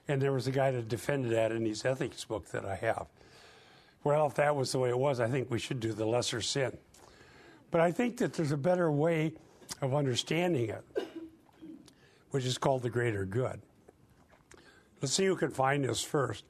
And 0.08 0.20
there 0.20 0.32
was 0.32 0.48
a 0.48 0.50
guy 0.50 0.72
that 0.72 0.88
defended 0.88 1.30
that 1.32 1.52
in 1.52 1.64
his 1.64 1.84
ethics 1.84 2.24
book 2.24 2.50
that 2.50 2.64
I 2.64 2.74
have. 2.74 3.06
Well, 4.02 4.26
if 4.26 4.34
that 4.34 4.56
was 4.56 4.72
the 4.72 4.78
way 4.78 4.88
it 4.88 4.98
was, 4.98 5.20
I 5.20 5.28
think 5.28 5.50
we 5.50 5.58
should 5.58 5.80
do 5.80 5.92
the 5.92 6.06
lesser 6.06 6.40
sin. 6.40 6.76
But 7.70 7.80
I 7.80 7.92
think 7.92 8.16
that 8.18 8.32
there's 8.32 8.52
a 8.52 8.56
better 8.56 8.90
way 8.90 9.34
of 9.80 9.94
understanding 9.94 10.70
it, 10.70 10.84
which 12.30 12.44
is 12.44 12.58
called 12.58 12.82
the 12.82 12.90
greater 12.90 13.24
good. 13.24 13.60
Let's 15.00 15.14
see 15.14 15.26
who 15.26 15.36
can 15.36 15.50
find 15.50 15.84
this 15.84 16.02
first. 16.02 16.44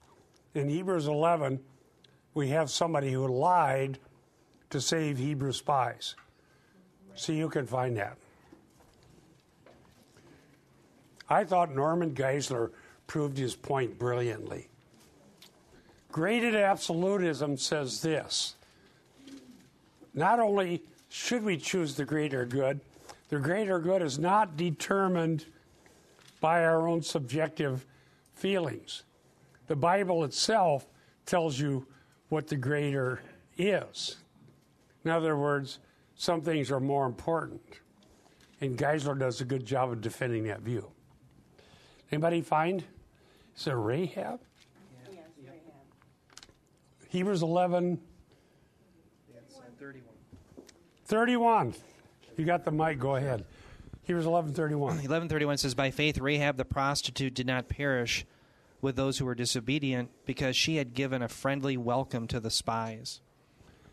In 0.54 0.68
Hebrews 0.68 1.06
11, 1.06 1.60
we 2.34 2.48
have 2.48 2.70
somebody 2.70 3.12
who 3.12 3.26
lied 3.26 3.98
to 4.70 4.80
save 4.80 5.18
Hebrew 5.18 5.52
spies. 5.52 6.14
See 7.14 7.38
who 7.38 7.48
can 7.48 7.66
find 7.66 7.96
that. 7.96 8.16
I 11.28 11.44
thought 11.44 11.74
Norman 11.74 12.14
Geisler 12.14 12.70
proved 13.06 13.36
his 13.36 13.54
point 13.54 13.98
brilliantly. 13.98 14.69
Graded 16.12 16.54
absolutism 16.54 17.56
says 17.56 18.02
this 18.02 18.56
not 20.12 20.40
only 20.40 20.82
should 21.08 21.44
we 21.44 21.56
choose 21.56 21.94
the 21.94 22.04
greater 22.04 22.44
good, 22.44 22.80
the 23.28 23.38
greater 23.38 23.78
good 23.78 24.02
is 24.02 24.18
not 24.18 24.56
determined 24.56 25.46
by 26.40 26.64
our 26.64 26.88
own 26.88 27.02
subjective 27.02 27.86
feelings. 28.34 29.04
The 29.68 29.76
Bible 29.76 30.24
itself 30.24 30.86
tells 31.26 31.58
you 31.58 31.86
what 32.28 32.48
the 32.48 32.56
greater 32.56 33.22
is. 33.56 34.16
In 35.04 35.10
other 35.10 35.36
words, 35.36 35.78
some 36.16 36.42
things 36.42 36.70
are 36.70 36.80
more 36.80 37.06
important. 37.06 37.62
And 38.60 38.76
Geisler 38.76 39.18
does 39.18 39.40
a 39.40 39.44
good 39.44 39.64
job 39.64 39.90
of 39.90 40.00
defending 40.00 40.44
that 40.44 40.60
view. 40.60 40.90
Anybody 42.10 42.42
find? 42.42 42.84
Is 43.56 43.66
it 43.66 43.72
Rahab? 43.72 44.40
Yes, 47.10 47.16
Rahab. 47.16 47.26
Hebrews 47.26 47.42
11, 47.42 48.00
That's 49.34 49.56
uh, 49.56 49.62
31. 49.78 50.04
31. 51.06 51.74
You 52.36 52.44
got 52.44 52.64
the 52.64 52.70
mic, 52.70 52.98
go 52.98 53.16
ahead. 53.16 53.44
Hebrews 54.04 54.26
11, 54.26 54.54
31. 54.54 54.80
1131 54.88 55.58
says, 55.58 55.74
By 55.74 55.90
faith, 55.90 56.18
Rahab 56.18 56.56
the 56.56 56.64
prostitute 56.64 57.34
did 57.34 57.46
not 57.46 57.68
perish 57.68 58.24
with 58.80 58.96
those 58.96 59.18
who 59.18 59.26
were 59.26 59.34
disobedient 59.34 60.10
because 60.24 60.56
she 60.56 60.76
had 60.76 60.94
given 60.94 61.22
a 61.22 61.28
friendly 61.28 61.76
welcome 61.76 62.26
to 62.28 62.40
the 62.40 62.50
spies. 62.50 63.20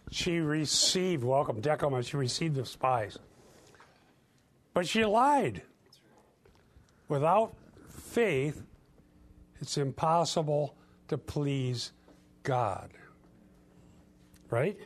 She 0.10 0.40
received, 0.40 1.24
welcome, 1.24 1.60
Decima, 1.60 2.02
she 2.04 2.16
received 2.16 2.56
the 2.56 2.66
spies. 2.66 3.18
But 4.74 4.88
she 4.88 5.04
lied. 5.04 5.64
Without 7.10 7.54
faith, 7.90 8.64
it's 9.60 9.78
impossible 9.78 10.78
to 11.10 11.18
please 11.18 11.92
God. 12.44 12.92
Right? 14.50 14.78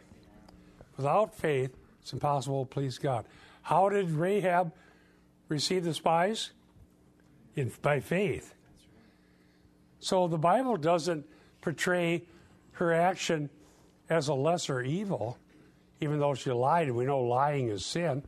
Without 0.98 1.36
faith, 1.36 1.76
it's 2.02 2.14
impossible 2.14 2.66
to 2.66 2.70
please 2.70 2.98
God. 2.98 3.26
How 3.62 3.90
did 3.90 4.10
Rahab 4.12 4.72
receive 5.48 5.84
the 5.84 5.94
spies? 5.94 6.52
In, 7.56 7.72
by 7.82 8.00
faith. 8.00 8.56
So 10.00 10.28
the 10.28 10.38
Bible 10.38 10.78
doesn't 10.78 11.26
portray 11.62 12.24
her 12.74 12.94
action 12.94 13.50
as 14.10 14.30
a 14.30 14.34
lesser 14.34 14.82
evil, 14.82 15.38
even 16.00 16.20
though 16.20 16.34
she 16.34 16.52
lied, 16.52 16.88
and 16.88 16.96
we 16.96 17.06
know 17.06 17.20
lying 17.20 17.68
is 17.68 17.86
sin. 17.86 18.24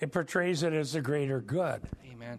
It 0.00 0.12
portrays 0.12 0.62
it 0.62 0.72
as 0.72 0.94
a 0.94 1.00
greater 1.00 1.40
good. 1.40 1.82
Amen. 2.10 2.38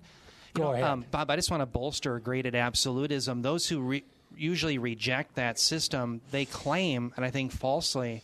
Go 0.53 0.61
You 0.61 0.67
know, 0.67 0.73
ahead. 0.73 0.83
Um, 0.85 1.05
Bob, 1.11 1.29
I 1.29 1.35
just 1.35 1.51
want 1.51 1.61
to 1.61 1.65
bolster 1.65 2.15
a 2.15 2.21
graded 2.21 2.55
absolutism. 2.55 3.41
Those 3.41 3.67
who 3.67 3.81
re- 3.81 4.05
usually 4.39 4.77
reject 4.77 5.35
that 5.35 5.59
system, 5.59 6.21
they 6.31 6.45
claim, 6.45 7.13
and 7.15 7.25
I 7.25 7.29
think 7.29 7.51
falsely, 7.51 8.23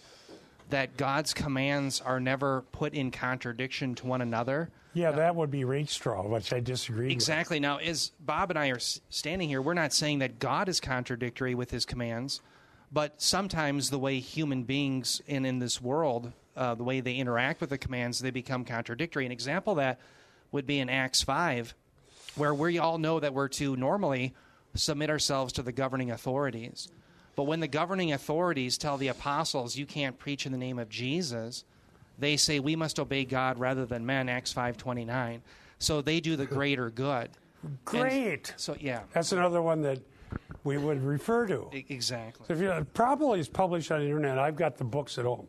that 0.70 0.97
God's 0.97 1.34
commands 1.34 2.01
are 2.01 2.20
never 2.20 2.63
put 2.72 2.93
in 2.93 3.11
contradiction 3.11 3.95
to 3.95 4.07
one 4.07 4.22
another. 4.22 4.70
Yeah, 4.93 5.11
that 5.11 5.36
would 5.36 5.51
be 5.51 5.66
Rakestraw, 5.66 6.26
which 6.28 6.53
I 6.53 6.61
disagree 6.61 7.11
Exactly. 7.11 7.59
Now, 7.59 7.78
as 7.78 8.11
Bob 8.20 8.49
and 8.49 8.57
I 8.57 8.70
are 8.70 8.80
standing 8.80 9.49
here, 9.49 9.61
we're 9.61 9.74
not 9.74 9.93
saying 9.93 10.20
that 10.20 10.39
God 10.39 10.70
is 10.70 10.80
contradictory 10.80 11.53
with 11.53 11.70
his 11.70 11.86
commands, 11.86 12.41
but 12.91 13.22
sometimes 13.22 13.89
the 13.89 13.99
way 13.99 14.20
human 14.20 14.63
beings 14.63 15.22
in, 15.28 15.45
in 15.45 15.59
this 15.59 15.82
world, 15.82 16.32
uh, 16.55 16.76
the 16.76 16.84
way 16.84 17.01
they 17.01 17.16
interact 17.16 17.59
with 17.59 17.70
the 17.70 17.78
commands, 17.78 18.20
they 18.20 18.32
become 18.32 18.63
contradictory. 18.63 19.26
An 19.26 19.34
example 19.34 19.74
of 19.74 19.78
that 19.78 19.99
would 20.51 20.66
be 20.66 20.80
in 20.80 20.89
Acts 20.89 21.22
5, 21.22 21.76
where 22.36 22.53
we 22.53 22.80
all 22.80 22.97
know 22.97 23.20
that 23.20 23.34
we're 23.34 23.49
to 23.49 23.76
normally 23.76 24.34
submit 24.76 25.09
ourselves 25.09 25.53
to 25.53 25.61
the 25.63 25.71
governing 25.71 26.11
authorities. 26.11 26.89
But 27.36 27.43
when 27.43 27.59
the 27.59 27.67
governing 27.67 28.13
authorities 28.13 28.78
tell 28.78 28.97
the 28.97 29.09
apostles, 29.09 29.76
you 29.76 29.86
can't 29.86 30.17
preach 30.17 30.45
in 30.45 30.51
the 30.51 30.57
name 30.57 30.80
of 30.80 30.89
Jesus, 30.89 31.65
they 32.17 32.38
say 32.38 32.59
we 32.59 32.76
must 32.76 32.99
obey 32.99 33.26
God 33.26 33.59
rather 33.59 33.86
than 33.86 34.05
men, 34.05 34.30
Acts 34.30 34.53
5.29. 34.53 35.41
So 35.80 36.01
they 36.01 36.19
do 36.19 36.36
the 36.36 36.45
greater 36.45 36.89
good. 36.89 37.30
Great. 37.84 38.53
So, 38.57 38.76
yeah, 38.80 39.01
That's 39.11 39.32
another 39.32 39.61
one 39.61 39.82
that 39.82 39.99
we 40.63 40.78
would 40.78 41.03
refer 41.03 41.47
to. 41.47 41.69
exactly. 41.73 42.45
So 42.47 42.53
if 42.53 42.59
you 42.61 42.88
probably 42.93 43.39
is 43.39 43.49
published 43.49 43.91
on 43.91 43.99
the 43.99 44.05
internet. 44.05 44.38
I've 44.38 44.55
got 44.55 44.78
the 44.78 44.84
books 44.84 45.17
at 45.17 45.26
home. 45.26 45.47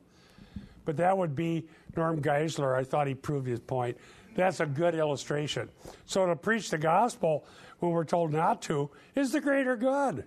But 0.85 0.97
that 0.99 1.16
would 1.16 1.35
be 1.35 1.66
Norm 1.97 2.20
Geisler. 2.22 2.74
I 2.77 2.85
thought 2.85 3.07
he 3.07 3.14
proved 3.14 3.47
his 3.47 3.61
point. 3.61 3.97
That's 4.35 4.61
a 4.61 4.66
good 4.66 4.95
illustration. 4.95 5.68
So 6.05 6.27
to 6.27 6.37
preach 6.37 6.70
the 6.70 6.79
gospel 6.79 7.45
when 7.81 7.93
we're 7.93 8.05
told 8.05 8.33
not 8.33 8.62
to 8.62 8.91
is 9.14 9.33
the 9.33 9.41
greater 9.41 9.77
good. 9.77 10.24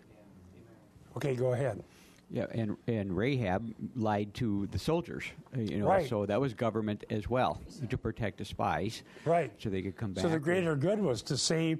Okay, 1.17 1.35
go 1.35 1.53
ahead. 1.53 1.83
Yeah, 2.31 2.45
and 2.51 2.77
and 2.87 3.17
Rahab 3.17 3.73
lied 3.95 4.35
to 4.35 4.67
the 4.67 4.77
soldiers, 4.77 5.23
uh, 5.55 5.61
you 5.61 5.79
know, 5.79 5.87
Right. 5.87 6.07
so 6.07 6.27
that 6.27 6.39
was 6.39 6.53
government 6.53 7.03
as 7.09 7.27
well 7.27 7.59
to 7.89 7.97
protect 7.97 8.37
the 8.37 8.45
spies, 8.45 9.01
Right. 9.25 9.51
so 9.57 9.69
they 9.71 9.81
could 9.81 9.95
come 9.97 10.13
back. 10.13 10.21
So 10.21 10.27
the 10.27 10.35
and- 10.35 10.43
greater 10.43 10.75
good 10.75 10.99
was 10.99 11.23
to 11.23 11.37
save 11.37 11.79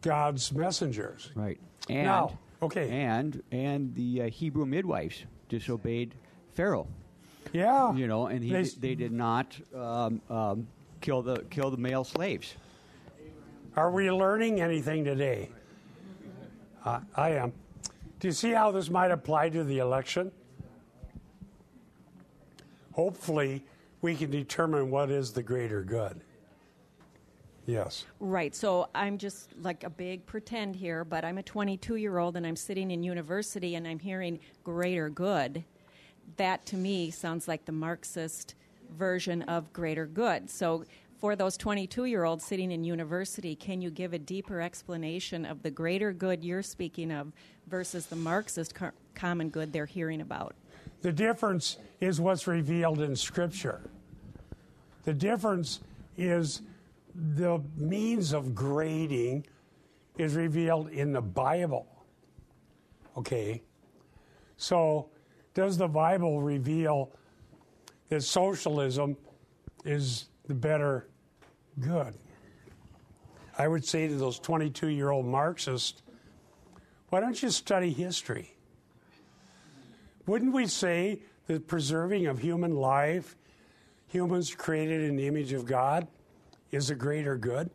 God's 0.00 0.52
messengers. 0.52 1.30
right? 1.34 1.60
And 1.90 2.04
Now, 2.06 2.38
okay. 2.62 2.88
and 2.90 3.42
and 3.52 3.94
the 3.94 4.22
uh, 4.22 4.28
Hebrew 4.30 4.64
midwives 4.64 5.22
disobeyed 5.50 6.14
Pharaoh, 6.54 6.86
Yeah. 7.52 7.94
you 7.94 8.06
know, 8.06 8.26
and 8.28 8.42
he 8.42 8.52
They- 8.52 8.62
they, 8.62 8.68
they 8.80 8.94
did 8.94 9.12
not 9.12 9.54
um, 9.74 10.22
um, 10.30 10.66
kill 11.02 11.20
the 11.20 11.44
kill 11.50 11.70
the 11.70 11.76
male 11.76 12.04
slaves. 12.04 12.54
Are 13.76 13.90
we 13.90 14.08
learning 14.10 14.60
anything 14.60 15.04
today? 15.04 15.48
Uh, 16.84 17.00
I 17.16 17.30
am. 17.30 17.52
Do 18.20 18.28
you 18.28 18.32
see 18.32 18.52
how 18.52 18.70
this 18.70 18.88
might 18.88 19.10
apply 19.10 19.48
to 19.50 19.64
the 19.64 19.78
election? 19.78 20.30
Hopefully, 22.92 23.64
we 24.00 24.14
can 24.14 24.30
determine 24.30 24.90
what 24.90 25.10
is 25.10 25.32
the 25.32 25.42
greater 25.42 25.82
good. 25.82 26.20
Yes. 27.66 28.04
Right. 28.20 28.54
So 28.54 28.88
I'm 28.94 29.18
just 29.18 29.50
like 29.60 29.82
a 29.82 29.90
big 29.90 30.24
pretend 30.26 30.76
here, 30.76 31.04
but 31.04 31.24
I'm 31.24 31.38
a 31.38 31.42
22 31.42 31.96
year 31.96 32.18
old 32.18 32.36
and 32.36 32.46
I'm 32.46 32.56
sitting 32.56 32.90
in 32.90 33.02
university 33.02 33.74
and 33.74 33.88
I'm 33.88 33.98
hearing 33.98 34.38
greater 34.62 35.08
good. 35.08 35.64
That 36.36 36.64
to 36.66 36.76
me 36.76 37.10
sounds 37.10 37.48
like 37.48 37.64
the 37.64 37.72
Marxist 37.72 38.54
version 38.96 39.42
of 39.42 39.72
greater 39.72 40.06
good. 40.06 40.50
So 40.50 40.84
for 41.24 41.34
those 41.34 41.56
22 41.56 42.04
year 42.04 42.24
olds 42.24 42.44
sitting 42.44 42.70
in 42.70 42.84
university, 42.84 43.56
can 43.56 43.80
you 43.80 43.88
give 43.88 44.12
a 44.12 44.18
deeper 44.18 44.60
explanation 44.60 45.46
of 45.46 45.62
the 45.62 45.70
greater 45.70 46.12
good 46.12 46.44
you're 46.44 46.60
speaking 46.60 47.10
of 47.10 47.32
versus 47.66 48.04
the 48.04 48.16
Marxist 48.16 48.74
co- 48.74 48.90
common 49.14 49.48
good 49.48 49.72
they're 49.72 49.86
hearing 49.86 50.20
about? 50.20 50.54
The 51.00 51.12
difference 51.12 51.78
is 51.98 52.20
what's 52.20 52.46
revealed 52.46 53.00
in 53.00 53.16
Scripture. 53.16 53.80
The 55.04 55.14
difference 55.14 55.80
is 56.18 56.60
the 57.14 57.58
means 57.78 58.34
of 58.34 58.54
grading 58.54 59.46
is 60.18 60.34
revealed 60.34 60.90
in 60.90 61.14
the 61.14 61.22
Bible. 61.22 61.86
Okay? 63.16 63.62
So, 64.58 65.08
does 65.54 65.78
the 65.78 65.88
Bible 65.88 66.42
reveal 66.42 67.12
that 68.10 68.22
socialism 68.22 69.16
is 69.86 70.26
the 70.46 70.54
better 70.54 71.06
good? 71.80 72.14
I 73.56 73.68
would 73.68 73.84
say 73.84 74.08
to 74.08 74.14
those 74.14 74.38
22 74.38 74.88
year 74.88 75.10
old 75.10 75.26
Marxists, 75.26 76.02
why 77.10 77.20
don't 77.20 77.40
you 77.40 77.50
study 77.50 77.92
history? 77.92 78.54
Wouldn't 80.26 80.52
we 80.52 80.66
say 80.66 81.20
that 81.46 81.68
preserving 81.68 82.26
of 82.26 82.38
human 82.38 82.74
life, 82.74 83.36
humans 84.08 84.54
created 84.54 85.02
in 85.02 85.16
the 85.16 85.26
image 85.26 85.52
of 85.52 85.66
God, 85.66 86.08
is 86.72 86.90
a 86.90 86.94
greater 86.94 87.36
good? 87.36 87.70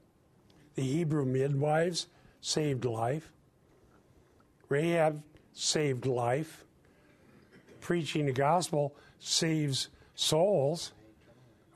The 0.75 0.81
Hebrew 0.81 1.25
midwives 1.25 2.07
saved 2.41 2.85
life. 2.85 3.31
Rahab 4.67 5.23
saved 5.53 6.05
life. 6.05 6.65
Preaching 7.81 8.25
the 8.25 8.33
gospel 8.33 8.95
saves 9.19 9.89
souls. 10.15 10.91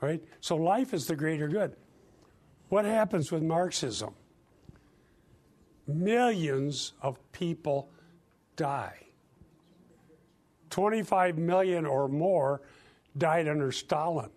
Right? 0.00 0.22
So 0.40 0.56
life 0.56 0.92
is 0.92 1.06
the 1.06 1.16
greater 1.16 1.48
good. 1.48 1.76
What 2.68 2.84
happens 2.84 3.30
with 3.30 3.42
Marxism? 3.42 4.14
Millions 5.86 6.94
of 7.02 7.18
people 7.32 7.90
die. 8.56 8.98
25 10.70 11.38
million 11.38 11.86
or 11.86 12.08
more 12.08 12.62
died 13.16 13.48
under 13.48 13.70
Stalin. 13.70 14.30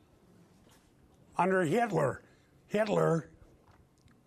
Under 1.37 1.63
Hitler, 1.63 2.21
Hitler 2.67 3.29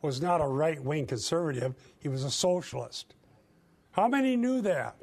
was 0.02 0.20
not 0.20 0.40
a 0.40 0.46
right 0.46 0.82
wing 0.82 1.06
conservative, 1.06 1.74
he 1.98 2.08
was 2.08 2.24
a 2.24 2.30
socialist. 2.30 3.14
How 3.92 4.08
many 4.08 4.36
knew 4.36 4.60
that? 4.62 4.96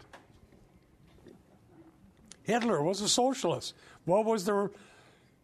Hitler 2.43 2.81
was 2.81 3.01
a 3.01 3.09
socialist. 3.09 3.73
What 4.05 4.25
was 4.25 4.45
the 4.45 4.71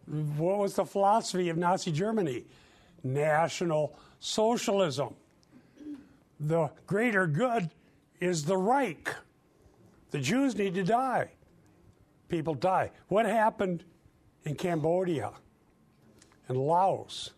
what 0.07 0.57
was 0.57 0.75
the 0.75 0.85
philosophy 0.85 1.49
of 1.49 1.57
Nazi 1.57 1.91
Germany? 1.91 2.45
National 3.03 3.95
socialism. 4.19 5.15
The 6.39 6.71
greater 6.87 7.27
good 7.27 7.69
is 8.19 8.45
the 8.45 8.57
Reich. 8.57 9.13
The 10.11 10.19
Jews 10.19 10.55
need 10.55 10.75
to 10.75 10.83
die. 10.83 11.31
People 12.29 12.53
die. 12.53 12.91
What 13.07 13.25
happened 13.25 13.83
in 14.43 14.55
Cambodia 14.55 15.31
and 16.47 16.57
Laos? 16.57 17.31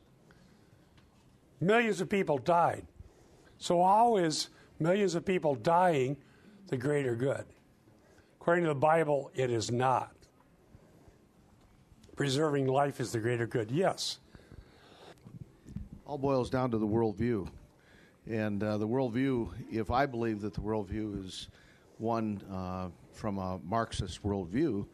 Millions 1.60 2.02
of 2.02 2.10
people 2.10 2.38
died. 2.38 2.86
So, 3.58 3.84
how 3.84 4.18
is 4.18 4.50
millions 4.80 5.16
of 5.16 5.26
people 5.26 5.56
dying 5.56 6.18
the 6.68 6.78
greater 6.78 7.16
good? 7.16 7.46
According 8.40 8.66
to 8.66 8.70
the 8.70 8.76
Bible, 8.76 9.32
it 9.34 9.50
is 9.50 9.72
not. 9.72 10.12
Preserving 12.16 12.68
life 12.68 13.00
is 13.00 13.12
the 13.12 13.20
greater 13.20 13.48
good. 13.48 13.72
Yes. 13.72 14.20
All 16.06 16.18
boils 16.18 16.50
down 16.50 16.72
to 16.72 16.78
the 16.78 16.88
worldview. 16.88 17.48
And 18.28 18.64
uh, 18.64 18.78
the 18.78 18.88
worldview, 18.88 19.50
if 19.72 19.92
I 19.92 20.06
believe 20.06 20.42
that 20.42 20.54
the 20.54 20.62
worldview 20.62 21.26
is 21.26 21.50
one 21.98 22.42
uh, 22.52 22.90
from 23.14 23.38
a 23.38 23.60
Marxist 23.64 24.24
worldview, 24.24 24.86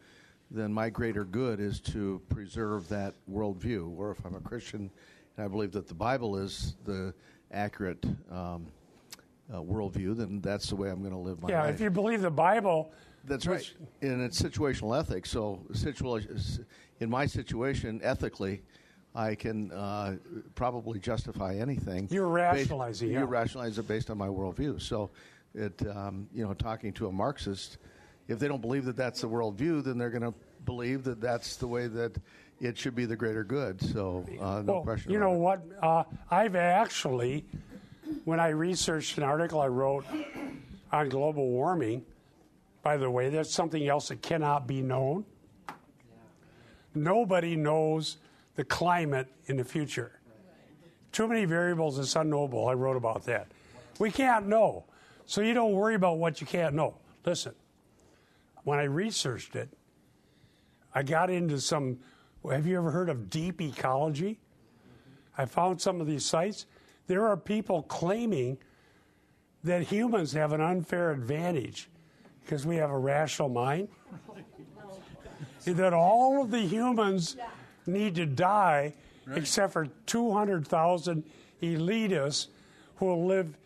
then 0.50 0.72
my 0.72 0.90
greater 0.90 1.24
good 1.24 1.60
is 1.60 1.80
to 1.80 2.20
preserve 2.28 2.88
that 2.88 3.14
worldview. 3.30 3.96
Or 3.96 4.10
if 4.10 4.24
I'm 4.24 4.34
a 4.34 4.40
Christian 4.40 4.90
and 5.36 5.44
I 5.44 5.48
believe 5.48 5.72
that 5.72 5.88
the 5.88 5.94
Bible 5.94 6.36
is 6.36 6.76
the 6.84 7.14
accurate 7.52 8.04
um, 8.30 8.66
uh, 9.52 9.56
worldview, 9.56 10.16
then 10.16 10.40
that's 10.40 10.68
the 10.68 10.76
way 10.76 10.90
I'm 10.90 11.00
going 11.00 11.12
to 11.12 11.18
live 11.18 11.42
my 11.42 11.48
yeah, 11.48 11.60
life. 11.60 11.68
Yeah, 11.68 11.74
if 11.74 11.80
you 11.80 11.90
believe 11.90 12.20
the 12.20 12.30
Bible, 12.30 12.92
That's 13.24 13.46
which- 13.46 13.74
right. 13.80 14.10
And 14.10 14.22
it's 14.22 14.40
situational 14.40 14.98
ethics. 14.98 15.30
So, 15.30 15.60
situa- 15.72 16.64
in 17.00 17.10
my 17.10 17.26
situation, 17.26 18.00
ethically, 18.02 18.62
I 19.14 19.34
can 19.34 19.70
uh, 19.72 20.16
probably 20.54 20.98
justify 20.98 21.56
anything. 21.56 22.08
You're 22.10 22.26
based- 22.28 22.56
rationalizing, 22.56 23.10
You 23.10 23.24
rationalize 23.24 23.78
it 23.78 23.86
based 23.86 24.10
on 24.10 24.18
my 24.18 24.28
worldview. 24.28 24.80
So, 24.80 25.10
it 25.54 25.86
um, 25.94 26.28
you 26.34 26.44
know, 26.46 26.54
talking 26.54 26.92
to 26.94 27.08
a 27.08 27.12
Marxist, 27.12 27.76
if 28.28 28.38
they 28.38 28.48
don't 28.48 28.62
believe 28.62 28.86
that 28.86 28.96
that's 28.96 29.20
the 29.20 29.28
worldview, 29.28 29.84
then 29.84 29.98
they're 29.98 30.10
going 30.10 30.22
to 30.22 30.34
believe 30.64 31.04
that 31.04 31.20
that's 31.20 31.56
the 31.56 31.66
way 31.66 31.88
that 31.88 32.16
it 32.60 32.78
should 32.78 32.94
be 32.94 33.04
the 33.04 33.16
greater 33.16 33.44
good. 33.44 33.82
So, 33.82 34.24
uh, 34.40 34.62
no 34.62 34.74
well, 34.74 34.82
question. 34.82 35.12
you 35.12 35.18
know 35.18 35.34
it. 35.34 35.38
what? 35.38 35.62
Uh, 35.82 36.04
I've 36.30 36.56
actually, 36.56 37.44
when 38.24 38.40
I 38.40 38.48
researched 38.48 39.18
an 39.18 39.24
article 39.24 39.60
I 39.60 39.66
wrote 39.66 40.06
on 40.90 41.08
global 41.10 41.48
warming, 41.48 42.04
by 42.82 42.96
the 42.96 43.10
way, 43.10 43.28
that's 43.28 43.52
something 43.52 43.86
else 43.86 44.08
that 44.08 44.22
cannot 44.22 44.66
be 44.66 44.80
known. 44.80 45.24
Nobody 46.94 47.56
knows 47.56 48.18
the 48.56 48.64
climate 48.64 49.28
in 49.46 49.56
the 49.56 49.64
future. 49.64 50.20
Too 51.10 51.28
many 51.28 51.44
variables, 51.44 51.98
it's 51.98 52.16
unknowable. 52.16 52.68
I 52.68 52.72
wrote 52.72 52.96
about 52.96 53.24
that. 53.24 53.48
We 53.98 54.10
can't 54.10 54.46
know. 54.46 54.84
So 55.26 55.40
you 55.40 55.54
don't 55.54 55.72
worry 55.72 55.94
about 55.94 56.18
what 56.18 56.40
you 56.40 56.46
can't 56.46 56.74
know. 56.74 56.96
Listen, 57.24 57.54
when 58.64 58.78
I 58.78 58.84
researched 58.84 59.56
it, 59.56 59.68
I 60.94 61.02
got 61.02 61.30
into 61.30 61.60
some. 61.60 61.98
Have 62.50 62.66
you 62.66 62.76
ever 62.76 62.90
heard 62.90 63.08
of 63.08 63.30
deep 63.30 63.60
ecology? 63.60 64.40
I 65.38 65.44
found 65.44 65.80
some 65.80 66.00
of 66.00 66.06
these 66.06 66.24
sites. 66.24 66.66
There 67.06 67.26
are 67.26 67.36
people 67.36 67.82
claiming 67.84 68.58
that 69.64 69.82
humans 69.82 70.32
have 70.32 70.52
an 70.52 70.60
unfair 70.60 71.12
advantage 71.12 71.88
because 72.44 72.66
we 72.66 72.76
have 72.76 72.90
a 72.90 72.98
rational 72.98 73.48
mind. 73.48 73.88
That 75.64 75.92
all 75.92 76.42
of 76.42 76.50
the 76.50 76.58
humans 76.58 77.36
need 77.86 78.14
to 78.16 78.26
die 78.26 78.94
except 79.34 79.72
for 79.72 79.86
200,000 80.06 81.22
elitists 81.62 82.48
who 82.96 83.06
will 83.06 83.26
live 83.26 83.56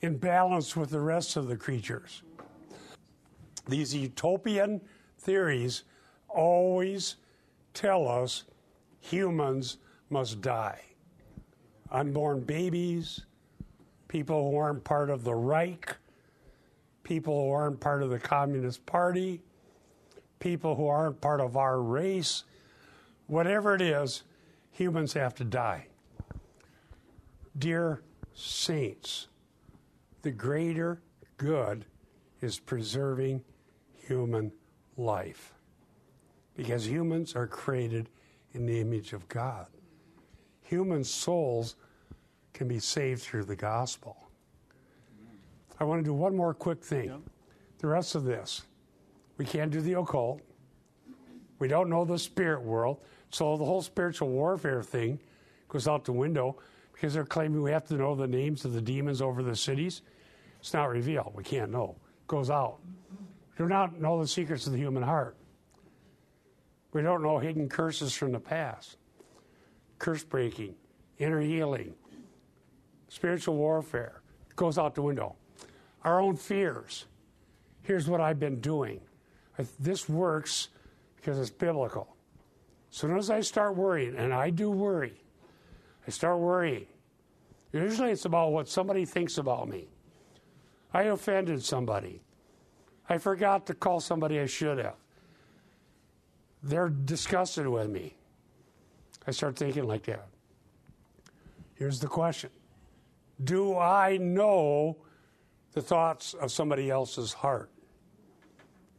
in 0.00 0.16
balance 0.16 0.76
with 0.76 0.90
the 0.90 1.00
rest 1.00 1.36
of 1.36 1.48
the 1.48 1.56
creatures. 1.56 2.22
These 3.66 3.94
utopian 3.94 4.80
theories 5.18 5.84
always 6.28 7.16
tell 7.74 8.08
us 8.08 8.44
humans 9.00 9.78
must 10.10 10.40
die. 10.40 10.80
Unborn 11.90 12.40
babies, 12.40 13.24
people 14.08 14.50
who 14.50 14.56
aren't 14.56 14.84
part 14.84 15.10
of 15.10 15.24
the 15.24 15.34
Reich, 15.34 15.96
people 17.02 17.46
who 17.46 17.52
aren't 17.52 17.80
part 17.80 18.02
of 18.02 18.10
the 18.10 18.18
Communist 18.18 18.84
Party, 18.84 19.42
people 20.38 20.74
who 20.74 20.86
aren't 20.86 21.20
part 21.20 21.40
of 21.40 21.56
our 21.56 21.80
race, 21.80 22.44
whatever 23.28 23.74
it 23.76 23.80
is, 23.80 24.24
humans 24.72 25.12
have 25.12 25.34
to 25.36 25.44
die. 25.44 25.86
Dear 27.56 28.02
saints, 28.34 29.28
the 30.22 30.30
greater 30.32 31.00
good 31.36 31.84
is 32.40 32.58
preserving 32.58 33.42
human 33.96 34.50
life 34.96 35.54
because 36.56 36.88
humans 36.88 37.36
are 37.36 37.46
created 37.46 38.08
in 38.52 38.66
the 38.66 38.80
image 38.80 39.12
of 39.12 39.28
God. 39.28 39.66
Human 40.62 41.04
souls 41.04 41.76
can 42.52 42.66
be 42.66 42.80
saved 42.80 43.22
through 43.22 43.44
the 43.44 43.56
gospel. 43.56 44.16
I 45.80 45.84
want 45.84 46.00
to 46.00 46.04
do 46.04 46.12
one 46.12 46.36
more 46.36 46.52
quick 46.54 46.82
thing. 46.82 47.22
The 47.78 47.86
rest 47.86 48.14
of 48.16 48.24
this, 48.24 48.62
we 49.36 49.44
can't 49.44 49.70
do 49.70 49.80
the 49.80 49.92
occult. 49.94 50.40
We 51.60 51.68
don't 51.68 51.88
know 51.88 52.04
the 52.04 52.18
spirit 52.18 52.62
world. 52.62 52.98
So 53.30 53.56
the 53.56 53.64
whole 53.64 53.82
spiritual 53.82 54.28
warfare 54.28 54.82
thing 54.82 55.20
goes 55.68 55.86
out 55.86 56.04
the 56.04 56.12
window 56.12 56.56
because 56.92 57.14
they're 57.14 57.24
claiming 57.24 57.62
we 57.62 57.70
have 57.70 57.86
to 57.88 57.94
know 57.94 58.14
the 58.14 58.26
names 58.26 58.64
of 58.64 58.72
the 58.72 58.80
demons 58.80 59.22
over 59.22 59.42
the 59.42 59.54
cities. 59.54 60.02
It's 60.60 60.72
not 60.72 60.88
revealed. 60.88 61.32
We 61.34 61.44
can't 61.44 61.70
know. 61.70 61.96
It 62.00 62.26
goes 62.26 62.50
out. 62.50 62.78
We 63.56 63.64
do 63.64 63.68
not 63.68 64.00
know 64.00 64.20
the 64.20 64.26
secrets 64.26 64.66
of 64.66 64.72
the 64.72 64.78
human 64.78 65.02
heart. 65.02 65.36
We 66.92 67.02
don't 67.02 67.22
know 67.22 67.38
hidden 67.38 67.68
curses 67.68 68.14
from 68.14 68.32
the 68.32 68.40
past, 68.40 68.96
curse 69.98 70.24
breaking, 70.24 70.74
inner 71.18 71.40
healing, 71.40 71.94
spiritual 73.08 73.56
warfare. 73.56 74.22
Goes 74.56 74.78
out 74.78 74.94
the 74.94 75.02
window. 75.02 75.36
Our 76.02 76.20
own 76.20 76.34
fears. 76.34 77.04
Here's 77.82 78.08
what 78.08 78.20
I've 78.20 78.40
been 78.40 78.60
doing. 78.60 79.00
This 79.78 80.08
works 80.08 80.68
because 81.16 81.38
it's 81.38 81.50
biblical. 81.50 82.16
As 82.90 82.96
soon 82.96 83.16
as 83.16 83.30
I 83.30 83.40
start 83.40 83.76
worrying, 83.76 84.16
and 84.16 84.32
I 84.32 84.50
do 84.50 84.70
worry, 84.70 85.14
I 86.06 86.10
start 86.10 86.38
worrying. 86.38 86.86
Usually 87.72 88.10
it's 88.10 88.24
about 88.24 88.52
what 88.52 88.68
somebody 88.68 89.04
thinks 89.04 89.38
about 89.38 89.68
me. 89.68 89.88
I 90.92 91.02
offended 91.04 91.62
somebody. 91.62 92.22
I 93.08 93.18
forgot 93.18 93.66
to 93.66 93.74
call 93.74 94.00
somebody 94.00 94.40
I 94.40 94.46
should 94.46 94.78
have. 94.78 94.96
They're 96.62 96.88
disgusted 96.88 97.66
with 97.66 97.88
me. 97.90 98.16
I 99.26 99.30
start 99.30 99.56
thinking 99.56 99.84
like 99.84 100.04
that. 100.04 100.26
Here's 101.74 102.00
the 102.00 102.06
question 102.06 102.50
Do 103.44 103.78
I 103.78 104.16
know 104.16 104.96
the 105.72 105.82
thoughts 105.82 106.34
of 106.34 106.50
somebody 106.50 106.90
else's 106.90 107.32
heart? 107.32 107.70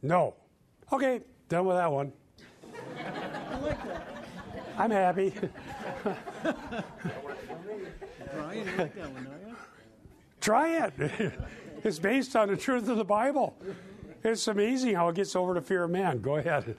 No. 0.02 0.34
Okay, 0.92 1.20
done 1.48 1.66
with 1.66 1.76
that 1.76 1.90
one. 1.90 2.12
I 4.80 4.86
like 4.86 4.90
that. 4.90 4.90
I'm 4.90 4.90
happy. 4.90 5.34
Brian, 8.34 8.66
you 8.66 8.76
like 8.76 8.94
that 8.94 9.12
one, 9.12 9.24
don't 9.24 9.48
you? 9.48 9.56
Try 10.40 10.86
it. 10.86 11.32
It's 11.84 11.98
based 11.98 12.36
on 12.36 12.48
the 12.48 12.56
truth 12.56 12.88
of 12.88 12.96
the 12.96 13.04
Bible. 13.04 13.56
It's 14.22 14.48
amazing 14.48 14.94
how 14.94 15.08
it 15.08 15.16
gets 15.16 15.34
over 15.34 15.54
the 15.54 15.62
fear 15.62 15.84
of 15.84 15.90
man. 15.90 16.20
Go 16.20 16.36
ahead. 16.36 16.76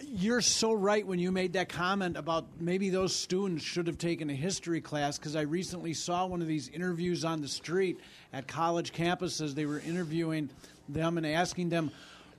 You're 0.00 0.40
so 0.40 0.72
right 0.72 1.04
when 1.04 1.18
you 1.18 1.32
made 1.32 1.54
that 1.54 1.68
comment 1.68 2.16
about 2.16 2.46
maybe 2.60 2.90
those 2.90 3.14
students 3.14 3.64
should 3.64 3.86
have 3.88 3.98
taken 3.98 4.30
a 4.30 4.34
history 4.34 4.80
class 4.80 5.18
because 5.18 5.34
I 5.34 5.42
recently 5.42 5.92
saw 5.94 6.26
one 6.26 6.40
of 6.40 6.46
these 6.46 6.68
interviews 6.68 7.24
on 7.24 7.40
the 7.40 7.48
street 7.48 8.00
at 8.32 8.46
college 8.46 8.92
campuses. 8.92 9.54
They 9.54 9.66
were 9.66 9.80
interviewing 9.80 10.50
them 10.88 11.18
and 11.18 11.26
asking 11.26 11.70
them 11.70 11.90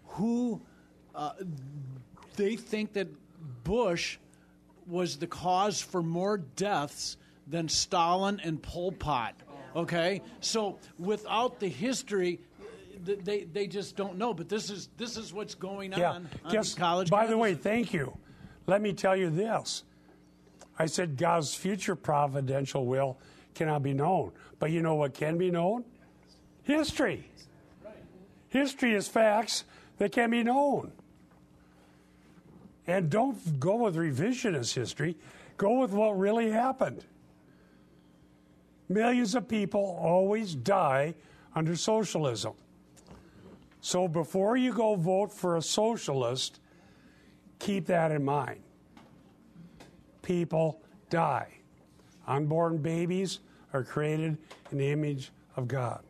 who 0.07 0.61
uh, 1.13 1.31
they 2.37 2.55
think 2.55 2.93
that 2.93 3.09
Bush 3.63 4.17
was 4.85 5.17
the 5.17 5.27
cause 5.27 5.81
for 5.81 6.01
more 6.01 6.37
deaths 6.37 7.17
than 7.47 7.69
Stalin 7.69 8.39
and 8.43 8.61
Pol 8.61 8.91
Pot. 8.91 9.35
Okay, 9.75 10.21
so 10.39 10.79
without 10.97 11.59
the 11.59 11.67
history, 11.67 12.39
they 13.03 13.43
they 13.43 13.67
just 13.67 13.95
don't 13.95 14.17
know. 14.17 14.33
But 14.33 14.49
this 14.49 14.69
is 14.69 14.89
this 14.97 15.17
is 15.17 15.31
what's 15.33 15.55
going 15.55 15.91
Yeah. 15.93 16.11
on 16.11 16.29
on 16.43 16.51
Guess, 16.51 16.73
college. 16.73 17.09
by 17.09 17.27
the 17.27 17.37
way, 17.37 17.53
thank 17.53 17.93
you. 17.93 18.17
Let 18.65 18.81
me 18.81 18.93
tell 18.93 19.15
you 19.15 19.29
this. 19.29 19.83
I 20.79 20.85
said 20.87 21.17
God's 21.17 21.53
future 21.55 21.95
providential 21.95 22.85
will 22.85 23.17
cannot 23.55 23.81
be 23.83 23.93
known. 23.93 24.31
But 24.59 24.71
you 24.71 24.81
know 24.81 24.95
what 24.95 25.13
can 25.13 25.37
be 25.37 25.51
known? 25.51 25.85
History. 26.63 27.29
History 28.49 28.93
is 28.93 29.07
facts 29.07 29.63
that 29.97 30.11
can 30.11 30.29
be 30.31 30.43
known. 30.43 30.91
And 32.87 33.09
don't 33.09 33.59
go 33.59 33.75
with 33.75 33.95
revisionist 33.95 34.73
history, 34.73 35.17
go 35.57 35.79
with 35.79 35.91
what 35.91 36.17
really 36.17 36.49
happened. 36.49 37.03
Millions 38.89 39.35
of 39.35 39.47
people 39.47 39.99
always 40.01 40.55
die 40.55 41.13
under 41.53 41.75
socialism. 41.75 42.53
So 43.81 44.07
before 44.07 44.55
you 44.55 44.73
go 44.73 44.95
vote 44.95 45.31
for 45.31 45.57
a 45.57 45.61
socialist, 45.61 46.59
keep 47.59 47.85
that 47.87 48.11
in 48.11 48.23
mind. 48.23 48.61
People 50.21 50.81
die. 51.09 51.49
Unborn 52.25 52.77
babies 52.77 53.39
are 53.73 53.83
created 53.83 54.37
in 54.71 54.77
the 54.77 54.91
image 54.91 55.31
of 55.55 55.67
God. 55.67 56.01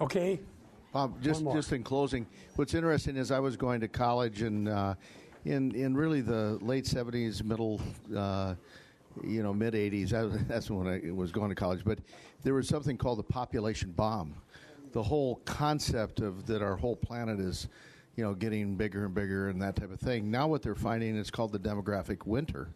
Okay? 0.00 0.40
Bob, 0.92 1.22
just 1.22 1.42
just 1.52 1.72
in 1.72 1.82
closing, 1.82 2.26
what's 2.56 2.74
interesting 2.74 3.16
is 3.16 3.30
I 3.30 3.38
was 3.38 3.56
going 3.56 3.80
to 3.80 3.88
college 3.88 4.42
and 4.42 4.68
uh, 4.68 4.94
in 5.46 5.74
in 5.74 5.96
really 5.96 6.20
the 6.20 6.58
late 6.60 6.86
seventies, 6.86 7.42
middle, 7.42 7.80
uh, 8.14 8.54
you 9.26 9.42
know, 9.42 9.54
mid 9.54 9.74
eighties. 9.74 10.10
That's 10.48 10.70
when 10.70 10.86
I 10.86 11.10
was 11.10 11.32
going 11.32 11.48
to 11.48 11.54
college. 11.54 11.82
But 11.82 12.00
there 12.42 12.52
was 12.52 12.68
something 12.68 12.98
called 12.98 13.18
the 13.18 13.24
population 13.24 13.92
bomb. 13.92 14.34
The 14.92 15.02
whole 15.02 15.36
concept 15.46 16.20
of 16.20 16.46
that 16.46 16.60
our 16.60 16.76
whole 16.76 16.96
planet 16.96 17.40
is, 17.40 17.68
you 18.16 18.22
know, 18.24 18.34
getting 18.34 18.76
bigger 18.76 19.06
and 19.06 19.14
bigger 19.14 19.48
and 19.48 19.62
that 19.62 19.76
type 19.76 19.90
of 19.90 19.98
thing. 19.98 20.30
Now 20.30 20.46
what 20.46 20.60
they're 20.60 20.74
finding 20.74 21.16
is 21.16 21.30
called 21.30 21.52
the 21.52 21.58
demographic 21.58 22.26
winter. 22.26 22.68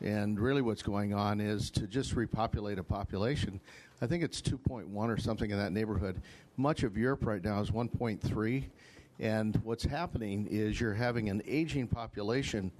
And 0.00 0.40
really, 0.40 0.60
what's 0.60 0.82
going 0.82 1.14
on 1.14 1.40
is 1.40 1.70
to 1.70 1.86
just 1.86 2.14
repopulate 2.14 2.78
a 2.78 2.82
population. 2.82 3.60
I 4.02 4.06
think 4.06 4.22
it's 4.22 4.40
2.1 4.42 4.86
or 4.94 5.16
something 5.16 5.50
in 5.50 5.58
that 5.58 5.72
neighborhood. 5.72 6.20
Much 6.56 6.82
of 6.82 6.96
Europe 6.96 7.24
right 7.24 7.42
now 7.42 7.60
is 7.60 7.70
1.3. 7.70 8.64
And 9.20 9.56
what's 9.64 9.84
happening 9.84 10.46
is 10.50 10.80
you're 10.80 10.94
having 10.94 11.28
an 11.28 11.42
aging 11.46 11.86
population 11.86 12.72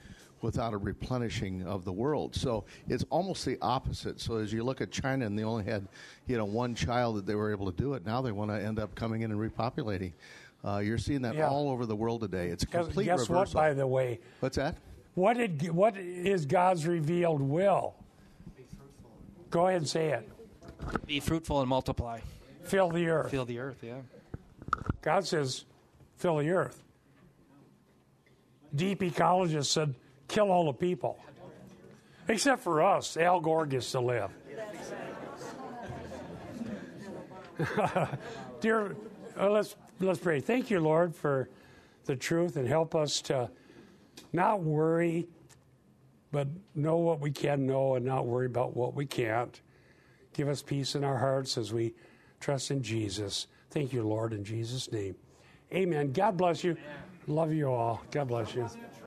without 0.43 0.75
a 0.75 0.77
replenishing 0.77 1.67
of 1.67 1.85
the 1.85 1.93
world. 1.93 2.35
So 2.35 2.65
it's 2.89 3.05
almost 3.09 3.47
the 3.47 3.57
opposite. 3.63 4.21
So 4.21 4.37
as 4.37 4.53
you 4.53 4.63
look 4.65 4.81
at 4.81 4.91
China 4.91 5.25
and 5.25 5.39
they 5.39 5.45
only 5.45 5.65
had, 5.65 5.89
you 6.27 6.37
know, 6.37 6.45
one 6.45 6.75
child 6.75 7.17
that 7.17 7.27
they 7.27 7.35
were 7.35 7.51
able 7.51 7.71
to 7.71 7.77
do 7.77 7.95
it, 7.95 8.05
now 8.05 8.21
they 8.21 8.33
want 8.33 8.51
to 8.51 8.61
end 8.61 8.79
up 8.79 8.95
coming 8.95 9.23
in 9.23 9.31
and 9.31 9.41
repopulating. 9.41 10.13
Uh, 10.65 10.79
you're 10.79 10.99
seeing 10.99 11.23
that 11.23 11.35
Yeah. 11.35 11.49
all 11.49 11.71
over 11.71 11.87
the 11.87 11.97
world 11.97 12.21
today. 12.21 12.49
It's 12.49 12.65
a 12.65 12.67
complete 12.67 13.05
guess 13.05 13.29
what, 13.29 13.53
by 13.53 13.73
the 13.73 13.87
way? 13.87 14.19
What's 14.41 14.57
that? 14.57 14.77
What, 15.15 15.37
did, 15.37 15.71
what 15.71 15.97
is 15.97 16.45
God's 16.45 16.87
revealed 16.87 17.41
will? 17.41 17.95
Go 19.51 19.69
ahead 19.69 19.83
and 19.83 19.89
say 19.89 20.09
it. 20.09 20.29
Be 21.07 21.21
fruitful 21.21 21.61
and 21.61 21.69
multiply. 21.69 22.21
Fill 22.65 22.91
the 22.91 23.09
earth. 23.09 23.31
Fill 23.31 23.45
the 23.45 23.59
earth, 23.59 23.83
yeah. 23.83 24.01
God 25.03 25.27
says, 25.27 25.65
fill 26.17 26.39
the 26.39 26.51
earth. 26.51 26.83
Deep 28.75 29.01
ecologists 29.01 29.67
said, 29.67 29.95
kill 30.29 30.51
all 30.51 30.67
the 30.67 30.73
people. 30.73 31.19
Except 32.27 32.63
for 32.63 32.83
us. 32.83 33.17
Al 33.17 33.41
Gore 33.41 33.67
gets 33.67 33.91
to 33.93 34.01
live. 34.01 34.31
Dear, 38.61 38.97
uh, 39.39 39.51
let's, 39.51 39.77
let's 40.01 40.19
pray. 40.19 40.41
Thank 40.41 40.71
you, 40.71 40.81
Lord, 40.81 41.15
for 41.15 41.49
the 42.07 42.17
truth 42.17 42.57
and 42.57 42.67
help 42.67 42.95
us 42.95 43.21
to 43.23 43.51
not 44.33 44.63
worry, 44.63 45.29
but 46.33 46.49
know 46.75 46.97
what 46.97 47.21
we 47.21 47.31
can 47.31 47.67
know 47.67 47.95
and 47.95 48.05
not 48.05 48.27
worry 48.27 48.47
about 48.47 48.77
what 48.77 48.95
we 48.95 49.07
can't. 49.07 49.61
Give 50.35 50.49
us 50.49 50.63
peace 50.63 50.95
in 50.95 51.05
our 51.05 51.17
hearts 51.17 51.57
as 51.57 51.73
we 51.73 51.95
trust 52.41 52.71
in 52.71 52.83
Jesus. 52.83 53.47
Thank 53.71 53.93
you, 53.93 54.03
Lord, 54.03 54.33
in 54.33 54.45
Jesus' 54.45 54.93
name. 54.93 55.15
Amen. 55.73 56.13
God 56.13 56.37
bless 56.37 56.63
you. 56.63 56.77
Love 57.27 57.53
you 57.53 57.69
all. 57.69 58.03
God 58.11 58.29
bless 58.29 58.55
you. 58.55 58.69